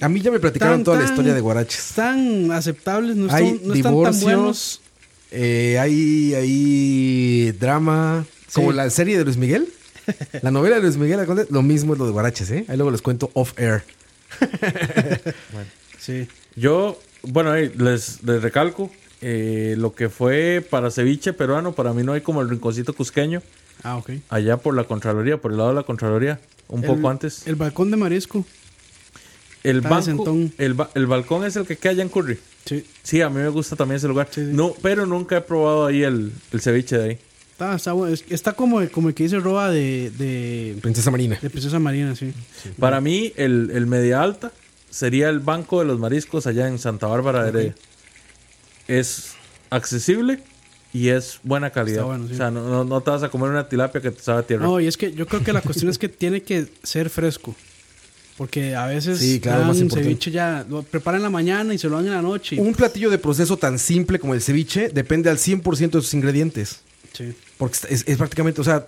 [0.00, 1.78] A mí ya me platicaron Tan, toda la historia de Guaraches.
[1.90, 4.80] están aceptables, no, Hay están, no están tan buenos.
[5.36, 8.24] Eh, hay, hay drama.
[8.52, 9.68] Como la serie de Luis Miguel.
[10.42, 11.20] La novela de Luis Miguel,
[11.50, 12.64] lo mismo es lo de Guaraches, ¿eh?
[12.68, 13.82] Ahí luego les cuento off air.
[15.98, 16.28] Sí.
[16.54, 22.12] Yo, bueno, les, les recalco, eh, lo que fue para ceviche peruano, para mí no
[22.12, 23.42] hay como el rinconcito cusqueño,
[23.82, 24.10] Ah, ok.
[24.28, 27.46] allá por la Contraloría, por el lado de la Contraloría, un El- poco antes.
[27.46, 28.44] El balcón de marisco.
[29.68, 32.38] El, banco, el, ba- el balcón es el que queda allá en Curry.
[32.64, 32.84] Sí.
[33.02, 34.28] Sí, a mí me gusta también ese lugar.
[34.30, 34.50] Sí, sí.
[34.52, 37.18] No, pero nunca he probado ahí el, el ceviche de ahí.
[37.52, 37.92] Está, está,
[38.28, 41.38] está como, como el que dice Roba de, de, Princesa Marina.
[41.40, 42.32] de Princesa Marina, sí.
[42.78, 44.52] Para mí, el, el media alta
[44.90, 47.74] sería el banco de los mariscos allá en Santa Bárbara de Heredia.
[48.88, 49.32] Es
[49.70, 50.40] accesible
[50.92, 51.98] y es buena calidad.
[51.98, 52.34] Está bueno, sí.
[52.34, 54.42] O sea, no, no, no te vas a comer una tilapia que te sabe a
[54.42, 54.64] tierra.
[54.64, 57.54] No, y es que yo creo que la cuestión es que tiene que ser fresco.
[58.36, 60.04] Porque a veces Sí, claro, dan más importante.
[60.08, 62.60] ceviche ya, lo preparan en la mañana y se lo dan en la noche.
[62.60, 66.80] Un platillo de proceso tan simple como el ceviche depende al 100% de sus ingredientes.
[67.12, 68.86] Sí, Porque es, es prácticamente, o sea,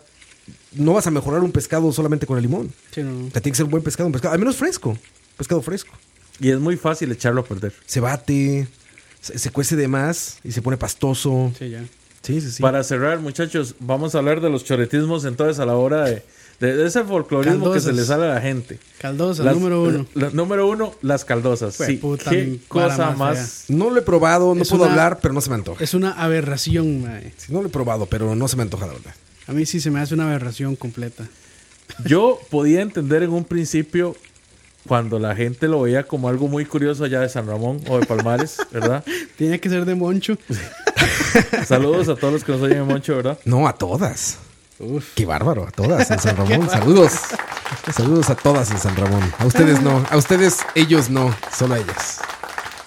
[0.73, 2.71] no vas a mejorar un pescado solamente con el limón.
[2.91, 3.27] sí, no, no.
[3.29, 4.99] O sea, tiene que ser un buen pescado, un pescado, al menos fresco.
[5.39, 5.93] Pescado fresco.
[6.41, 7.73] Y es muy fácil echarlo a perder.
[7.87, 8.69] Se bate,
[9.21, 11.53] se, se cuece de más y se pone pastoso.
[11.59, 11.83] Sí, ya.
[12.23, 12.63] Sí, sí, sí.
[12.63, 16.23] Para cerrar, muchachos, vamos a hablar de los choretismos entonces a la hora de,
[16.61, 17.95] de- de ese folclorismo que se Caldosas.
[17.95, 18.79] le sale a la gente.
[18.99, 20.07] Caldosa, Las- número uno.
[20.15, 21.77] la- número uno, las caldosas.
[21.77, 23.65] Jue Sí, puta, qué cosa más más.
[23.69, 25.83] No lo he probado, no Es puedo una- hablar, pero no se me antoja.
[25.83, 27.33] Es una aberración, mae.
[27.37, 29.15] Sí, no lo he probado, pero no se me antoja, la verdad.
[29.47, 31.27] A mí sí se me hace una aberración completa.
[32.05, 34.15] Yo podía entender en un principio
[34.87, 38.07] cuando la gente lo veía como algo muy curioso allá de San Ramón o de
[38.07, 39.05] Palmares, ¿verdad?
[39.37, 40.37] Tiene que ser de moncho.
[41.67, 43.39] Saludos a todos los que nos oyen en Moncho, ¿verdad?
[43.45, 44.39] No, a todas.
[44.79, 45.15] Uf.
[45.15, 46.69] Qué bárbaro, a todas en San Ramón.
[46.71, 47.13] Saludos.
[47.93, 49.33] Saludos a todas en San Ramón.
[49.39, 52.21] A ustedes no, a ustedes, ellos no, solo a ellas.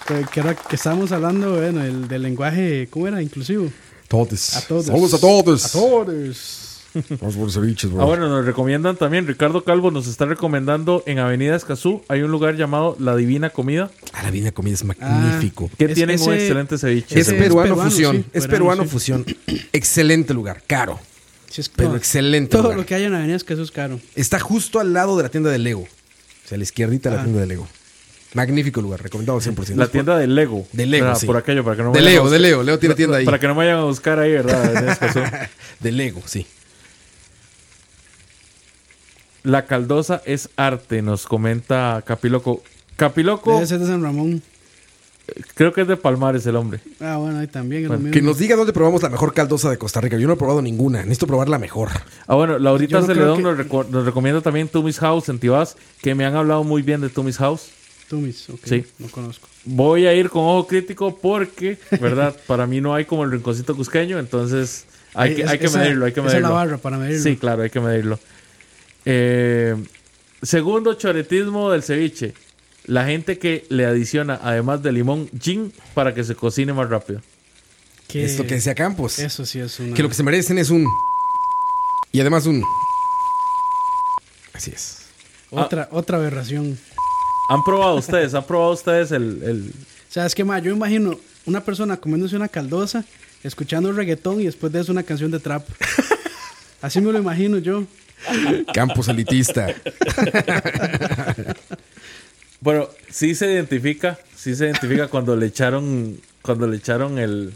[0.06, 3.22] Que, que era que estábamos hablando, bueno, el, del lenguaje, ¿cómo era?
[3.22, 3.68] Inclusivo.
[4.08, 4.56] Todos.
[4.56, 4.86] A todos.
[4.86, 5.64] Saludos a todos.
[5.66, 6.71] A todos.
[7.20, 8.02] Vamos por ceviches, bro.
[8.02, 12.30] Ah, bueno, nos recomiendan también, Ricardo Calvo nos está recomendando en Avenida Escazú, hay un
[12.30, 13.90] lugar llamado La Divina Comida.
[14.12, 15.70] Ah, la Divina Comida es magnífico.
[15.78, 17.18] Que Es- tienen un ese- excelente ceviche.
[17.18, 18.16] es peruano, fusión.
[18.16, 18.88] sí, es peruano, peruano sí.
[18.88, 19.24] fusión.
[19.72, 20.62] excelente lugar.
[20.66, 21.00] Caro.
[21.50, 22.78] Sí, es- Pero no, excelente Todo lugar.
[22.78, 24.00] lo que hay en Avenida es que eso es caro.
[24.14, 25.82] Está justo al lado de la tienda de Lego.
[25.82, 27.24] O sea, a la izquierdita de la Ah.
[27.24, 27.68] tienda de Lego.
[28.34, 29.78] Magnífico lugar, recomendado al 100%.
[29.78, 30.66] La tienda de Lego.
[30.72, 31.20] De Lego, ¿verdad?
[31.20, 31.26] sí.
[31.26, 32.62] Por aquello, para que no De buscar- de Lego.
[32.62, 33.26] Leo tiene tienda ahí.
[33.26, 34.98] Para que no me vayan a buscar ahí, ¿verdad?
[35.16, 35.48] En.
[35.80, 36.46] De Lego, sí.
[39.42, 42.62] La caldosa es arte, nos comenta Capiloco.
[42.96, 44.42] Capiloco, Debe ser de San Ramón.
[45.54, 46.80] creo que es de Palmares el hombre.
[47.00, 47.86] Ah, bueno, ahí también.
[47.88, 48.12] Bueno, mismo.
[48.12, 50.16] Que nos diga dónde probamos la mejor caldosa de Costa Rica.
[50.18, 50.98] Yo no he probado ninguna.
[51.00, 51.88] Necesito probar la mejor.
[52.26, 55.76] Ah, bueno, Laurita no Celedón que- nos, reco- nos recomienda también Tumis House en Tibás,
[56.00, 57.70] que me han hablado muy bien de Tumis House.
[58.08, 58.60] Tumis, ok.
[58.64, 58.84] Sí.
[58.98, 59.48] No conozco.
[59.64, 62.36] Voy a ir con ojo crítico porque, ¿verdad?
[62.46, 66.04] Para mí no hay como el rinconcito cusqueño, entonces hay, que, Es- hay que medirlo,
[66.04, 66.48] hay que esa es medirlo.
[66.50, 67.22] la barra para medirlo.
[67.22, 68.18] Sí, claro, hay que medirlo.
[69.04, 69.76] Eh,
[70.42, 72.34] segundo choretismo del ceviche.
[72.86, 77.20] La gente que le adiciona, además de limón, gin para que se cocine más rápido.
[78.08, 79.18] Que- Es lo que decía Campos.
[79.20, 79.94] Eso sí es una...
[79.94, 80.86] Que lo que se merecen es un.
[82.12, 82.62] Y además un.
[84.52, 84.98] Así es.
[85.50, 86.78] Otra, otra aberración.
[87.50, 88.34] ¿Han probado ustedes?
[88.34, 89.70] ¿Han probado ustedes el, el-
[90.08, 93.04] O sea, es que ma, yo imagino una persona comiéndose una caldosa,
[93.42, 95.66] escuchando reggaetón y después de eso una canción de trap.
[96.82, 97.84] Así me lo imagino yo.
[98.74, 99.68] Campos elitista.
[102.60, 107.54] Bueno, sí se identifica, sí se identifica cuando le echaron, cuando le echaron el,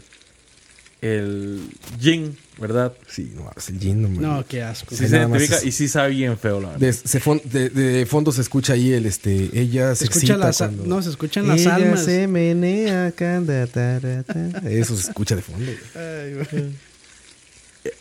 [1.01, 1.61] el
[1.97, 2.91] gin, ¿verdad?
[3.07, 4.21] Sí, no, es el gin, no, man.
[4.21, 4.89] No, qué asco.
[4.93, 6.79] Sí Sí, se identifica es- y sí sabe bien feo, la verdad.
[6.81, 9.49] De, se fon- de- de fondo se escucha ahí el este.
[9.53, 12.03] Ella se, Se escucha excita las, cuando- no, se escuchan las Ella almas.
[12.03, 14.51] se menea, canta, tarata.
[14.69, 15.63] Eso se escucha de fondo.
[15.71, 16.05] güey.
[16.05, 16.65] Ay, güey.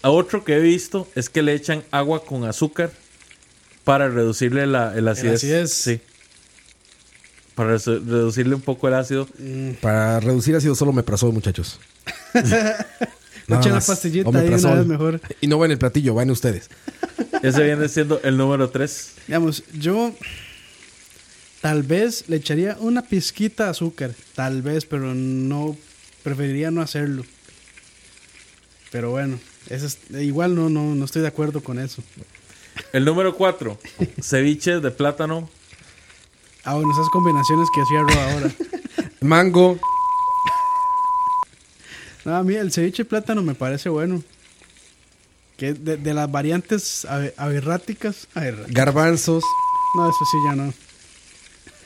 [0.02, 2.90] A Otro que he visto es que le echan agua con azúcar
[3.84, 5.34] para reducirle la, el acidez.
[5.34, 5.72] acidez.
[5.72, 6.00] Sí.
[7.54, 9.28] Para reducirle un poco el ácido.
[9.80, 11.80] Para reducir ácido solo me pasó, muchachos.
[13.48, 15.20] Nada Echen la pastillita ahí una vez mejor.
[15.40, 16.68] Y no va en el platillo, van ustedes.
[17.42, 19.12] Ese viene siendo el número 3.
[19.28, 20.12] Digamos, yo
[21.60, 24.10] tal vez le echaría una pizquita de azúcar.
[24.34, 25.76] Tal vez, pero no.
[26.24, 27.24] Preferiría no hacerlo.
[28.90, 29.38] Pero bueno,
[29.70, 32.02] eso es- igual no, no, no estoy de acuerdo con eso.
[32.92, 33.78] El número 4,
[34.20, 35.48] ceviche de plátano.
[36.64, 38.50] Ah, bueno, esas combinaciones que hacía Ro ahora.
[39.20, 39.78] Mango,
[42.24, 44.22] No, a mí el ceviche de plátano me parece bueno.
[45.56, 48.28] Que de, de las variantes abe- aberráticas.
[48.68, 49.42] garbanzos.
[49.96, 50.74] No, eso sí ya no.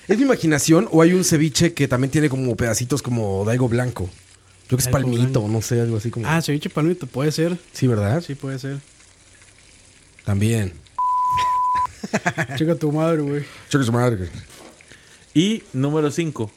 [0.08, 4.10] ¿Es mi imaginación o hay un ceviche que también tiene como pedacitos como daigo blanco?
[4.70, 6.28] Yo que es palmito, no sé, algo así como.
[6.28, 7.58] Ah, ceviche palmito, puede ser.
[7.72, 8.22] sí, ¿verdad?
[8.24, 8.78] Sí, puede ser.
[10.24, 10.72] También.
[12.56, 13.44] Chica tu madre, güey.
[13.68, 14.28] Choque su madre.
[15.34, 16.50] Y número 5,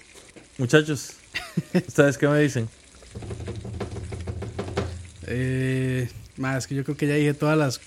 [0.60, 1.14] muchachos.
[1.73, 2.69] ¿Ustedes qué me dicen?
[5.26, 6.07] Eh,
[6.38, 7.81] más que yo creo que ya dije todas las.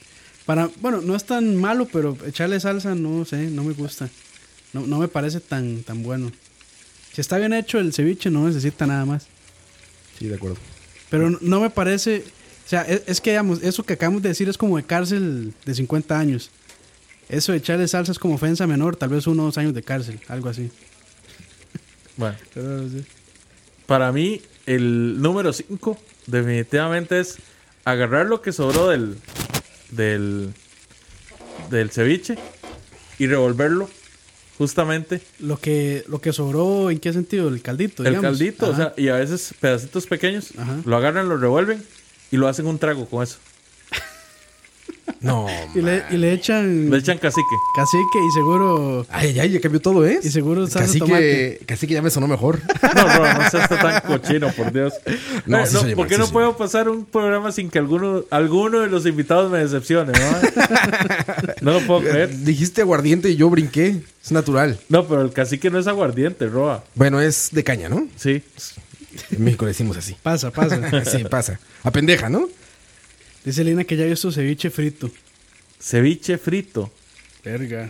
[0.44, 4.09] Para, bueno, no es tan malo, pero echarle salsa no sé, no me gusta.
[4.73, 6.32] No, no me parece tan, tan bueno.
[7.12, 9.28] Si está bien hecho el ceviche, no necesita nada más.
[10.19, 10.57] Sí, de acuerdo.
[11.11, 12.25] Pero no, me parece.
[12.65, 15.55] O sea, es, es que digamos, eso que acabamos de decir es como de cárcel
[15.65, 16.51] de 50 años.
[17.29, 19.83] Eso de echarle salsa es como ofensa menor, tal vez uno o dos años de
[19.83, 20.71] cárcel, algo así.
[22.17, 23.05] Bueno, Pero, sí.
[23.87, 27.37] para mí, el número 5 definitivamente es
[27.85, 29.17] agarrar lo que sobró del,
[29.91, 30.53] del,
[31.71, 32.37] del ceviche
[33.19, 33.89] y revolverlo
[34.59, 37.49] justamente Lo que, lo que sobró, ¿en qué sentido?
[37.49, 38.03] El caldito.
[38.03, 38.39] el digamos.
[38.39, 40.78] caldito, o sea, y a veces pedacitos pequeños, Ajá.
[40.85, 41.83] lo agarran, lo revuelven
[42.31, 43.39] y lo hacen un trago con eso.
[45.21, 45.47] No.
[45.75, 47.57] y, le, y le echan Le echan cacique.
[47.75, 49.07] cacique y seguro.
[49.11, 50.21] Ay, ay, ya cambió todo, ¿eh?
[50.23, 51.59] Y seguro salsa casi tomate.
[51.61, 52.61] que, casi que ya me sonó mejor.
[52.97, 54.95] No, bro, no seas tan cochino, por Dios.
[55.47, 57.79] No, Eh, sí oye ¿Por mal, qué sí no puedo pasar un programa sin que
[57.79, 60.13] alguno, alguno de los invitados me decepcione?
[60.13, 62.37] No, no lo puedo creer.
[62.45, 63.97] Dijiste aguardiente y yo brinqué.
[64.25, 64.79] Es natural.
[64.89, 66.83] No, pero el cacique no es aguardiente, Roa.
[66.95, 68.07] Bueno, es de caña, ¿no?
[68.17, 68.43] Sí.
[69.31, 70.17] En México le decimos así.
[70.23, 71.05] Pasa, pasa.
[71.05, 71.61] Sí, pasa.
[71.85, 72.49] A pendeja, ¿no?
[73.47, 75.10] Dice Lina que ya ha visto ceviche frito.
[75.81, 76.90] Ceviche frito.
[77.44, 77.82] Verga.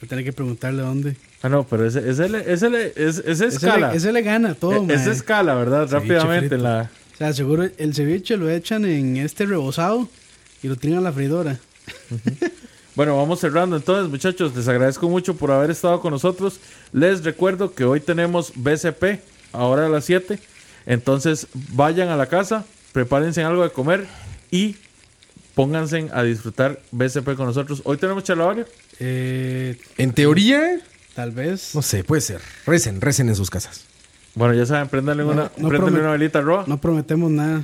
[0.00, 1.16] Voy a tener que preguntarle dónde.
[1.42, 3.90] Ah, no, pero ese, ese, le- ese, le- es, ese Ese escala.
[3.92, 4.96] le, ese le gana todo, Eh, mae.
[4.96, 5.88] ese escala, ¿verdad?
[5.88, 6.48] Ceviche Rápidamente.
[6.48, 6.54] frito.
[6.56, 6.90] en la...
[7.14, 10.08] O sea, seguro el ceviche lo echan en este rebozado
[10.62, 11.58] y lo tiran a la freidora.
[12.96, 14.54] Bueno, vamos cerrando entonces, muchachos.
[14.56, 16.58] Les agradezco mucho por haber estado con nosotros.
[16.92, 19.20] Les recuerdo que hoy tenemos BCP,
[19.52, 20.38] ahora a las 7.
[20.86, 24.06] Entonces, vayan a la casa, prepárense algo de comer
[24.50, 24.76] y
[25.54, 27.82] pónganse a disfrutar BCP con nosotros.
[27.84, 28.66] Hoy tenemos charlavario.
[28.98, 30.80] Eh, En teoría,
[31.14, 31.74] Tal vez.
[31.74, 32.40] No sé, puede ser.
[32.66, 33.84] Recen, recen en sus casas.
[34.36, 36.64] Bueno, ya saben, préndanle No, una, no promet- una velita roja.
[36.68, 37.62] No prometemos nada.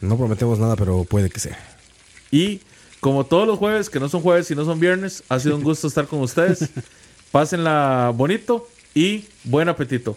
[0.00, 1.58] No prometemos nada, pero puede que sea.
[2.30, 2.62] Y
[3.00, 5.62] como todos los jueves, que no son jueves y no son viernes, ha sido un
[5.62, 6.70] gusto estar con ustedes.
[7.30, 10.16] Pásenla bonito y buen apetito.